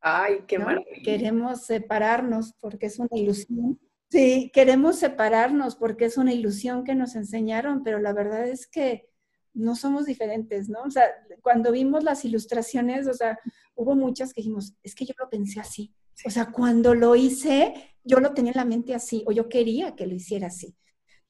Ay, 0.00 0.44
qué 0.46 0.58
maravilla. 0.58 1.02
Queremos 1.04 1.66
separarnos 1.66 2.54
porque 2.60 2.86
es 2.86 2.98
una 2.98 3.10
ilusión. 3.12 3.78
Sí, 4.08 4.50
queremos 4.54 4.98
separarnos 4.98 5.76
porque 5.76 6.06
es 6.06 6.16
una 6.16 6.32
ilusión 6.32 6.84
que 6.84 6.94
nos 6.94 7.16
enseñaron, 7.16 7.82
pero 7.82 7.98
la 7.98 8.12
verdad 8.12 8.46
es 8.46 8.66
que 8.66 9.08
no 9.56 9.74
somos 9.74 10.06
diferentes, 10.06 10.68
¿no? 10.68 10.82
O 10.82 10.90
sea, 10.90 11.08
cuando 11.42 11.72
vimos 11.72 12.04
las 12.04 12.24
ilustraciones, 12.24 13.08
o 13.08 13.14
sea, 13.14 13.38
hubo 13.74 13.96
muchas 13.96 14.32
que 14.32 14.42
dijimos, 14.42 14.74
es 14.82 14.94
que 14.94 15.06
yo 15.06 15.14
lo 15.18 15.28
pensé 15.30 15.60
así. 15.60 15.92
O 16.24 16.30
sea, 16.30 16.52
cuando 16.52 16.94
lo 16.94 17.16
hice, 17.16 17.74
yo 18.04 18.20
lo 18.20 18.32
tenía 18.32 18.52
en 18.52 18.58
la 18.58 18.64
mente 18.64 18.94
así, 18.94 19.24
o 19.26 19.32
yo 19.32 19.48
quería 19.48 19.96
que 19.96 20.06
lo 20.06 20.14
hiciera 20.14 20.48
así. 20.48 20.76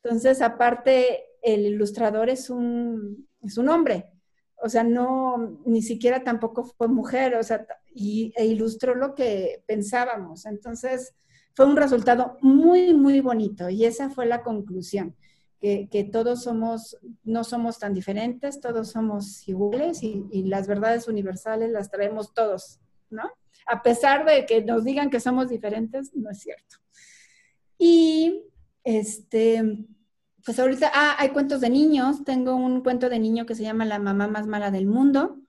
Entonces, 0.03 0.43
aparte, 0.43 1.25
el 1.43 1.67
ilustrador 1.67 2.29
es 2.29 2.51
un, 2.51 3.29
es 3.43 3.59
un 3.59 3.69
hombre, 3.69 4.13
o 4.63 4.69
sea, 4.69 4.83
no, 4.83 5.61
ni 5.65 5.83
siquiera 5.83 6.25
tampoco 6.25 6.65
fue 6.65 6.89
mujer, 6.89 7.37
o 7.37 7.43
sea, 7.43 7.67
y, 7.95 8.33
e 8.37 8.47
ilustró 8.47 8.95
lo 8.95 9.15
que 9.15 9.63
pensábamos. 9.67 10.47
Entonces, 10.47 11.15
fue 11.55 11.67
un 11.67 11.77
resultado 11.77 12.37
muy, 12.41 12.95
muy 12.95 13.21
bonito 13.21 13.69
y 13.69 13.85
esa 13.85 14.11
fue 14.11 14.27
la 14.27 14.43
conclusión, 14.43 15.17
que, 15.91 16.05
todos 16.05 16.43
somos, 16.43 16.97
no 17.25 17.45
somos 17.45 17.79
tan 17.79 17.95
diferentes, 17.95 18.61
todos 18.61 18.91
somos 18.91 19.47
iguales 19.49 20.03
y, 20.03 20.25
y 20.31 20.45
las 20.45 20.67
verdades 20.67 21.09
universales 21.09 21.71
las 21.71 21.91
traemos 21.91 22.35
todos, 22.35 22.81
¿no? 23.11 23.31
a 23.67 23.83
pesar 23.83 24.25
de 24.25 24.47
que 24.47 24.63
nos 24.63 24.85
digan 24.85 25.11
que 25.11 25.21
somos 25.21 25.49
diferentes, 25.49 26.15
no 26.15 26.31
es 26.31 26.39
cierto. 26.39 26.77
Y 27.79 28.45
este, 28.85 29.87
pues 30.45 30.59
ahorita, 30.59 30.91
ah, 30.95 31.17
hay 31.19 31.31
cuentos 31.31 31.61
de 31.61 31.69
niños. 31.69 32.25
Tengo 32.25 32.55
un 32.55 32.83
cuento 32.83 33.09
de 33.09 33.19
niño 33.19 33.45
que 33.45 33.57
se 33.57 33.65
llama 33.65 33.85
La 33.85 33.99
mamá 33.99 34.29
más 34.29 34.47
mala 34.47 34.71
del 34.71 34.87
mundo. 34.87 35.41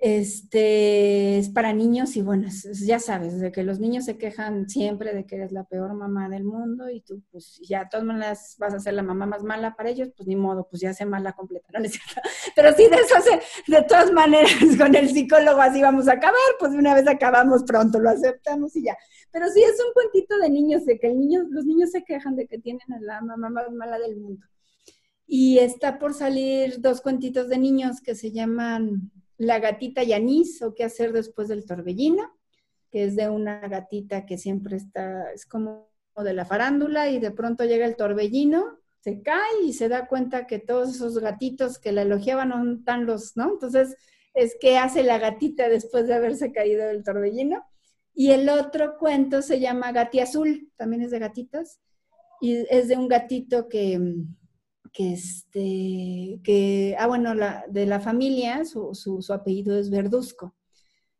Este 0.00 1.38
es 1.38 1.48
para 1.48 1.72
niños 1.72 2.14
y 2.14 2.22
bueno, 2.22 2.46
ya 2.84 3.00
sabes, 3.00 3.40
de 3.40 3.50
que 3.50 3.64
los 3.64 3.80
niños 3.80 4.04
se 4.04 4.16
quejan 4.16 4.68
siempre 4.68 5.12
de 5.12 5.26
que 5.26 5.34
eres 5.34 5.50
la 5.50 5.64
peor 5.64 5.92
mamá 5.92 6.28
del 6.28 6.44
mundo 6.44 6.88
y 6.88 7.00
tú 7.00 7.20
pues 7.32 7.60
ya 7.68 7.80
de 7.80 7.90
todas 7.90 8.06
maneras 8.06 8.54
vas 8.60 8.74
a 8.74 8.78
ser 8.78 8.94
la 8.94 9.02
mamá 9.02 9.26
más 9.26 9.42
mala 9.42 9.74
para 9.74 9.90
ellos, 9.90 10.10
pues 10.16 10.28
ni 10.28 10.36
modo, 10.36 10.68
pues 10.70 10.82
ya 10.82 10.94
se 10.94 11.04
mala 11.04 11.32
completa, 11.32 11.66
¿no 11.80 11.84
es 11.84 11.92
cierto? 11.92 12.20
Pero 12.54 12.72
sí 12.74 12.86
de 12.88 12.94
eso 12.94 13.14
de 13.66 13.82
todas 13.82 14.12
maneras 14.12 14.52
con 14.78 14.94
el 14.94 15.08
psicólogo 15.08 15.60
así 15.60 15.82
vamos 15.82 16.06
a 16.06 16.12
acabar, 16.12 16.38
pues 16.60 16.74
una 16.74 16.94
vez 16.94 17.08
acabamos 17.08 17.64
pronto, 17.64 17.98
lo 17.98 18.10
aceptamos 18.10 18.76
y 18.76 18.84
ya. 18.84 18.96
Pero 19.32 19.48
sí 19.48 19.64
es 19.64 19.80
un 19.84 19.92
cuentito 19.94 20.38
de 20.38 20.48
niños, 20.48 20.86
de 20.86 21.00
que 21.00 21.08
el 21.08 21.18
niño, 21.18 21.42
los 21.50 21.64
niños 21.64 21.90
se 21.90 22.04
quejan 22.04 22.36
de 22.36 22.46
que 22.46 22.58
tienen 22.58 22.92
a 22.92 23.00
la 23.00 23.20
mamá 23.20 23.50
más 23.50 23.72
mala 23.72 23.98
del 23.98 24.16
mundo. 24.16 24.46
Y 25.26 25.58
está 25.58 25.98
por 25.98 26.14
salir 26.14 26.80
dos 26.80 27.00
cuentitos 27.00 27.48
de 27.48 27.58
niños 27.58 28.00
que 28.00 28.14
se 28.14 28.30
llaman 28.30 29.10
la 29.38 29.60
gatita 29.60 30.02
Yanis 30.02 30.60
o 30.62 30.74
qué 30.74 30.84
hacer 30.84 31.12
después 31.12 31.48
del 31.48 31.64
torbellino, 31.64 32.38
que 32.90 33.04
es 33.04 33.16
de 33.16 33.28
una 33.28 33.60
gatita 33.68 34.26
que 34.26 34.36
siempre 34.36 34.76
está, 34.76 35.32
es 35.32 35.46
como 35.46 35.88
de 36.16 36.34
la 36.34 36.44
farándula 36.44 37.08
y 37.10 37.20
de 37.20 37.30
pronto 37.30 37.64
llega 37.64 37.86
el 37.86 37.96
torbellino, 37.96 38.78
se 39.00 39.22
cae 39.22 39.62
y 39.64 39.72
se 39.72 39.88
da 39.88 40.08
cuenta 40.08 40.46
que 40.46 40.58
todos 40.58 40.96
esos 40.96 41.18
gatitos 41.18 41.78
que 41.78 41.92
la 41.92 42.02
elogiaban 42.02 42.48
no 42.48 42.72
están 42.72 43.06
los, 43.06 43.36
¿no? 43.36 43.52
Entonces, 43.52 43.96
es 44.34 44.56
que 44.60 44.76
hace 44.76 45.02
la 45.04 45.18
gatita 45.18 45.68
después 45.68 46.06
de 46.08 46.14
haberse 46.14 46.52
caído 46.52 46.86
del 46.86 47.04
torbellino. 47.04 47.64
Y 48.14 48.32
el 48.32 48.48
otro 48.48 48.98
cuento 48.98 49.42
se 49.42 49.60
llama 49.60 49.92
Gati 49.92 50.20
Azul, 50.20 50.72
también 50.76 51.02
es 51.02 51.12
de 51.12 51.20
gatitos, 51.20 51.78
y 52.40 52.66
es 52.68 52.88
de 52.88 52.96
un 52.96 53.06
gatito 53.06 53.68
que, 53.68 54.00
que 54.92 55.12
este, 55.12 56.40
que, 56.42 56.96
ah, 56.98 57.06
bueno, 57.06 57.34
la, 57.34 57.64
de 57.68 57.86
la 57.86 58.00
familia, 58.00 58.64
su, 58.64 58.94
su, 58.94 59.32
apellido 59.32 59.78
es 59.78 59.90
Verduzco. 59.90 60.54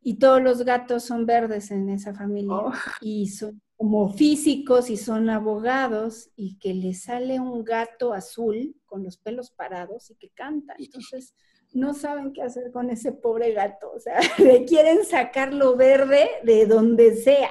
Y 0.00 0.18
todos 0.18 0.40
los 0.42 0.64
gatos 0.64 1.04
son 1.04 1.26
verdes 1.26 1.70
en 1.70 1.88
esa 1.88 2.14
familia. 2.14 2.54
Oh. 2.54 2.72
Y 3.00 3.28
son 3.28 3.60
como 3.76 4.12
físicos 4.12 4.90
y 4.90 4.96
son 4.96 5.30
abogados 5.30 6.30
y 6.34 6.58
que 6.58 6.74
le 6.74 6.94
sale 6.94 7.38
un 7.38 7.62
gato 7.62 8.12
azul 8.12 8.74
con 8.86 9.04
los 9.04 9.18
pelos 9.18 9.52
parados 9.52 10.10
y 10.10 10.16
que 10.16 10.30
canta. 10.30 10.74
Entonces, 10.78 11.32
no 11.72 11.94
saben 11.94 12.32
qué 12.32 12.42
hacer 12.42 12.72
con 12.72 12.90
ese 12.90 13.12
pobre 13.12 13.52
gato, 13.52 13.92
o 13.94 14.00
sea, 14.00 14.18
le 14.38 14.64
quieren 14.64 15.04
sacar 15.04 15.52
lo 15.52 15.76
verde 15.76 16.28
de 16.42 16.66
donde 16.66 17.14
sea, 17.14 17.50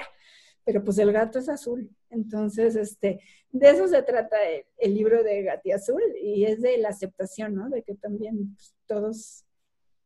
pero 0.68 0.84
pues 0.84 0.98
el 0.98 1.14
gato 1.14 1.40
es 1.40 1.48
azul. 1.48 1.90
Entonces, 2.10 2.76
este, 2.76 3.22
de 3.54 3.70
eso 3.70 3.88
se 3.88 4.04
trata 4.04 4.36
el, 4.78 4.94
libro 4.94 5.24
de 5.24 5.44
Gati 5.44 5.72
Azul 5.72 6.02
y 6.22 6.44
es 6.44 6.62
de 6.62 6.78
la 6.78 6.90
aceptación, 6.90 7.56
¿no? 7.56 7.70
De 7.70 7.84
que 7.84 7.96
también 7.96 8.54
pues, 8.54 8.76
todos, 8.86 9.46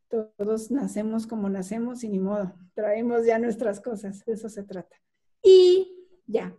todos 0.07 0.70
nacemos 0.70 1.26
como 1.26 1.49
nacemos 1.49 2.03
y 2.03 2.09
ni 2.09 2.20
modo, 2.20 2.53
traemos 2.76 3.26
ya 3.26 3.39
nuestras 3.39 3.82
cosas, 3.82 4.24
de 4.24 4.34
eso 4.34 4.49
se 4.49 4.62
trata. 4.62 4.95
Y 5.41 6.05
ya, 6.28 6.55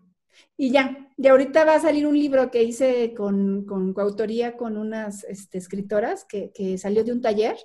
y 0.56 0.72
ya, 0.72 1.08
de 1.16 1.28
ahorita 1.28 1.64
va 1.64 1.76
a 1.76 1.80
salir 1.80 2.04
un 2.04 2.18
libro 2.18 2.50
que 2.50 2.64
hice 2.64 3.14
con, 3.14 3.64
con 3.66 3.94
coautoría 3.94 4.56
con 4.56 4.78
unas 4.78 5.22
este, 5.22 5.58
escritoras 5.58 6.24
que, 6.24 6.50
que 6.50 6.76
salió 6.76 7.04
de 7.04 7.12
un 7.12 7.20
taller 7.20 7.56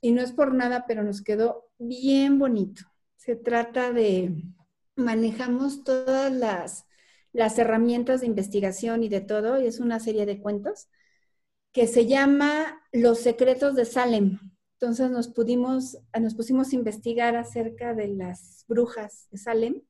y 0.00 0.10
no 0.10 0.20
es 0.20 0.32
por 0.32 0.52
nada, 0.52 0.84
pero 0.88 1.04
nos 1.04 1.22
quedó 1.22 1.68
bien 1.78 2.40
bonito. 2.40 2.82
Se 3.14 3.36
trata 3.36 3.92
de, 3.92 4.34
manejamos 5.00 5.84
todas 5.84 6.32
las, 6.32 6.86
las 7.32 7.58
herramientas 7.58 8.20
de 8.20 8.26
investigación 8.26 9.02
y 9.02 9.08
de 9.08 9.20
todo, 9.20 9.60
y 9.60 9.66
es 9.66 9.80
una 9.80 10.00
serie 10.00 10.26
de 10.26 10.40
cuentos 10.40 10.88
que 11.72 11.86
se 11.86 12.06
llama 12.06 12.80
Los 12.92 13.20
secretos 13.20 13.74
de 13.74 13.84
Salem. 13.84 14.38
Entonces 14.74 15.10
nos 15.10 15.28
pudimos, 15.28 15.98
nos 16.18 16.34
pusimos 16.34 16.72
a 16.72 16.76
investigar 16.76 17.36
acerca 17.36 17.94
de 17.94 18.08
las 18.08 18.64
brujas 18.66 19.28
de 19.30 19.38
Salem 19.38 19.82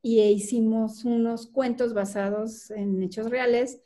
y 0.00 0.20
hicimos 0.22 1.04
unos 1.04 1.48
cuentos 1.48 1.92
basados 1.92 2.70
en 2.70 3.02
hechos 3.02 3.30
reales 3.30 3.80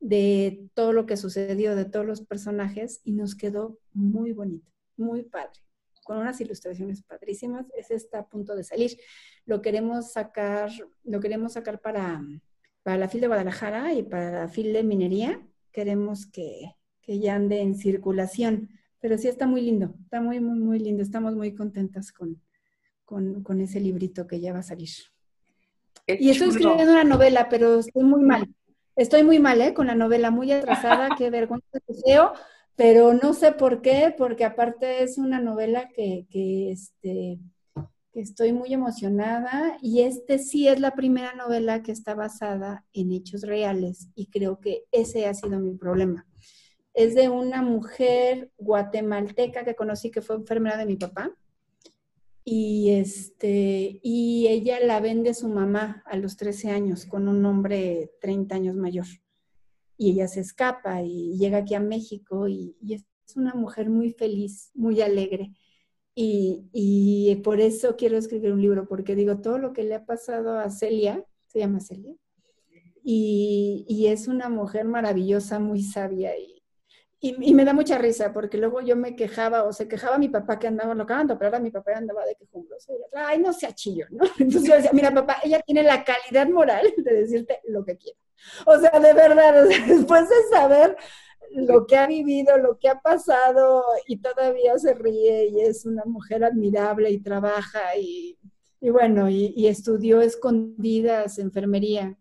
de 0.00 0.68
todo 0.74 0.92
lo 0.92 1.06
que 1.06 1.16
sucedió, 1.16 1.74
de 1.74 1.86
todos 1.86 2.04
los 2.04 2.20
personajes, 2.20 3.00
y 3.04 3.12
nos 3.12 3.34
quedó 3.34 3.78
muy 3.94 4.32
bonito, 4.32 4.70
muy 4.98 5.22
padre, 5.22 5.60
con 6.04 6.18
unas 6.18 6.40
ilustraciones 6.40 7.02
padrísimas. 7.02 7.66
Ese 7.76 7.94
está 7.94 8.20
a 8.20 8.28
punto 8.28 8.54
de 8.54 8.64
salir. 8.64 8.98
Lo 9.46 9.62
queremos 9.62 10.12
sacar, 10.12 10.70
lo 11.02 11.20
queremos 11.20 11.54
sacar 11.54 11.80
para, 11.80 12.22
para 12.82 12.98
la 12.98 13.08
FIL 13.08 13.22
de 13.22 13.26
Guadalajara 13.28 13.92
y 13.94 14.02
para 14.02 14.30
la 14.30 14.48
FIL 14.48 14.72
de 14.72 14.82
Minería. 14.84 15.46
Queremos 15.72 16.26
que, 16.26 16.76
que 17.02 17.18
ya 17.18 17.34
ande 17.34 17.60
en 17.60 17.74
circulación, 17.74 18.70
pero 19.00 19.18
sí 19.18 19.28
está 19.28 19.46
muy 19.46 19.62
lindo, 19.62 19.94
está 20.02 20.20
muy, 20.20 20.38
muy, 20.38 20.58
muy 20.58 20.78
lindo. 20.78 21.02
Estamos 21.02 21.34
muy 21.34 21.54
contentas 21.54 22.12
con, 22.12 22.40
con, 23.04 23.42
con 23.42 23.60
ese 23.60 23.80
librito 23.80 24.26
que 24.26 24.40
ya 24.40 24.52
va 24.52 24.60
a 24.60 24.62
salir 24.62 24.90
y 26.06 26.30
estoy 26.30 26.48
escribiendo 26.48 26.92
una 26.92 27.04
novela, 27.04 27.48
pero 27.48 27.78
estoy 27.78 28.04
muy 28.04 28.22
mal. 28.22 28.48
Estoy 28.96 29.22
muy 29.22 29.38
mal, 29.38 29.60
¿eh? 29.60 29.74
Con 29.74 29.86
la 29.86 29.94
novela, 29.94 30.30
muy 30.30 30.52
atrasada, 30.52 31.10
qué 31.16 31.30
vergüenza 31.30 31.78
deseo, 31.88 32.32
pero 32.76 33.14
no 33.14 33.34
sé 33.34 33.52
por 33.52 33.82
qué, 33.82 34.14
porque 34.16 34.44
aparte 34.44 35.02
es 35.02 35.18
una 35.18 35.40
novela 35.40 35.88
que, 35.88 36.26
que, 36.30 36.72
este, 36.72 37.38
estoy 38.14 38.52
muy 38.52 38.72
emocionada 38.72 39.76
y 39.80 40.02
este 40.02 40.38
sí 40.38 40.68
es 40.68 40.80
la 40.80 40.94
primera 40.94 41.34
novela 41.34 41.82
que 41.82 41.92
está 41.92 42.14
basada 42.14 42.84
en 42.92 43.12
hechos 43.12 43.42
reales 43.42 44.08
y 44.14 44.26
creo 44.26 44.60
que 44.60 44.84
ese 44.92 45.26
ha 45.26 45.34
sido 45.34 45.58
mi 45.58 45.74
problema. 45.74 46.26
Es 46.94 47.14
de 47.14 47.28
una 47.28 47.60
mujer 47.62 48.50
guatemalteca 48.56 49.64
que 49.64 49.74
conocí 49.74 50.10
que 50.10 50.22
fue 50.22 50.36
enfermera 50.36 50.76
de 50.76 50.86
mi 50.86 50.96
papá 50.96 51.32
y, 52.44 52.90
este, 52.90 54.00
y 54.02 54.46
ella 54.48 54.78
la 54.80 55.00
vende 55.00 55.34
su 55.34 55.48
mamá 55.48 56.04
a 56.06 56.16
los 56.16 56.36
13 56.36 56.70
años 56.70 57.06
con 57.06 57.26
un 57.26 57.44
hombre 57.46 58.12
30 58.20 58.54
años 58.54 58.76
mayor. 58.76 59.06
Y 59.96 60.12
ella 60.12 60.28
se 60.28 60.40
escapa 60.40 61.02
y 61.02 61.36
llega 61.38 61.58
aquí 61.58 61.74
a 61.74 61.80
México 61.80 62.48
y, 62.48 62.76
es 63.26 63.36
una 63.36 63.54
mujer 63.54 63.88
muy 63.90 64.10
feliz, 64.10 64.70
muy 64.74 65.00
alegre. 65.00 65.52
Y, 66.14 67.40
por 67.44 67.60
eso 67.60 67.96
quiero 67.96 68.16
escribir 68.16 68.52
un 68.52 68.62
libro, 68.62 68.86
porque 68.88 69.14
digo, 69.16 69.40
todo 69.40 69.58
lo 69.58 69.72
que 69.72 69.84
le 69.84 69.94
ha 69.94 70.04
pasado 70.04 70.58
a 70.58 70.70
Celia, 70.70 71.24
se 71.46 71.60
llama 71.60 71.80
Celia, 71.80 72.14
y, 73.02 74.06
es 74.08 74.28
una 74.28 74.48
mujer 74.48 74.84
maravillosa, 74.86 75.58
muy 75.58 75.82
sabia 75.82 76.36
y, 76.38 76.62
y, 77.20 77.54
me 77.54 77.64
da 77.64 77.72
mucha 77.72 77.96
risa 77.96 78.32
porque 78.34 78.58
luego 78.58 78.82
yo 78.82 78.96
me 78.96 79.16
quejaba 79.16 79.64
o 79.64 79.72
se 79.72 79.88
quejaba 79.88 80.18
mi 80.18 80.28
papá 80.28 80.58
que 80.58 80.66
andaba 80.66 80.94
locando, 80.94 81.38
pero 81.38 81.48
ahora 81.48 81.60
mi 81.60 81.70
papá 81.70 81.92
andaba 81.96 82.24
de 82.26 82.34
quejumbroso. 82.34 82.92
Ay, 83.14 83.38
no 83.38 83.52
sea 83.54 83.72
chillo, 83.74 84.06
¿no? 84.10 84.24
Entonces 84.38 84.68
yo 84.68 84.74
decía, 84.76 84.90
mira, 84.92 85.10
papá, 85.12 85.38
ella 85.42 85.60
tiene 85.60 85.82
la 85.82 86.04
calidad 86.04 86.48
moral 86.48 86.92
de 86.98 87.14
decirte 87.14 87.60
lo 87.64 87.82
que 87.82 87.96
quiera. 87.96 88.18
O 88.66 88.78
sea, 88.78 88.98
de 89.00 89.12
verdad, 89.12 89.64
después 89.86 90.28
de 90.28 90.36
saber 90.50 90.96
lo 91.52 91.86
que 91.86 91.96
ha 91.96 92.06
vivido, 92.06 92.58
lo 92.58 92.78
que 92.78 92.88
ha 92.88 93.00
pasado 93.00 93.84
y 94.06 94.18
todavía 94.18 94.78
se 94.78 94.94
ríe 94.94 95.48
y 95.48 95.60
es 95.60 95.86
una 95.86 96.04
mujer 96.04 96.44
admirable 96.44 97.10
y 97.10 97.20
trabaja 97.20 97.96
y, 97.96 98.38
y 98.80 98.90
bueno, 98.90 99.28
y, 99.30 99.52
y 99.56 99.68
estudió 99.68 100.20
escondidas 100.20 101.38
enfermería 101.38 102.16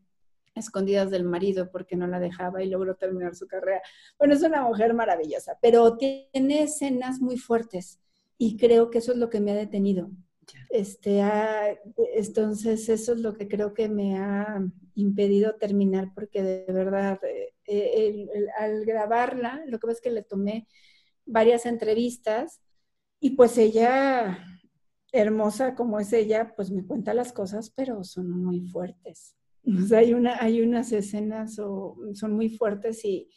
escondidas 0.56 1.10
del 1.10 1.24
marido 1.24 1.72
porque 1.72 1.96
no 1.96 2.08
la 2.08 2.20
dejaba 2.20 2.64
y 2.64 2.70
logró 2.70 2.96
terminar 2.96 3.36
su 3.36 3.48
carrera. 3.48 3.82
Bueno, 4.18 4.34
es 4.34 4.44
una 4.44 4.62
mujer 4.62 4.94
maravillosa, 4.94 5.58
pero 5.62 5.98
tiene 5.98 6.64
escenas 6.64 7.20
muy 7.20 7.38
fuertes 7.38 8.00
y 8.38 8.58
creo 8.58 8.90
que 8.90 9.00
eso 9.00 9.12
es 9.12 9.18
lo 9.18 9.30
que 9.30 9.40
me 9.40 9.52
ha 9.52 9.56
detenido. 9.56 10.10
Este, 10.70 11.22
entonces, 12.16 12.90
eso 12.90 13.14
es 13.14 13.20
lo 13.20 13.34
que 13.34 13.48
creo 13.48 13.74
que 13.74 13.90
me 13.90 14.18
ha 14.18 14.66
impedido 14.96 15.56
terminar 15.56 16.12
porque 16.14 16.42
de 16.44 16.74
verdad, 16.74 17.20
eh, 17.66 18.28
al 18.58 18.86
grabarla, 18.86 19.64
lo 19.68 19.80
que 19.80 19.88
pasa 19.88 19.98
es 19.98 20.02
que 20.02 20.12
le 20.12 20.24
tomé 20.24 20.68
varias 21.26 21.66
entrevistas 21.66 22.62
y 23.20 23.32
pues 23.32 23.58
ella, 23.58 24.38
hermosa 25.12 25.76
como 25.76 26.00
es 26.00 26.12
ella, 26.12 26.54
pues 26.56 26.72
me 26.72 26.86
cuenta 26.86 27.14
las 27.14 27.32
cosas, 27.32 27.70
pero 27.70 28.04
son 28.04 28.30
muy 28.30 28.62
fuertes. 28.62 29.36
Hay, 29.96 30.14
una, 30.14 30.42
hay 30.42 30.62
unas 30.62 30.92
escenas 30.92 31.58
o, 31.58 31.96
son 32.16 32.34
muy 32.34 32.50
fuertes 32.50 33.06
y, 33.06 33.30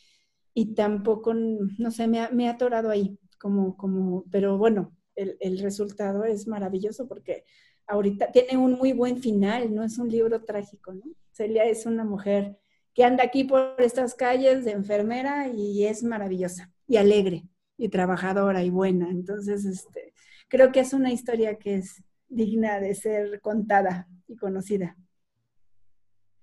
y 0.55 0.75
tampoco, 0.75 1.35
no 1.35 1.91
sé, 1.93 2.09
me 2.09 2.21
ha, 2.21 2.31
me 2.31 2.49
ha 2.49 2.53
atorado 2.53 2.91
ahí, 2.91 3.17
como, 3.39 3.77
como, 3.77 4.25
pero 4.31 4.59
bueno, 4.59 4.96
el, 5.17 5.37
el, 5.41 5.59
resultado 5.59 6.25
es 6.25 6.47
maravilloso 6.47 7.09
porque 7.09 7.45
ahorita 7.87 8.31
tiene 8.33 8.57
un 8.57 8.73
muy 8.75 8.93
buen 8.93 9.19
final, 9.19 9.75
no 9.75 9.83
es 9.83 9.99
un 9.99 10.09
libro 10.09 10.45
trágico, 10.45 10.93
¿no? 10.93 11.03
Celia 11.33 11.65
es 11.65 11.87
una 11.87 12.05
mujer 12.05 12.59
que 12.95 13.05
anda 13.05 13.25
aquí 13.25 13.45
por 13.45 13.75
estas 13.79 14.15
calles 14.15 14.65
de 14.65 14.73
enfermera 14.73 15.49
y 15.49 15.85
es 15.85 16.03
maravillosa 16.03 16.73
y 16.87 16.97
alegre 16.97 17.45
y 17.77 17.91
trabajadora 17.91 18.63
y 18.63 18.71
buena. 18.71 19.11
Entonces, 19.11 19.67
este, 19.67 20.15
creo 20.49 20.73
que 20.73 20.81
es 20.81 20.95
una 20.95 21.13
historia 21.13 21.59
que 21.59 21.77
es 21.77 22.03
digna 22.29 22.81
de 22.81 22.95
ser 22.95 23.41
contada 23.41 24.09
y 24.27 24.37
conocida. 24.37 24.97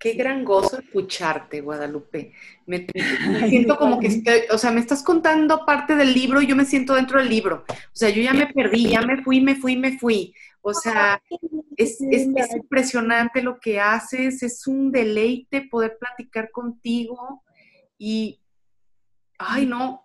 Qué 0.04 0.12
gran 0.12 0.44
gozo 0.44 0.78
escucharte, 0.78 1.62
Guadalupe. 1.62 2.34
Me, 2.66 2.86
siento 3.48 3.78
como 3.78 3.98
que, 3.98 4.08
estoy, 4.08 4.40
o 4.50 4.58
sea, 4.58 4.70
me 4.70 4.80
estás 4.80 5.02
contando 5.02 5.64
parte 5.64 5.94
del 5.94 6.12
libro 6.12 6.42
y 6.42 6.46
yo 6.46 6.54
me 6.54 6.66
siento 6.66 6.94
dentro 6.94 7.18
del 7.18 7.30
libro. 7.30 7.64
O 7.66 7.96
sea, 7.96 8.10
yo 8.10 8.20
ya 8.20 8.34
me 8.34 8.46
perdí, 8.48 8.90
ya 8.90 9.00
me 9.00 9.22
fui, 9.22 9.40
me 9.40 9.56
fui, 9.56 9.76
me 9.78 9.98
fui. 9.98 10.34
O 10.60 10.74
sea, 10.74 11.22
es, 11.78 12.02
es, 12.02 12.28
es 12.36 12.54
impresionante 12.54 13.40
lo 13.40 13.58
que 13.58 13.80
haces, 13.80 14.42
es 14.42 14.66
un 14.66 14.92
deleite 14.92 15.62
poder 15.70 15.96
platicar 15.98 16.50
contigo 16.50 17.42
y, 17.96 18.42
ay, 19.38 19.64
no, 19.64 20.04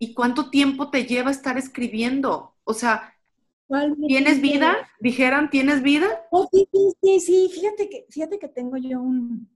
¿y 0.00 0.12
cuánto 0.12 0.50
tiempo 0.50 0.90
te 0.90 1.04
lleva 1.04 1.30
estar 1.30 1.56
escribiendo? 1.56 2.56
O 2.64 2.74
sea, 2.74 3.14
¿Tienes 4.06 4.40
vida? 4.40 4.76
Dijeran, 4.98 5.48
¿tienes 5.50 5.82
vida? 5.82 6.06
Oh, 6.30 6.48
sí, 6.52 6.68
sí, 7.02 7.20
sí, 7.20 7.50
Fíjate 7.52 7.88
que, 7.88 8.06
fíjate 8.10 8.38
que 8.38 8.48
tengo 8.48 8.76
yo 8.76 9.00
un, 9.00 9.48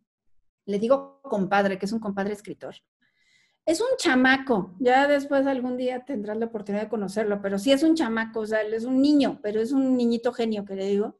le 0.66 0.78
digo 0.78 1.20
compadre, 1.22 1.78
que 1.78 1.86
es 1.86 1.92
un 1.92 2.00
compadre 2.00 2.32
escritor. 2.32 2.76
Es 3.66 3.80
un 3.80 3.96
chamaco, 3.96 4.74
ya 4.78 5.08
después 5.08 5.46
algún 5.46 5.76
día 5.76 6.04
tendrás 6.04 6.36
la 6.36 6.46
oportunidad 6.46 6.84
de 6.84 6.90
conocerlo, 6.90 7.40
pero 7.40 7.58
sí 7.58 7.72
es 7.72 7.82
un 7.82 7.94
chamaco, 7.94 8.40
o 8.40 8.46
sea, 8.46 8.60
él 8.60 8.74
es 8.74 8.84
un 8.84 9.00
niño, 9.00 9.40
pero 9.42 9.60
es 9.60 9.72
un 9.72 9.96
niñito 9.96 10.32
genio 10.32 10.64
que 10.64 10.76
le 10.76 10.86
digo. 10.86 11.18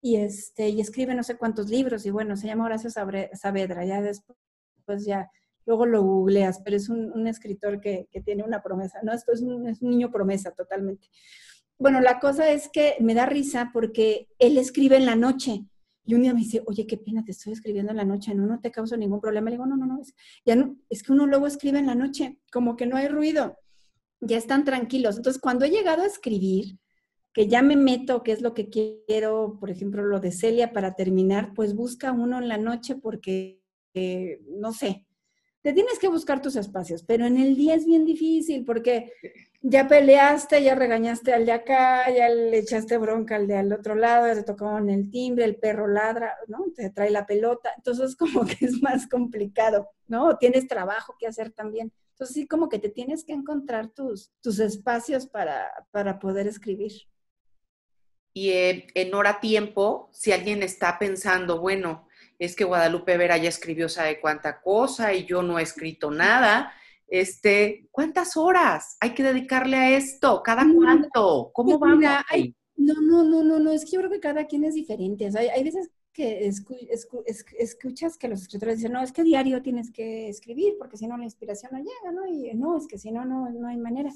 Y, 0.00 0.16
este, 0.16 0.68
y 0.68 0.80
escribe 0.80 1.14
no 1.14 1.22
sé 1.22 1.36
cuántos 1.36 1.68
libros, 1.68 2.06
y 2.06 2.10
bueno, 2.10 2.36
se 2.36 2.46
llama 2.46 2.66
Horacio 2.66 2.90
Saavedra, 2.90 3.84
ya 3.84 4.00
después 4.00 4.38
pues 4.86 5.06
ya, 5.06 5.30
luego 5.66 5.86
lo 5.86 6.02
googleas, 6.02 6.60
pero 6.62 6.76
es 6.76 6.88
un, 6.88 7.26
escritor 7.26 7.80
que, 7.80 8.06
que, 8.10 8.20
tiene 8.20 8.42
una 8.42 8.62
promesa, 8.62 9.00
¿no? 9.02 9.12
Esto 9.12 9.32
es 9.32 9.40
un, 9.40 9.66
es 9.66 9.80
un 9.82 9.90
niño 9.90 10.10
promesa 10.10 10.50
totalmente. 10.50 11.08
Bueno, 11.78 12.00
la 12.00 12.20
cosa 12.20 12.50
es 12.50 12.68
que 12.68 12.96
me 13.00 13.14
da 13.14 13.26
risa 13.26 13.70
porque 13.72 14.28
él 14.38 14.58
escribe 14.58 14.96
en 14.96 15.06
la 15.06 15.16
noche. 15.16 15.64
Y 16.06 16.14
un 16.14 16.22
día 16.22 16.34
me 16.34 16.40
dice, 16.40 16.62
oye, 16.66 16.86
qué 16.86 16.98
pena, 16.98 17.24
te 17.24 17.32
estoy 17.32 17.54
escribiendo 17.54 17.90
en 17.90 17.96
la 17.96 18.04
noche, 18.04 18.34
no, 18.34 18.46
no 18.46 18.60
te 18.60 18.70
causa 18.70 18.96
ningún 18.96 19.20
problema. 19.20 19.48
Le 19.48 19.56
digo, 19.56 19.66
no, 19.66 19.76
no, 19.76 19.86
no, 19.86 20.00
es, 20.00 20.14
ya 20.44 20.54
no, 20.54 20.76
es 20.90 21.02
que 21.02 21.12
uno 21.12 21.26
luego 21.26 21.46
escribe 21.46 21.78
en 21.78 21.86
la 21.86 21.94
noche, 21.94 22.38
como 22.52 22.76
que 22.76 22.86
no 22.86 22.96
hay 22.96 23.08
ruido, 23.08 23.56
ya 24.20 24.36
están 24.36 24.64
tranquilos. 24.64 25.16
Entonces, 25.16 25.40
cuando 25.40 25.64
he 25.64 25.70
llegado 25.70 26.02
a 26.02 26.06
escribir, 26.06 26.78
que 27.32 27.48
ya 27.48 27.62
me 27.62 27.76
meto, 27.76 28.22
qué 28.22 28.32
es 28.32 28.42
lo 28.42 28.54
que 28.54 28.68
quiero, 28.68 29.58
por 29.58 29.70
ejemplo, 29.70 30.04
lo 30.04 30.20
de 30.20 30.30
Celia 30.30 30.72
para 30.72 30.94
terminar, 30.94 31.52
pues 31.54 31.74
busca 31.74 32.12
uno 32.12 32.38
en 32.38 32.48
la 32.48 32.58
noche 32.58 32.94
porque, 32.94 33.60
eh, 33.94 34.40
no 34.50 34.72
sé, 34.72 35.06
te 35.64 35.72
tienes 35.72 35.98
que 35.98 36.08
buscar 36.08 36.42
tus 36.42 36.56
espacios, 36.56 37.02
pero 37.02 37.24
en 37.24 37.38
el 37.38 37.56
día 37.56 37.74
es 37.74 37.86
bien 37.86 38.04
difícil 38.04 38.66
porque 38.66 39.14
ya 39.62 39.88
peleaste, 39.88 40.62
ya 40.62 40.74
regañaste 40.74 41.32
al 41.32 41.46
de 41.46 41.52
acá, 41.52 42.10
ya 42.14 42.28
le 42.28 42.58
echaste 42.58 42.98
bronca 42.98 43.36
al 43.36 43.46
de 43.46 43.56
al 43.56 43.72
otro 43.72 43.94
lado, 43.94 44.26
ya 44.26 44.34
te 44.34 44.42
tocaron 44.42 44.90
el 44.90 45.10
timbre, 45.10 45.46
el 45.46 45.56
perro 45.56 45.88
ladra, 45.88 46.36
¿no? 46.48 46.66
Te 46.76 46.90
trae 46.90 47.08
la 47.08 47.24
pelota, 47.24 47.72
entonces 47.78 48.14
como 48.16 48.44
que 48.44 48.66
es 48.66 48.82
más 48.82 49.08
complicado, 49.08 49.88
¿no? 50.06 50.36
Tienes 50.36 50.68
trabajo 50.68 51.16
que 51.18 51.26
hacer 51.26 51.50
también. 51.50 51.90
Entonces 52.10 52.34
sí 52.34 52.46
como 52.46 52.68
que 52.68 52.78
te 52.78 52.90
tienes 52.90 53.24
que 53.24 53.32
encontrar 53.32 53.88
tus, 53.88 54.32
tus 54.42 54.58
espacios 54.58 55.26
para, 55.26 55.72
para 55.90 56.18
poder 56.18 56.46
escribir. 56.46 56.92
Y 58.34 58.50
en 58.52 59.14
hora 59.14 59.40
tiempo, 59.40 60.10
si 60.12 60.30
alguien 60.30 60.62
está 60.62 60.98
pensando, 60.98 61.58
bueno, 61.58 62.06
es 62.38 62.56
que 62.56 62.64
Guadalupe 62.64 63.16
Vera 63.16 63.36
ya 63.36 63.48
escribió 63.48 63.88
sabe 63.88 64.20
cuánta 64.20 64.60
cosa 64.60 65.12
y 65.14 65.24
yo 65.24 65.42
no 65.42 65.58
he 65.58 65.62
escrito 65.62 66.10
nada. 66.10 66.72
Este, 67.06 67.86
¿cuántas 67.90 68.36
horas 68.36 68.96
hay 69.00 69.14
que 69.14 69.22
dedicarle 69.22 69.76
a 69.76 69.96
esto? 69.96 70.42
¿Cada 70.42 70.64
cuánto? 70.74 71.50
¿Cómo 71.52 71.78
pues 71.78 71.92
va? 71.92 72.24
no, 72.76 72.94
no, 73.00 73.22
no, 73.22 73.42
no, 73.44 73.58
no, 73.58 73.70
es 73.70 73.84
que 73.84 73.92
yo 73.92 74.00
creo 74.00 74.10
que 74.10 74.20
cada 74.20 74.46
quien 74.46 74.64
es 74.64 74.74
diferente. 74.74 75.30
hay, 75.36 75.48
hay, 75.48 75.62
veces 75.62 75.90
que 76.12 76.50
escuchas 77.58 78.16
que 78.16 78.28
los 78.28 78.42
escritores 78.42 78.76
dicen, 78.76 78.92
no, 78.92 79.02
es 79.02 79.12
que 79.12 79.24
diario 79.24 79.62
tienes 79.62 79.90
que 79.90 80.28
escribir, 80.28 80.74
porque 80.78 80.96
si 80.96 81.06
no 81.06 81.16
la 81.16 81.24
inspiración 81.24 81.72
no 81.72 81.78
llega, 81.78 82.12
¿no? 82.12 82.26
Y 82.26 82.54
no, 82.54 82.78
es 82.78 82.86
que 82.86 82.98
si 82.98 83.10
no, 83.10 83.24
no, 83.24 83.50
no 83.50 83.68
hay 83.68 83.76
manera. 83.76 84.10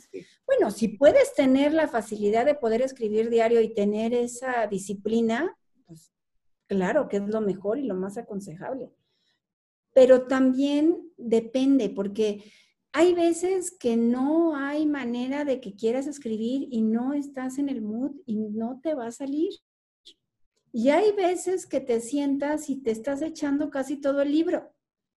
Bueno, 0.46 0.70
si 0.70 0.88
puedes 0.88 1.34
tener 1.34 1.72
la 1.72 1.88
facilidad 1.88 2.46
de 2.46 2.54
poder 2.54 2.82
escribir 2.82 3.30
diario 3.30 3.60
y 3.60 3.74
tener 3.74 4.14
esa 4.14 4.66
disciplina, 4.68 5.56
Claro 6.68 7.08
que 7.08 7.16
es 7.16 7.26
lo 7.26 7.40
mejor 7.40 7.78
y 7.78 7.84
lo 7.84 7.94
más 7.94 8.18
aconsejable. 8.18 8.92
Pero 9.94 10.26
también 10.26 11.10
depende, 11.16 11.88
porque 11.88 12.44
hay 12.92 13.14
veces 13.14 13.70
que 13.70 13.96
no 13.96 14.54
hay 14.54 14.86
manera 14.86 15.44
de 15.44 15.60
que 15.60 15.74
quieras 15.74 16.06
escribir 16.06 16.68
y 16.70 16.82
no 16.82 17.14
estás 17.14 17.58
en 17.58 17.70
el 17.70 17.80
mood 17.80 18.12
y 18.26 18.36
no 18.36 18.80
te 18.82 18.94
va 18.94 19.06
a 19.06 19.12
salir. 19.12 19.50
Y 20.72 20.90
hay 20.90 21.12
veces 21.12 21.66
que 21.66 21.80
te 21.80 22.00
sientas 22.00 22.68
y 22.68 22.82
te 22.82 22.90
estás 22.90 23.22
echando 23.22 23.70
casi 23.70 24.00
todo 24.00 24.20
el 24.20 24.30
libro. 24.30 24.70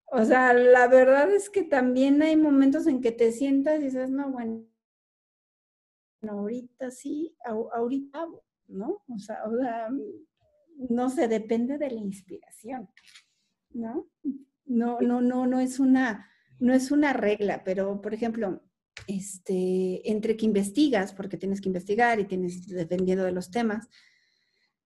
O 0.06 0.24
sea, 0.24 0.54
la 0.54 0.88
verdad 0.88 1.30
es 1.30 1.50
que 1.50 1.62
también 1.62 2.22
hay 2.22 2.36
momentos 2.36 2.86
en 2.86 3.00
que 3.00 3.12
te 3.12 3.30
sientas 3.32 3.78
y 3.78 3.84
dices, 3.84 4.10
no, 4.10 4.30
bueno, 4.30 4.64
ahorita 6.22 6.90
sí, 6.90 7.36
ahorita, 7.44 8.26
¿no? 8.68 9.02
O 9.08 9.18
sea, 9.18 9.44
o 9.46 9.56
sea 9.56 9.88
no 10.76 11.10
se 11.10 11.28
depende 11.28 11.78
de 11.78 11.90
la 11.90 12.00
inspiración, 12.00 12.88
¿no? 13.70 14.08
No, 14.64 15.00
no, 15.00 15.20
no, 15.20 15.46
no 15.46 15.60
es 15.60 15.78
una, 15.78 16.30
no 16.58 16.72
es 16.72 16.90
una 16.90 17.12
regla, 17.12 17.62
pero 17.64 18.00
por 18.00 18.14
ejemplo, 18.14 18.62
este, 19.06 20.10
entre 20.10 20.36
que 20.36 20.46
investigas, 20.46 21.12
porque 21.12 21.36
tienes 21.36 21.60
que 21.60 21.68
investigar 21.68 22.20
y 22.20 22.24
tienes, 22.24 22.66
dependiendo 22.66 23.24
de 23.24 23.32
los 23.32 23.50
temas, 23.50 23.88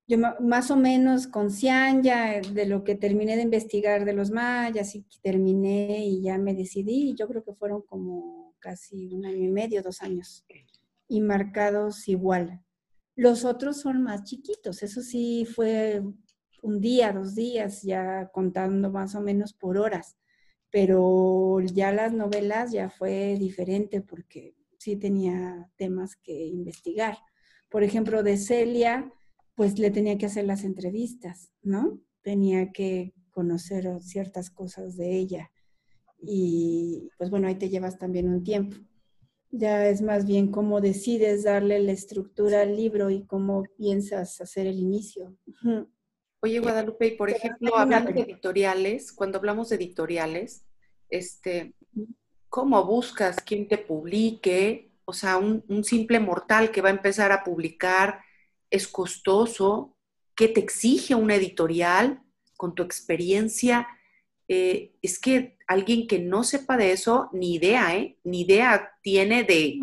yo 0.08 0.18
más 0.40 0.70
o 0.70 0.76
menos 0.76 1.26
con 1.26 1.50
Cian 1.50 2.02
ya 2.02 2.40
de 2.40 2.66
lo 2.66 2.84
que 2.84 2.94
terminé 2.94 3.34
de 3.34 3.42
investigar 3.42 4.04
de 4.04 4.12
los 4.12 4.30
mayas 4.30 4.94
y 4.94 5.04
terminé 5.20 6.06
y 6.06 6.22
ya 6.22 6.38
me 6.38 6.54
decidí, 6.54 7.14
yo 7.14 7.26
creo 7.26 7.42
que 7.42 7.54
fueron 7.54 7.82
como 7.82 8.54
casi 8.60 9.12
un 9.12 9.26
año 9.26 9.44
y 9.44 9.48
medio, 9.48 9.82
dos 9.82 10.02
años, 10.02 10.44
y 11.08 11.20
marcados 11.20 12.08
igual. 12.08 12.62
Los 13.16 13.46
otros 13.46 13.80
son 13.80 14.02
más 14.02 14.24
chiquitos, 14.24 14.82
eso 14.82 15.00
sí 15.00 15.46
fue 15.46 16.02
un 16.62 16.80
día, 16.80 17.12
dos 17.12 17.34
días, 17.34 17.82
ya 17.82 18.28
contando 18.32 18.90
más 18.90 19.14
o 19.14 19.22
menos 19.22 19.54
por 19.54 19.78
horas, 19.78 20.18
pero 20.70 21.60
ya 21.60 21.92
las 21.92 22.12
novelas 22.12 22.72
ya 22.72 22.90
fue 22.90 23.36
diferente 23.38 24.02
porque 24.02 24.54
sí 24.78 24.96
tenía 24.96 25.70
temas 25.76 26.16
que 26.16 26.46
investigar. 26.46 27.16
Por 27.70 27.82
ejemplo, 27.82 28.22
de 28.22 28.36
Celia, 28.36 29.10
pues 29.54 29.78
le 29.78 29.90
tenía 29.90 30.18
que 30.18 30.26
hacer 30.26 30.44
las 30.44 30.62
entrevistas, 30.64 31.50
¿no? 31.62 31.98
Tenía 32.22 32.70
que 32.72 33.14
conocer 33.30 33.88
ciertas 34.02 34.50
cosas 34.50 34.96
de 34.96 35.16
ella. 35.16 35.50
Y 36.20 37.08
pues 37.16 37.30
bueno, 37.30 37.48
ahí 37.48 37.54
te 37.56 37.70
llevas 37.70 37.98
también 37.98 38.28
un 38.28 38.44
tiempo. 38.44 38.76
Ya 39.50 39.88
es 39.88 40.02
más 40.02 40.26
bien 40.26 40.50
cómo 40.50 40.80
decides 40.80 41.44
darle 41.44 41.78
la 41.78 41.92
estructura 41.92 42.62
al 42.62 42.76
libro 42.76 43.10
y 43.10 43.24
cómo 43.24 43.64
piensas 43.76 44.40
hacer 44.40 44.66
el 44.66 44.78
inicio. 44.78 45.36
Oye, 46.40 46.58
Guadalupe, 46.58 47.06
y 47.06 47.16
por 47.16 47.30
ejemplo, 47.30 47.76
hablando 47.76 48.12
de 48.12 48.20
editoriales, 48.20 49.12
cuando 49.12 49.38
hablamos 49.38 49.68
de 49.68 49.76
editoriales, 49.76 50.64
este, 51.08 51.74
¿cómo 52.48 52.84
buscas 52.84 53.36
quién 53.44 53.68
te 53.68 53.78
publique? 53.78 54.92
O 55.04 55.12
sea, 55.12 55.38
un, 55.38 55.64
un 55.68 55.84
simple 55.84 56.20
mortal 56.20 56.70
que 56.70 56.82
va 56.82 56.88
a 56.88 56.92
empezar 56.92 57.32
a 57.32 57.44
publicar 57.44 58.20
es 58.70 58.88
costoso. 58.88 59.96
¿Qué 60.34 60.48
te 60.48 60.60
exige 60.60 61.14
una 61.14 61.36
editorial 61.36 62.22
con 62.56 62.74
tu 62.74 62.82
experiencia? 62.82 63.86
Eh, 64.48 64.94
es 65.02 65.18
que 65.18 65.55
alguien 65.66 66.06
que 66.06 66.18
no 66.18 66.44
sepa 66.44 66.76
de 66.76 66.92
eso, 66.92 67.28
ni 67.32 67.54
idea, 67.54 67.96
¿eh? 67.96 68.18
Ni 68.24 68.42
idea 68.42 68.90
tiene 69.02 69.44
de 69.44 69.78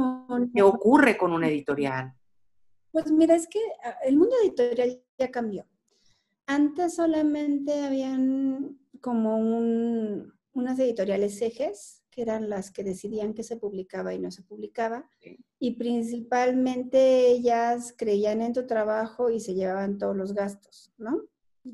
qué 0.54 0.62
ocurre 0.62 1.18
con 1.18 1.34
una 1.34 1.48
editorial. 1.48 2.14
Pues 2.92 3.12
mira, 3.12 3.36
es 3.36 3.48
que 3.48 3.60
ah, 3.84 3.98
el 4.06 4.18
mundo 4.18 4.36
editorial 4.44 5.02
ya 5.18 5.32
cambió. 5.32 5.66
Antes 6.46 6.96
solamente 6.96 7.82
habían 7.82 8.78
como 9.02 9.38
unas 10.54 10.80
editoriales 10.80 11.42
ejes, 11.42 12.04
que 12.12 12.22
eran 12.22 12.50
las 12.50 12.70
que 12.70 12.84
decidían 12.84 13.34
qué 13.34 13.44
se 13.44 13.58
publicaba 13.58 14.14
y 14.14 14.20
no 14.20 14.30
se 14.30 14.44
publicaba, 14.44 15.10
y 15.58 15.72
principalmente 15.72 17.28
ellas 17.32 17.94
creían 17.98 18.42
en 18.42 18.54
tu 18.54 18.68
trabajo 18.68 19.32
y 19.32 19.40
se 19.40 19.56
llevaban 19.56 19.98
todos 19.98 20.16
los 20.16 20.34
gastos, 20.34 20.94
¿no? 20.98 21.24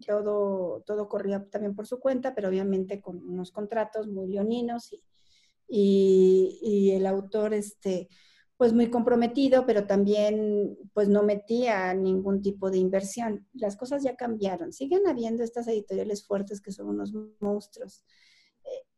Todo, 0.06 0.82
todo 0.86 1.08
corría 1.08 1.44
también 1.50 1.76
por 1.76 1.88
su 1.88 2.00
cuenta, 2.00 2.36
pero 2.36 2.50
obviamente 2.50 3.02
con 3.02 3.18
unos 3.18 3.52
contratos 3.52 4.08
muy 4.08 4.28
leoninos 4.28 4.92
y, 4.92 6.60
y, 6.62 6.92
el 6.92 7.06
autor, 7.06 7.54
este, 7.54 8.10
pues 8.58 8.74
muy 8.74 8.90
comprometido, 8.90 9.66
pero 9.66 9.86
también 9.86 10.78
pues 10.94 11.08
no 11.08 11.24
metía 11.24 11.94
ningún 11.94 12.42
tipo 12.42 12.70
de 12.70 12.78
inversión. 12.78 13.48
Las 13.54 13.78
cosas 13.78 14.04
ya 14.04 14.16
cambiaron. 14.16 14.74
Siguen 14.74 15.08
habiendo 15.08 15.44
estas 15.44 15.68
editoriales 15.68 16.26
fuertes 16.26 16.60
que 16.60 16.72
son 16.72 16.90
unos 16.90 17.14
monstruos. 17.40 18.04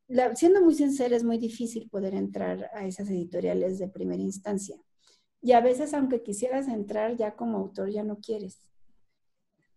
Eh, 0.08 0.32
siendo 0.36 0.62
muy 0.62 0.74
sincera, 0.74 1.16
es 1.16 1.24
muy 1.24 1.38
difícil 1.38 1.90
poder 1.90 2.16
entrar 2.16 2.70
a 2.74 2.88
esas 2.88 3.10
editoriales 3.10 3.78
de 3.80 3.88
primera 3.88 4.22
instancia. 4.22 4.78
Y 5.42 5.54
a 5.54 5.62
veces, 5.62 5.94
aunque 5.94 6.24
quisieras 6.24 6.68
entrar 6.68 7.18
ya 7.18 7.36
como 7.36 7.58
autor, 7.58 7.90
ya 7.90 8.04
no 8.04 8.20
quieres 8.20 8.71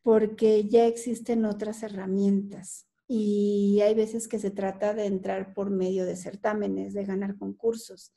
porque 0.04 0.68
ya 0.68 0.86
existen 0.86 1.46
otras 1.46 1.82
herramientas 1.82 2.86
y 3.08 3.80
hay 3.80 3.94
veces 3.94 4.28
que 4.28 4.38
se 4.38 4.50
trata 4.50 4.92
de 4.92 5.06
entrar 5.06 5.54
por 5.54 5.70
medio 5.70 6.04
de 6.04 6.14
certámenes, 6.14 6.92
de 6.92 7.04
ganar 7.04 7.36
concursos. 7.36 8.12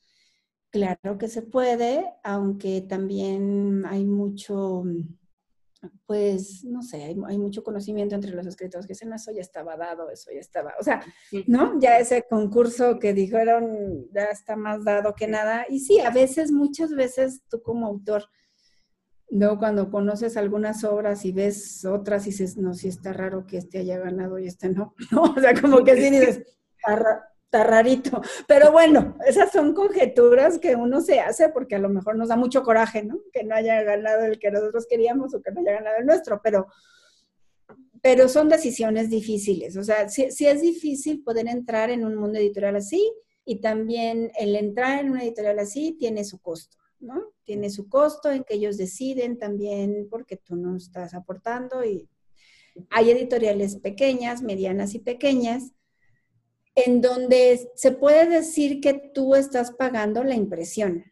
Claro 0.70 1.18
que 1.18 1.30
se 1.30 1.42
puede, 1.42 2.06
aunque 2.26 2.82
también 2.82 3.86
hay 3.86 4.04
mucho, 4.04 4.84
pues, 6.06 6.66
no 6.66 6.82
sé, 6.84 7.04
hay, 7.04 7.38
mucho 7.38 7.64
conocimiento 7.64 8.16
entre 8.16 8.32
los 8.32 8.46
escritores 8.46 8.86
que 8.86 8.92
dicen, 8.92 9.14
eso 9.14 9.32
ya 9.32 9.40
estaba 9.40 9.78
dado, 9.78 10.12
eso 10.12 10.30
ya 10.34 10.42
estaba, 10.42 10.74
o 10.82 10.84
sea, 10.84 11.02
¿no? 11.48 11.80
Ya 11.80 12.00
ese 12.00 12.24
concurso 12.30 13.00
que 13.00 13.14
dijeron 13.14 14.10
ya 14.14 14.26
está 14.26 14.58
más 14.58 14.84
dado 14.84 15.16
que 15.16 15.28
nada. 15.28 15.66
Y 15.70 15.80
sí, 15.80 16.02
a 16.02 16.10
veces, 16.10 16.52
muchas 16.52 16.94
veces 16.94 17.44
tú 17.50 17.62
como 17.62 17.88
autor, 17.88 18.26
Luego 19.30 19.58
cuando 19.58 19.92
conoces 19.92 20.38
algunas 20.38 20.84
obras 20.84 21.26
y 21.26 21.34
ves 21.34 21.84
otras 21.84 22.26
y 22.28 22.30
dices, 22.30 22.58
no, 22.58 22.74
sí 22.74 22.88
está 22.88 23.12
raro 23.12 23.46
que 23.46 23.58
este 23.58 23.80
haya 23.80 23.98
ganado 24.00 24.40
y 24.40 24.48
este 24.48 24.70
no. 24.70 24.96
O 25.36 25.40
sea, 25.40 25.60
como 25.60 25.84
que 25.84 25.96
sí 25.96 26.10
dices, 26.10 26.44
está, 26.78 27.64
rarito. 27.64 28.22
Pero 28.48 28.72
bueno, 28.72 29.18
esas 29.26 29.52
son 29.52 29.74
conjeturas 29.74 30.60
que 30.60 30.76
uno 30.76 31.02
se 31.02 31.20
hace 31.20 31.50
porque 31.50 31.76
a 31.76 31.80
lo 31.80 31.90
mejor 31.90 32.16
nos 32.16 32.30
da 32.30 32.38
mucho 32.38 32.64
coraje, 32.64 33.04
¿no? 33.04 33.20
Que 33.34 33.44
no 33.44 33.56
haya 33.56 33.82
ganado 33.84 34.26
el 34.26 34.40
que 34.40 34.52
nosotros 34.52 34.86
queríamos 34.90 35.34
o 35.34 35.42
que 35.42 35.52
no 35.52 35.60
haya 35.62 35.74
ganado 35.74 35.98
el 36.00 36.06
nuestro, 36.06 36.40
pero, 36.42 36.68
pero 38.02 38.30
son 38.30 38.48
decisiones 38.48 39.10
difíciles. 39.10 39.76
O 39.76 39.84
sea, 39.84 40.08
sí, 40.08 40.32
sí 40.32 40.48
es 40.48 40.62
difícil 40.62 41.22
poder 41.24 41.50
entrar 41.50 41.90
en 41.90 42.06
un 42.06 42.16
mundo 42.16 42.40
editorial 42.40 42.78
así 42.78 43.12
y 43.44 43.60
también 43.60 44.32
el 44.40 44.56
entrar 44.56 45.00
en 45.00 45.12
una 45.12 45.24
editorial 45.24 45.60
así 45.60 45.98
tiene 46.00 46.24
su 46.24 46.40
costo. 46.40 46.77
¿No? 47.00 47.34
Tiene 47.44 47.70
su 47.70 47.88
costo 47.90 48.32
en 48.32 48.44
que 48.44 48.56
ellos 48.56 48.78
deciden 48.78 49.38
también 49.38 50.08
porque 50.10 50.38
tú 50.38 50.56
no 50.56 50.76
estás 50.76 51.14
aportando 51.14 51.84
y 51.84 52.10
hay 52.90 53.12
editoriales 53.12 53.78
pequeñas, 53.78 54.42
medianas 54.42 54.94
y 54.94 55.00
pequeñas, 55.00 55.72
en 56.76 57.02
donde 57.02 57.72
se 57.76 57.92
puede 57.92 58.30
decir 58.30 58.82
que 58.82 58.94
tú 58.94 59.36
estás 59.36 59.72
pagando 59.72 60.24
la 60.24 60.36
impresión 60.36 61.06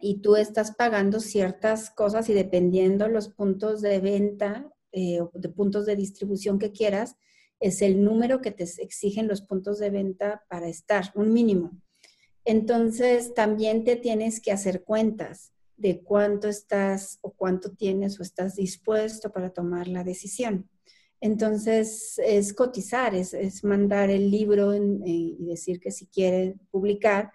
y 0.00 0.20
tú 0.20 0.36
estás 0.36 0.72
pagando 0.72 1.20
ciertas 1.20 1.90
cosas 1.90 2.28
y 2.28 2.34
dependiendo 2.34 3.08
los 3.08 3.28
puntos 3.28 3.80
de 3.80 4.00
venta 4.00 4.72
eh, 4.92 5.20
o 5.20 5.30
de 5.34 5.48
puntos 5.48 5.86
de 5.86 5.96
distribución 5.96 6.58
que 6.58 6.72
quieras, 6.72 7.16
es 7.60 7.82
el 7.82 8.04
número 8.04 8.40
que 8.40 8.50
te 8.50 8.64
exigen 8.64 9.28
los 9.28 9.42
puntos 9.42 9.78
de 9.78 9.90
venta 9.90 10.44
para 10.48 10.68
estar, 10.68 11.12
un 11.14 11.32
mínimo. 11.32 11.80
Entonces, 12.48 13.34
también 13.34 13.84
te 13.84 13.94
tienes 13.94 14.40
que 14.40 14.52
hacer 14.52 14.82
cuentas 14.82 15.52
de 15.76 16.00
cuánto 16.00 16.48
estás 16.48 17.18
o 17.20 17.34
cuánto 17.34 17.72
tienes 17.72 18.18
o 18.18 18.22
estás 18.22 18.56
dispuesto 18.56 19.30
para 19.30 19.50
tomar 19.50 19.86
la 19.86 20.02
decisión. 20.02 20.66
Entonces, 21.20 22.18
es 22.24 22.54
cotizar, 22.54 23.14
es, 23.14 23.62
mandar 23.64 24.08
el 24.08 24.30
libro 24.30 24.74
y 24.74 25.36
decir 25.40 25.78
que 25.78 25.90
si 25.90 26.06
quiere 26.06 26.56
publicar. 26.70 27.32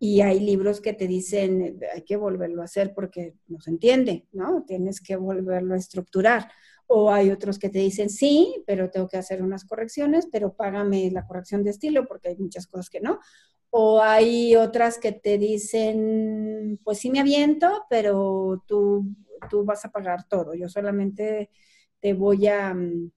Y 0.00 0.22
hay 0.22 0.40
libros 0.40 0.80
que 0.80 0.94
te 0.94 1.06
dicen, 1.06 1.78
hay 1.94 2.02
que 2.02 2.16
volverlo 2.16 2.62
a 2.62 2.64
hacer 2.64 2.92
porque 2.92 3.36
no 3.46 3.60
se 3.60 3.70
entiende, 3.70 4.26
¿no? 4.32 4.64
Tienes 4.66 5.00
que 5.00 5.14
volverlo 5.14 5.74
a 5.74 5.78
estructurar. 5.78 6.50
O 6.88 7.12
hay 7.12 7.30
otros 7.30 7.60
que 7.60 7.68
te 7.68 7.78
dicen, 7.78 8.10
sí, 8.10 8.64
pero 8.66 8.90
tengo 8.90 9.06
que 9.06 9.16
hacer 9.16 9.44
unas 9.44 9.64
correcciones, 9.64 10.26
pero 10.26 10.54
págame 10.56 11.08
la 11.12 11.24
corrección 11.24 11.62
de 11.62 11.70
estilo 11.70 12.08
porque 12.08 12.30
hay 12.30 12.36
muchas 12.36 12.66
cosas 12.66 12.90
que 12.90 13.00
no. 13.00 13.20
O 13.70 14.02
hay 14.02 14.56
otras 14.56 14.98
que 14.98 15.12
te 15.12 15.38
dicen, 15.38 16.80
pues 16.84 16.98
sí 16.98 17.10
me 17.10 17.20
aviento, 17.20 17.84
pero 17.88 18.64
tú, 18.66 19.06
tú 19.48 19.64
vas 19.64 19.84
a 19.84 19.90
pagar 19.90 20.26
todo. 20.28 20.54
Yo 20.54 20.68
solamente 20.68 21.50
te 22.00 22.14
voy 22.14 22.46
a, 22.48 22.74
mm, 22.74 23.10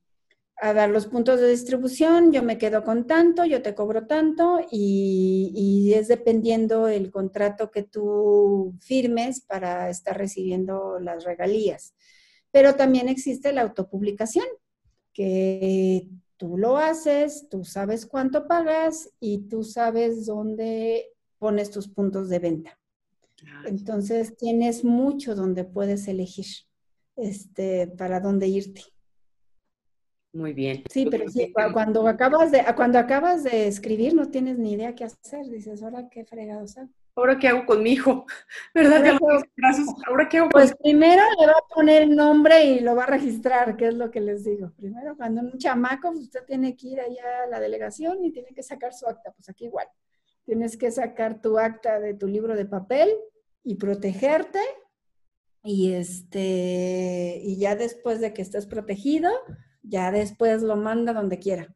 a, 0.58 0.74
dar 0.74 0.89
los 0.89 1.08
puntos 1.08 1.39
de 1.39 1.49
distribución, 1.49 2.32
yo 2.32 2.43
me 2.43 2.58
quedo 2.58 2.84
con 2.84 3.08
tanto, 3.08 3.45
yo 3.45 3.62
te 3.62 3.76
cobro 3.76 4.08
tanto 4.08 4.60
y, 4.72 5.51
y, 5.56 5.93
es 5.93 6.08
dependiendo 6.08 6.88
el 6.88 7.12
contrato 7.12 7.72
que 7.72 7.84
tú 7.84 8.76
firmes 8.82 9.41
para 9.41 9.89
estar 9.89 10.18
recibiendo 10.18 10.99
las 10.99 11.24
regalías. 11.26 11.95
Pero 12.51 12.76
también 12.76 13.10
existe 13.10 13.54
la 13.54 13.64
autopublicación, 13.64 14.45
que 15.14 16.10
tú 16.44 16.58
lo 16.58 16.76
haces, 16.76 17.48
tú 17.50 17.64
sabes 17.64 18.06
cuánto 18.06 18.50
pagas 18.50 19.10
y 19.22 19.48
tú 19.48 19.64
sabes 19.64 20.26
dónde 20.26 21.06
pones 21.39 21.72
tus 21.72 21.88
puntos 21.88 22.28
de 22.28 22.39
venta. 22.39 22.78
Entonces 23.66 24.36
tienes 24.36 24.84
mucho 24.84 25.36
donde 25.36 25.64
puedes 25.64 26.06
elegir 26.10 26.46
este, 27.16 27.88
para 27.88 28.20
dónde 28.20 28.48
irte. 28.48 28.82
Muy 30.34 30.52
bien. 30.52 30.84
Sí, 30.91 31.08
pero 31.10 31.30
sí, 31.30 31.54
cuando 31.72 32.06
acabas 32.10 32.52
de 32.52 32.66
cuando 32.76 33.00
acabas 33.00 33.46
de 33.46 33.68
escribir 33.68 34.14
no 34.14 34.30
tienes 34.30 34.58
ni 34.60 34.74
idea 34.74 34.96
qué 34.96 35.06
hacer, 35.06 35.46
dices, 35.46 35.82
ahora 35.82 36.10
qué 36.10 36.26
fregados 36.26 36.78
hago. 36.78 36.91
¿Ahora 37.16 37.38
qué 37.38 37.47
hago 37.47 37.66
con 37.66 37.84
mi 37.84 37.91
hijo? 37.91 38.26
¿Verdad? 38.74 39.20
Gracias. 39.55 39.88
¿Ahora 40.07 40.28
qué 40.28 40.38
hago 40.38 40.49
con 40.49 40.61
Pues 40.61 40.76
primero 40.76 41.22
le 41.39 41.47
va 41.47 41.53
a 41.53 41.74
poner 41.74 42.09
nombre 42.09 42.64
y 42.64 42.80
lo 42.80 42.95
va 42.95 43.03
a 43.03 43.07
registrar, 43.07 43.78
que 43.78 43.88
es 43.88 43.93
lo 43.93 44.09
que 44.09 44.20
les 44.20 44.43
digo. 44.43 44.72
Primero, 44.76 45.16
cuando 45.16 45.41
un 45.41 45.57
chamaco, 45.57 46.11
pues, 46.11 46.24
usted 46.24 46.43
tiene 46.45 46.76
que 46.76 46.88
ir 46.88 46.99
allá 46.99 47.43
a 47.43 47.47
la 47.47 47.59
delegación 47.59 48.24
y 48.26 48.32
tiene 48.32 48.53
que 48.55 48.64
sacar 48.64 48.93
su 48.93 49.07
acta, 49.07 49.32
pues 49.32 49.47
aquí 49.49 49.66
igual. 49.66 49.88
Tienes 50.45 50.76
que 50.76 50.91
sacar 50.91 51.39
tu 51.41 51.59
acta 51.59 51.99
de 51.99 52.16
tu 52.16 52.28
libro 52.28 52.55
de 52.55 52.66
papel 52.66 53.09
y 53.64 53.76
protegerte 53.76 54.59
y 55.64 55.93
este 55.93 57.39
y 57.41 57.57
ya 57.57 57.76
después 57.76 58.20
de 58.20 58.34
que 58.34 58.41
estés 58.41 58.66
protegido, 58.66 59.32
ya 59.82 60.11
después 60.11 60.61
lo 60.61 60.76
manda 60.76 61.14
donde 61.14 61.39
quiera, 61.39 61.74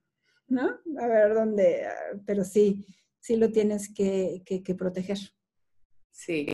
¿no? 0.48 0.80
A 1.00 1.08
ver 1.08 1.34
dónde, 1.34 1.86
ah, 1.86 2.20
pero 2.26 2.44
sí, 2.44 2.86
sí 3.28 3.36
lo 3.36 3.52
tienes 3.52 3.94
que, 3.94 4.42
proteger. 4.78 5.18
Sí, 6.12 6.48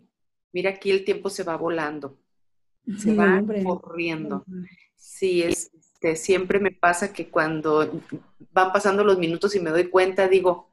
mira 0.52 0.72
aquí 0.72 0.90
el 0.90 1.06
tiempo 1.06 1.30
se 1.30 1.44
va 1.44 1.56
volando, 1.56 2.18
se 2.98 3.14
va 3.14 3.44
corriendo. 3.64 4.44
Sí, 4.96 5.44
es, 5.44 5.72
este, 5.72 6.16
siempre 6.16 6.60
me 6.60 6.72
pasa 6.72 7.14
que 7.14 7.30
cuando 7.30 8.02
van 8.52 8.74
pasando 8.74 9.04
los 9.04 9.20
minutos 9.20 9.56
y 9.56 9.60
me 9.60 9.70
doy 9.70 9.88
cuenta, 9.90 10.28
digo, 10.28 10.72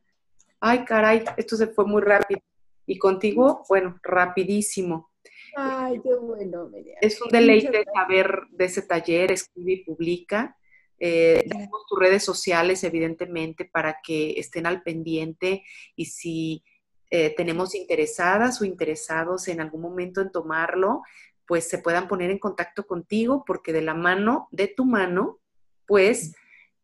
ay 0.59 0.86
caray, 0.86 1.22
esto 1.36 1.55
se 1.57 1.66
fue 1.66 1.84
muy 1.84 2.01
rápido. 2.01 2.40
Y 2.86 2.98
contigo, 2.98 3.62
bueno, 3.68 4.01
rapidísimo. 4.03 5.11
Ay, 5.55 6.01
qué 6.03 6.14
bueno, 6.14 6.68
Miriam. 6.70 6.96
Es 7.03 7.20
un 7.20 7.28
deleite 7.28 7.84
saber 7.94 8.44
de 8.53 8.64
ese 8.64 8.82
taller, 8.82 9.32
escribe 9.32 9.72
y 9.72 9.84
publica. 9.84 10.57
Eh, 11.01 11.44
tenemos 11.48 11.86
tus 11.88 11.98
redes 11.98 12.22
sociales, 12.22 12.84
evidentemente, 12.84 13.64
para 13.64 13.98
que 14.05 14.38
estén 14.38 14.66
al 14.66 14.82
pendiente 14.82 15.64
y 15.96 16.05
si 16.05 16.62
eh, 17.11 17.34
tenemos 17.34 17.74
interesadas 17.74 18.61
o 18.61 18.64
interesados 18.64 19.48
en 19.48 19.61
algún 19.61 19.80
momento 19.80 20.20
en 20.20 20.30
tomarlo, 20.30 21.03
pues 21.46 21.68
se 21.68 21.78
puedan 21.78 22.07
poner 22.07 22.30
en 22.30 22.38
contacto 22.38 22.86
contigo, 22.86 23.44
porque 23.44 23.72
de 23.72 23.82
la 23.82 23.94
mano, 23.94 24.46
de 24.53 24.68
tu 24.68 24.84
mano, 24.84 25.40
pues 25.86 26.36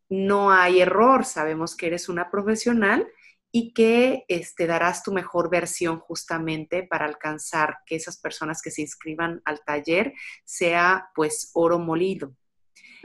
no 0.08 0.50
hay 0.50 0.80
error. 0.80 1.24
Sabemos 1.24 1.76
que 1.76 1.86
eres 1.86 2.08
una 2.08 2.30
profesional 2.30 3.06
y 3.52 3.72
que 3.72 4.24
este, 4.28 4.66
darás 4.66 5.02
tu 5.02 5.12
mejor 5.12 5.50
versión 5.50 6.00
justamente 6.00 6.82
para 6.82 7.04
alcanzar 7.04 7.78
que 7.86 7.96
esas 7.96 8.18
personas 8.18 8.60
que 8.60 8.70
se 8.70 8.82
inscriban 8.82 9.40
al 9.44 9.60
taller 9.64 10.14
sea 10.44 11.10
pues 11.14 11.50
oro 11.54 11.78
molido. 11.78 12.34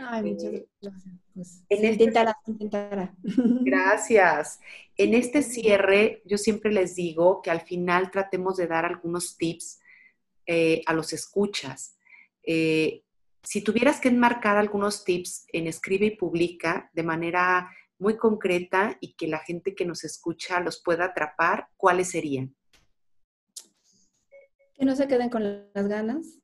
Ay, 0.04 0.24
muchas 0.24 0.54
eh, 0.54 0.68
gracias. 0.82 1.16
Pues, 1.34 1.64
en 1.70 1.78
este, 1.78 1.88
intentará, 1.92 2.38
intentará. 2.46 3.16
Gracias. 3.24 4.60
En 4.98 5.14
este 5.14 5.44
cierre, 5.44 6.22
yo 6.26 6.38
siempre 6.38 6.72
les 6.72 6.96
digo 6.96 7.42
que 7.42 7.52
al 7.52 7.62
final 7.62 8.12
tratemos 8.12 8.58
de 8.58 8.68
dar 8.68 8.86
algunos 8.86 9.38
tips 9.38 9.80
eh, 10.46 10.82
a 10.86 10.94
los 10.94 11.14
escuchas. 11.14 11.98
Eh, 12.44 13.04
si 13.44 13.64
tuvieras 13.64 14.00
que 14.00 14.10
enmarcar 14.10 14.58
algunos 14.58 15.04
tips 15.04 15.46
en 15.54 15.68
Escribe 15.68 16.08
y 16.08 16.18
Publica 16.18 16.90
de 16.94 17.04
manera 17.04 17.70
muy 17.98 18.18
concreta 18.18 18.98
y 19.00 19.14
que 19.14 19.28
la 19.28 19.40
gente 19.40 19.76
que 19.76 19.86
nos 19.86 20.04
escucha 20.04 20.60
los 20.60 20.82
pueda 20.82 21.06
atrapar, 21.06 21.68
¿cuáles 21.78 22.10
serían? 22.10 22.56
Que 24.74 24.86
no 24.86 24.96
se 24.96 25.08
queden 25.08 25.30
con 25.30 25.44
las 25.44 25.88
ganas, 25.88 26.40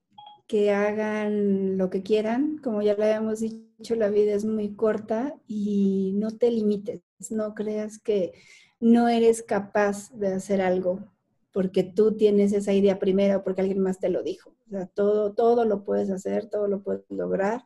que 0.48 0.72
hagan 0.72 1.78
lo 1.78 1.90
que 1.90 2.04
quieran. 2.04 2.58
Como 2.60 2.82
ya 2.82 2.96
le 2.96 3.06
habíamos 3.06 3.42
dicho, 3.42 3.96
la 3.96 4.10
vida 4.10 4.34
es 4.34 4.46
muy 4.46 4.76
corta 4.76 5.36
y 5.48 6.14
no 6.16 6.32
te 6.32 6.52
limites, 6.52 7.02
no 7.30 7.54
creas 7.54 8.00
que 8.00 8.34
no 8.80 9.10
eres 9.10 9.44
capaz 9.44 10.12
de 10.14 10.34
hacer 10.34 10.62
algo 10.62 11.12
porque 11.52 11.84
tú 11.84 12.16
tienes 12.16 12.54
esa 12.54 12.74
idea 12.74 13.00
primero 13.00 13.44
porque 13.44 13.62
alguien 13.62 13.80
más 13.80 14.00
te 14.00 14.10
lo 14.10 14.24
dijo. 14.24 14.56
O 14.68 14.70
sea, 14.70 14.86
todo, 14.88 15.34
todo 15.34 15.66
lo 15.66 15.84
puedes 15.84 16.12
hacer, 16.12 16.50
todo 16.50 16.68
lo 16.68 16.84
puedes 16.84 17.04
lograr 17.10 17.64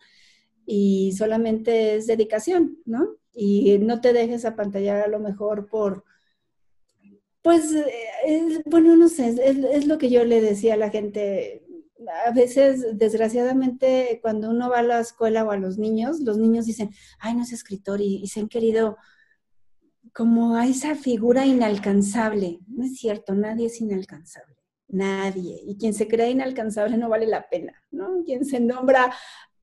y 0.65 1.11
solamente 1.17 1.95
es 1.95 2.07
dedicación, 2.07 2.77
¿no? 2.86 3.17
Y 3.34 3.77
no 3.79 4.01
te 4.01 4.13
dejes 4.13 4.45
apantallar 4.45 5.01
a 5.01 5.07
lo 5.07 5.19
mejor 5.19 5.67
por, 5.67 6.05
pues, 7.41 7.73
eh, 7.73 8.61
bueno, 8.65 8.95
no 8.95 9.09
sé, 9.09 9.36
es, 9.43 9.88
lo 9.88 9.97
que 9.97 10.09
yo 10.09 10.23
le 10.25 10.41
decía 10.41 10.75
a 10.75 10.77
la 10.77 10.89
gente, 10.89 11.63
a 12.26 12.32
veces, 12.32 12.97
desgraciadamente, 12.97 14.20
cuando 14.22 14.49
uno 14.49 14.70
va 14.70 14.80
a 14.80 14.84
la 14.84 14.99
escuela 14.99 15.43
o 15.45 15.52
a 15.52 15.58
los 15.58 15.78
niños, 15.78 16.20
los 16.22 16.38
niños 16.38 16.66
dicen, 16.66 16.91
ay, 17.20 17.36
no 17.36 17.43
es 17.43 17.52
escritor 17.52 18.02
y, 18.02 18.26
se 18.28 18.39
han 18.39 18.47
querido 18.47 18.97
como 20.14 20.56
a 20.56 20.68
esa 20.68 20.95
figura 20.95 21.45
inalcanzable. 21.45 22.60
No 22.68 22.84
es 22.86 22.97
cierto, 22.97 23.34
nadie 23.34 23.68
es 23.68 23.80
inalcanzable, 23.82 24.58
nadie. 24.88 25.60
Y 25.66 25.78
quien 25.78 25.93
se 25.93 26.08
cree 26.08 26.32
inalcanzable 26.32 26.97
no 26.97 27.10
vale 27.10 27.28
la 27.28 27.49
pena, 27.49 27.74
¿no? 27.91 28.24
Quien 28.26 28.45
se 28.45 28.60
nombra 28.60 29.14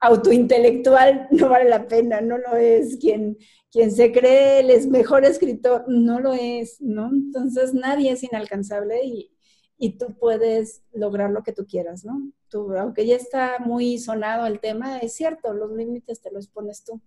autointelectual 0.00 1.28
no 1.30 1.48
vale 1.48 1.68
la 1.68 1.88
pena, 1.88 2.20
no 2.20 2.38
lo 2.38 2.56
es. 2.56 2.96
Quien, 2.96 3.36
quien 3.70 3.90
se 3.90 4.12
cree 4.12 4.60
el 4.60 4.88
mejor 4.88 5.24
escritor 5.24 5.84
no 5.88 6.20
lo 6.20 6.32
es, 6.32 6.80
¿no? 6.80 7.10
Entonces 7.10 7.74
nadie 7.74 8.12
es 8.12 8.22
inalcanzable 8.22 9.04
y, 9.04 9.37
y 9.78 9.96
tú 9.96 10.18
puedes 10.18 10.82
lograr 10.92 11.30
lo 11.30 11.44
que 11.44 11.52
tú 11.52 11.64
quieras, 11.64 12.04
¿no? 12.04 12.32
Tú, 12.48 12.74
aunque 12.76 13.06
ya 13.06 13.14
está 13.14 13.58
muy 13.60 13.98
sonado 13.98 14.46
el 14.46 14.58
tema, 14.58 14.98
es 14.98 15.14
cierto, 15.14 15.54
los 15.54 15.70
límites 15.70 16.20
te 16.20 16.32
los 16.32 16.48
pones 16.48 16.82
tú, 16.82 17.00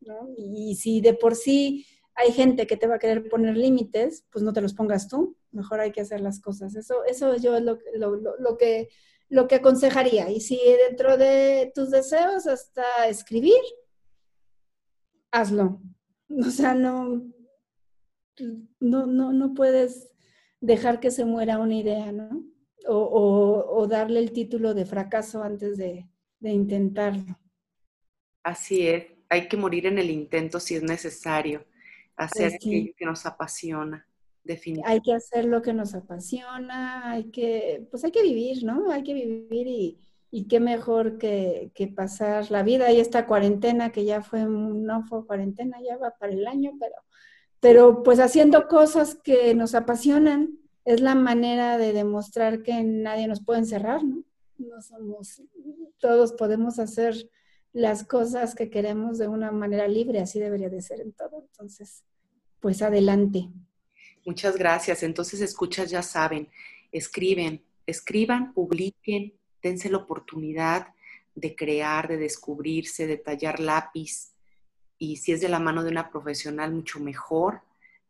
¿no? 0.00 0.30
Y 0.36 0.74
si 0.76 1.02
de 1.02 1.12
por 1.12 1.36
sí 1.36 1.86
hay 2.14 2.32
gente 2.32 2.66
que 2.66 2.78
te 2.78 2.86
va 2.86 2.94
a 2.94 2.98
querer 2.98 3.28
poner 3.28 3.56
límites, 3.56 4.24
pues 4.32 4.42
no 4.42 4.54
te 4.54 4.62
los 4.62 4.72
pongas 4.72 5.06
tú, 5.06 5.36
mejor 5.50 5.80
hay 5.80 5.92
que 5.92 6.00
hacer 6.00 6.22
las 6.22 6.40
cosas. 6.40 6.74
Eso, 6.76 7.04
eso 7.04 7.36
yo 7.36 7.56
es 7.56 7.62
lo, 7.62 7.78
lo, 7.94 8.56
que, 8.56 8.88
lo 9.28 9.46
que 9.46 9.56
aconsejaría. 9.56 10.30
Y 10.30 10.40
si 10.40 10.58
dentro 10.88 11.18
de 11.18 11.72
tus 11.74 11.90
deseos 11.90 12.46
hasta 12.46 13.06
escribir, 13.08 13.60
hazlo. 15.30 15.82
O 16.30 16.50
sea, 16.50 16.74
no, 16.74 17.22
no, 18.80 19.06
no, 19.06 19.32
no 19.32 19.54
puedes 19.54 20.13
dejar 20.64 20.98
que 20.98 21.10
se 21.10 21.24
muera 21.24 21.58
una 21.58 21.74
idea, 21.74 22.10
¿no? 22.10 22.42
O, 22.86 23.86
darle 23.88 24.20
el 24.20 24.32
título 24.32 24.74
de 24.74 24.86
fracaso 24.86 25.42
antes 25.42 25.76
de, 25.76 26.06
intentarlo. 26.40 27.38
Así 28.42 28.86
es, 28.86 29.06
hay 29.28 29.48
que 29.48 29.56
morir 29.56 29.86
en 29.86 29.98
el 29.98 30.10
intento 30.10 30.60
si 30.60 30.74
es 30.74 30.82
necesario, 30.82 31.64
hacer 32.16 32.52
lo 32.52 32.94
que 32.96 33.04
nos 33.04 33.24
apasiona, 33.24 34.06
definitivamente. 34.42 34.92
Hay 34.92 35.00
que 35.00 35.14
hacer 35.14 35.44
lo 35.46 35.62
que 35.62 35.72
nos 35.72 35.94
apasiona, 35.94 37.12
hay 37.12 37.30
que, 37.30 37.86
pues 37.90 38.04
hay 38.04 38.10
que 38.10 38.22
vivir, 38.22 38.64
¿no? 38.64 38.90
Hay 38.90 39.02
que 39.02 39.14
vivir 39.14 39.66
y, 39.66 39.98
y 40.30 40.48
qué 40.48 40.60
mejor 40.60 41.16
que, 41.16 41.70
pasar 41.94 42.50
la 42.50 42.62
vida 42.62 42.90
y 42.90 43.00
esta 43.00 43.26
cuarentena 43.26 43.92
que 43.92 44.04
ya 44.04 44.20
fue, 44.20 44.44
no 44.44 45.04
fue 45.04 45.26
cuarentena, 45.26 45.78
ya 45.80 45.96
va 45.96 46.10
para 46.18 46.32
el 46.32 46.46
año, 46.46 46.72
pero, 46.80 46.94
pero 47.64 48.02
pues 48.02 48.20
haciendo 48.20 48.68
cosas 48.68 49.14
que 49.14 49.54
nos 49.54 49.74
apasionan 49.74 50.58
es 50.84 51.00
la 51.00 51.14
manera 51.14 51.78
de 51.78 51.94
demostrar 51.94 52.62
que 52.62 52.82
nadie 52.84 53.26
nos 53.26 53.42
puede 53.42 53.60
encerrar, 53.60 54.04
¿no? 54.04 54.22
No 54.58 54.82
somos, 54.82 55.40
todos 55.96 56.34
podemos 56.34 56.78
hacer 56.78 57.30
las 57.72 58.04
cosas 58.04 58.54
que 58.54 58.68
queremos 58.68 59.16
de 59.16 59.28
una 59.28 59.50
manera 59.50 59.88
libre, 59.88 60.20
así 60.20 60.38
debería 60.38 60.68
de 60.68 60.82
ser 60.82 61.00
en 61.00 61.12
todo. 61.14 61.46
Entonces, 61.52 62.04
pues 62.60 62.82
adelante. 62.82 63.48
Muchas 64.26 64.58
gracias. 64.58 65.02
Entonces, 65.02 65.40
escuchas, 65.40 65.90
ya 65.90 66.02
saben, 66.02 66.50
escriben, 66.92 67.64
escriban, 67.86 68.52
publiquen, 68.52 69.32
dense 69.62 69.88
la 69.88 69.96
oportunidad 69.96 70.88
de 71.34 71.56
crear, 71.56 72.08
de 72.08 72.18
descubrirse, 72.18 73.06
de 73.06 73.16
tallar 73.16 73.58
lápiz. 73.58 74.33
Y 75.04 75.16
si 75.16 75.32
es 75.32 75.42
de 75.42 75.50
la 75.50 75.58
mano 75.58 75.82
de 75.82 75.90
una 75.90 76.08
profesional, 76.08 76.72
mucho 76.72 76.98
mejor 76.98 77.60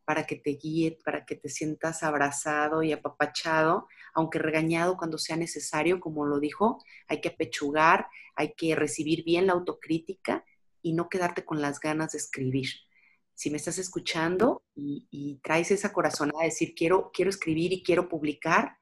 para 0.05 0.26
que 0.28 0.36
te 0.36 0.51
guíe, 0.51 0.97
para 1.05 1.26
que 1.26 1.34
te 1.34 1.49
sientas 1.49 2.05
abrazado 2.05 2.84
y 2.84 2.92
apapachado, 2.92 3.88
aunque 4.14 4.38
regañado 4.38 4.97
cuando 4.97 5.18
sea 5.18 5.36
necesario, 5.36 5.99
como 5.99 6.24
lo 6.24 6.38
dijo, 6.38 6.80
hay 7.09 7.20
que 7.20 7.30
apechugar, 7.30 8.07
hay 8.36 8.55
que 8.57 8.76
recibir 8.76 9.24
bien 9.24 9.49
la 9.49 9.55
autocrítica 9.55 10.45
y 10.82 10.92
no 10.92 11.09
quedarte 11.09 11.45
con 11.45 11.61
las 11.61 11.80
ganas 11.80 12.12
de 12.12 12.18
escribir. 12.18 12.68
Si 13.34 13.51
me 13.51 13.57
estás 13.57 13.78
escuchando 13.78 14.62
y, 14.76 15.40
traes 15.42 15.72
esa 15.72 15.92
corazonada 15.92 16.42
de 16.42 16.51
decir, 16.51 16.74
quiero, 16.76 17.11
quiero 17.12 17.28
escribir 17.28 17.72
y 17.72 17.82
quiero 17.82 18.09
publicar, 18.09 18.78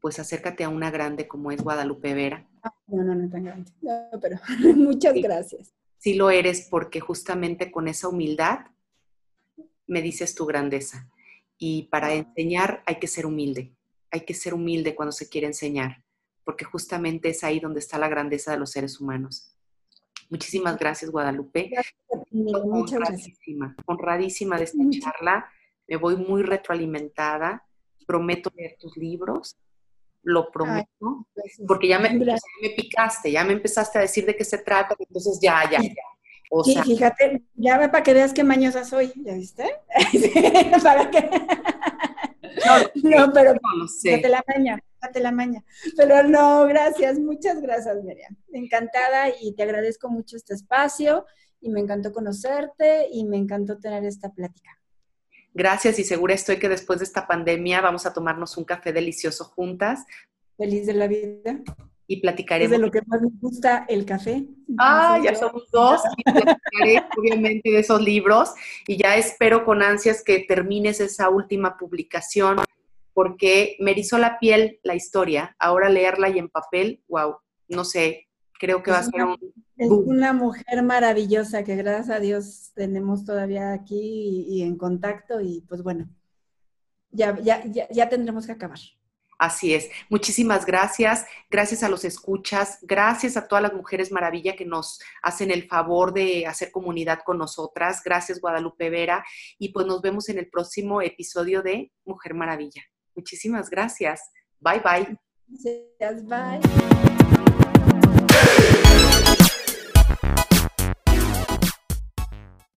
pues 0.00 0.18
acércate 0.18 0.64
a 0.64 0.70
una 0.70 0.90
grande 0.90 1.28
como 1.28 1.52
es 1.52 1.62
Guadalupe 1.62 2.14
Vera. 2.14 2.48
Ah, 2.64 2.74
no, 2.88 3.04
no, 3.04 3.14
no 3.14 3.30
tan 3.30 3.44
grande. 3.44 3.70
No, 3.80 4.18
pero 4.20 4.38
muchas 4.74 5.14
gracias. 5.14 5.77
Sí 5.98 6.14
lo 6.14 6.30
eres 6.30 6.66
porque 6.70 7.00
justamente 7.00 7.70
con 7.70 7.88
esa 7.88 8.08
humildad 8.08 8.66
me 9.86 10.02
dices 10.02 10.34
tu 10.34 10.46
grandeza. 10.46 11.10
Y 11.58 11.84
para 11.84 12.14
enseñar 12.14 12.82
hay 12.86 13.00
que 13.00 13.08
ser 13.08 13.26
humilde, 13.26 13.74
hay 14.10 14.20
que 14.20 14.34
ser 14.34 14.54
humilde 14.54 14.94
cuando 14.94 15.12
se 15.12 15.28
quiere 15.28 15.48
enseñar, 15.48 16.04
porque 16.44 16.64
justamente 16.64 17.30
es 17.30 17.42
ahí 17.42 17.58
donde 17.58 17.80
está 17.80 17.98
la 17.98 18.08
grandeza 18.08 18.52
de 18.52 18.58
los 18.58 18.70
seres 18.70 19.00
humanos. 19.00 19.54
Muchísimas 20.30 20.78
gracias, 20.78 21.10
Guadalupe. 21.10 21.70
honradísima, 22.30 23.74
honradísima 23.86 24.58
de 24.58 24.64
esta 24.64 24.84
charla. 24.90 25.50
Me 25.88 25.96
voy 25.96 26.16
muy 26.16 26.42
retroalimentada. 26.42 27.66
Prometo 28.06 28.52
leer 28.54 28.76
tus 28.78 28.96
libros. 28.96 29.56
Lo 30.30 30.50
prometo. 30.50 31.26
porque 31.66 31.88
ya 31.88 31.98
me, 31.98 32.10
me 32.10 32.70
picaste, 32.76 33.32
ya 33.32 33.44
me 33.44 33.54
empezaste 33.54 33.98
a 33.98 34.02
decir 34.02 34.26
de 34.26 34.36
qué 34.36 34.44
se 34.44 34.58
trata. 34.58 34.94
Entonces 34.98 35.38
ya, 35.40 35.62
ya, 35.70 35.80
ya 35.80 35.94
sí, 36.64 36.76
fíjate, 36.82 37.42
ya 37.54 37.78
ve 37.78 37.88
para 37.88 38.02
que 38.02 38.14
veas 38.14 38.32
qué 38.32 38.44
mañosa 38.44 38.84
soy, 38.84 39.12
¿ya 39.16 39.34
viste? 39.34 39.64
para 40.82 41.10
que... 41.10 41.30
No, 43.02 43.32
pero 43.34 43.54
no 43.54 43.88
sé. 43.88 44.20
la 44.28 44.42
maña, 44.46 44.78
date 45.00 45.20
la 45.20 45.32
maña. 45.32 45.64
Pero 45.96 46.22
no, 46.24 46.66
gracias, 46.66 47.18
muchas 47.18 47.60
gracias, 47.60 48.02
Miriam. 48.02 48.36
Encantada 48.52 49.28
y 49.40 49.54
te 49.54 49.62
agradezco 49.62 50.08
mucho 50.08 50.36
este 50.36 50.54
espacio 50.54 51.26
y 51.60 51.70
me 51.70 51.80
encantó 51.80 52.12
conocerte 52.12 53.08
y 53.10 53.24
me 53.24 53.36
encantó 53.36 53.78
tener 53.78 54.04
esta 54.04 54.30
plática. 54.30 54.70
Gracias 55.54 55.98
y 55.98 56.04
segura 56.04 56.34
estoy 56.34 56.58
que 56.58 56.68
después 56.68 56.98
de 57.00 57.04
esta 57.04 57.26
pandemia 57.26 57.80
vamos 57.80 58.06
a 58.06 58.12
tomarnos 58.12 58.56
un 58.56 58.64
café 58.64 58.92
delicioso 58.92 59.44
juntas. 59.44 60.04
Feliz 60.56 60.86
de 60.86 60.94
la 60.94 61.08
vida 61.08 61.62
y 62.08 62.20
platicaremos. 62.20 62.72
Es 62.72 62.78
de 62.78 62.84
lo 62.84 62.90
que 62.90 63.02
más 63.06 63.20
me 63.20 63.28
gusta, 63.40 63.84
el 63.88 64.04
café. 64.04 64.46
Ah, 64.78 65.20
ya 65.22 65.34
somos 65.34 65.70
dos 65.70 66.00
y 66.16 66.22
platicaré 66.24 67.04
obviamente 67.18 67.70
de 67.70 67.80
esos 67.80 68.00
libros 68.00 68.54
y 68.86 68.96
ya 68.96 69.16
espero 69.16 69.64
con 69.64 69.82
ansias 69.82 70.24
que 70.24 70.40
termines 70.40 71.00
esa 71.00 71.28
última 71.28 71.76
publicación 71.76 72.58
porque 73.12 73.76
me 73.80 73.90
erizó 73.90 74.16
la 74.16 74.38
piel 74.38 74.80
la 74.82 74.94
historia. 74.94 75.54
Ahora 75.58 75.90
leerla 75.90 76.30
y 76.30 76.38
en 76.38 76.48
papel, 76.48 77.02
wow, 77.08 77.36
no 77.68 77.84
sé, 77.84 78.27
creo 78.58 78.82
que 78.82 78.90
va 78.90 78.98
a 78.98 79.02
ser 79.02 79.24
un... 79.24 79.38
Es 79.76 79.90
una 79.90 80.32
mujer 80.32 80.82
maravillosa 80.82 81.62
que 81.62 81.76
gracias 81.76 82.10
a 82.10 82.18
Dios 82.18 82.72
tenemos 82.74 83.24
todavía 83.24 83.72
aquí 83.72 84.44
y, 84.48 84.62
en 84.62 84.76
contacto 84.76 85.40
y 85.40 85.60
pues 85.68 85.82
bueno, 85.82 86.08
ya, 87.10 87.38
ya, 87.40 87.62
ya 87.90 88.08
tendremos 88.08 88.46
que 88.46 88.52
acabar. 88.52 88.80
Así 89.38 89.72
es. 89.72 89.88
Muchísimas 90.10 90.66
gracias. 90.66 91.24
Gracias 91.48 91.84
a 91.84 91.88
los 91.88 92.04
escuchas. 92.04 92.80
Gracias 92.82 93.36
a 93.36 93.46
todas 93.46 93.62
las 93.62 93.72
mujeres 93.72 94.10
maravilla 94.10 94.56
que 94.56 94.64
nos 94.64 94.98
hacen 95.22 95.52
el 95.52 95.68
favor 95.68 96.12
de 96.12 96.44
hacer 96.46 96.72
comunidad 96.72 97.20
con 97.24 97.38
nosotras. 97.38 98.02
Gracias, 98.04 98.40
Guadalupe 98.40 98.90
Vera. 98.90 99.24
Y 99.58 99.68
pues 99.68 99.86
nos 99.86 100.02
vemos 100.02 100.28
en 100.28 100.38
el 100.38 100.50
próximo 100.50 101.00
episodio 101.00 101.62
de 101.62 101.92
Mujer 102.04 102.34
Maravilla. 102.34 102.82
Muchísimas 103.14 103.70
gracias. 103.70 104.28
Bye, 104.58 104.80
bye. 104.80 105.16
Gracias, 105.46 106.26
bye. 106.26 107.17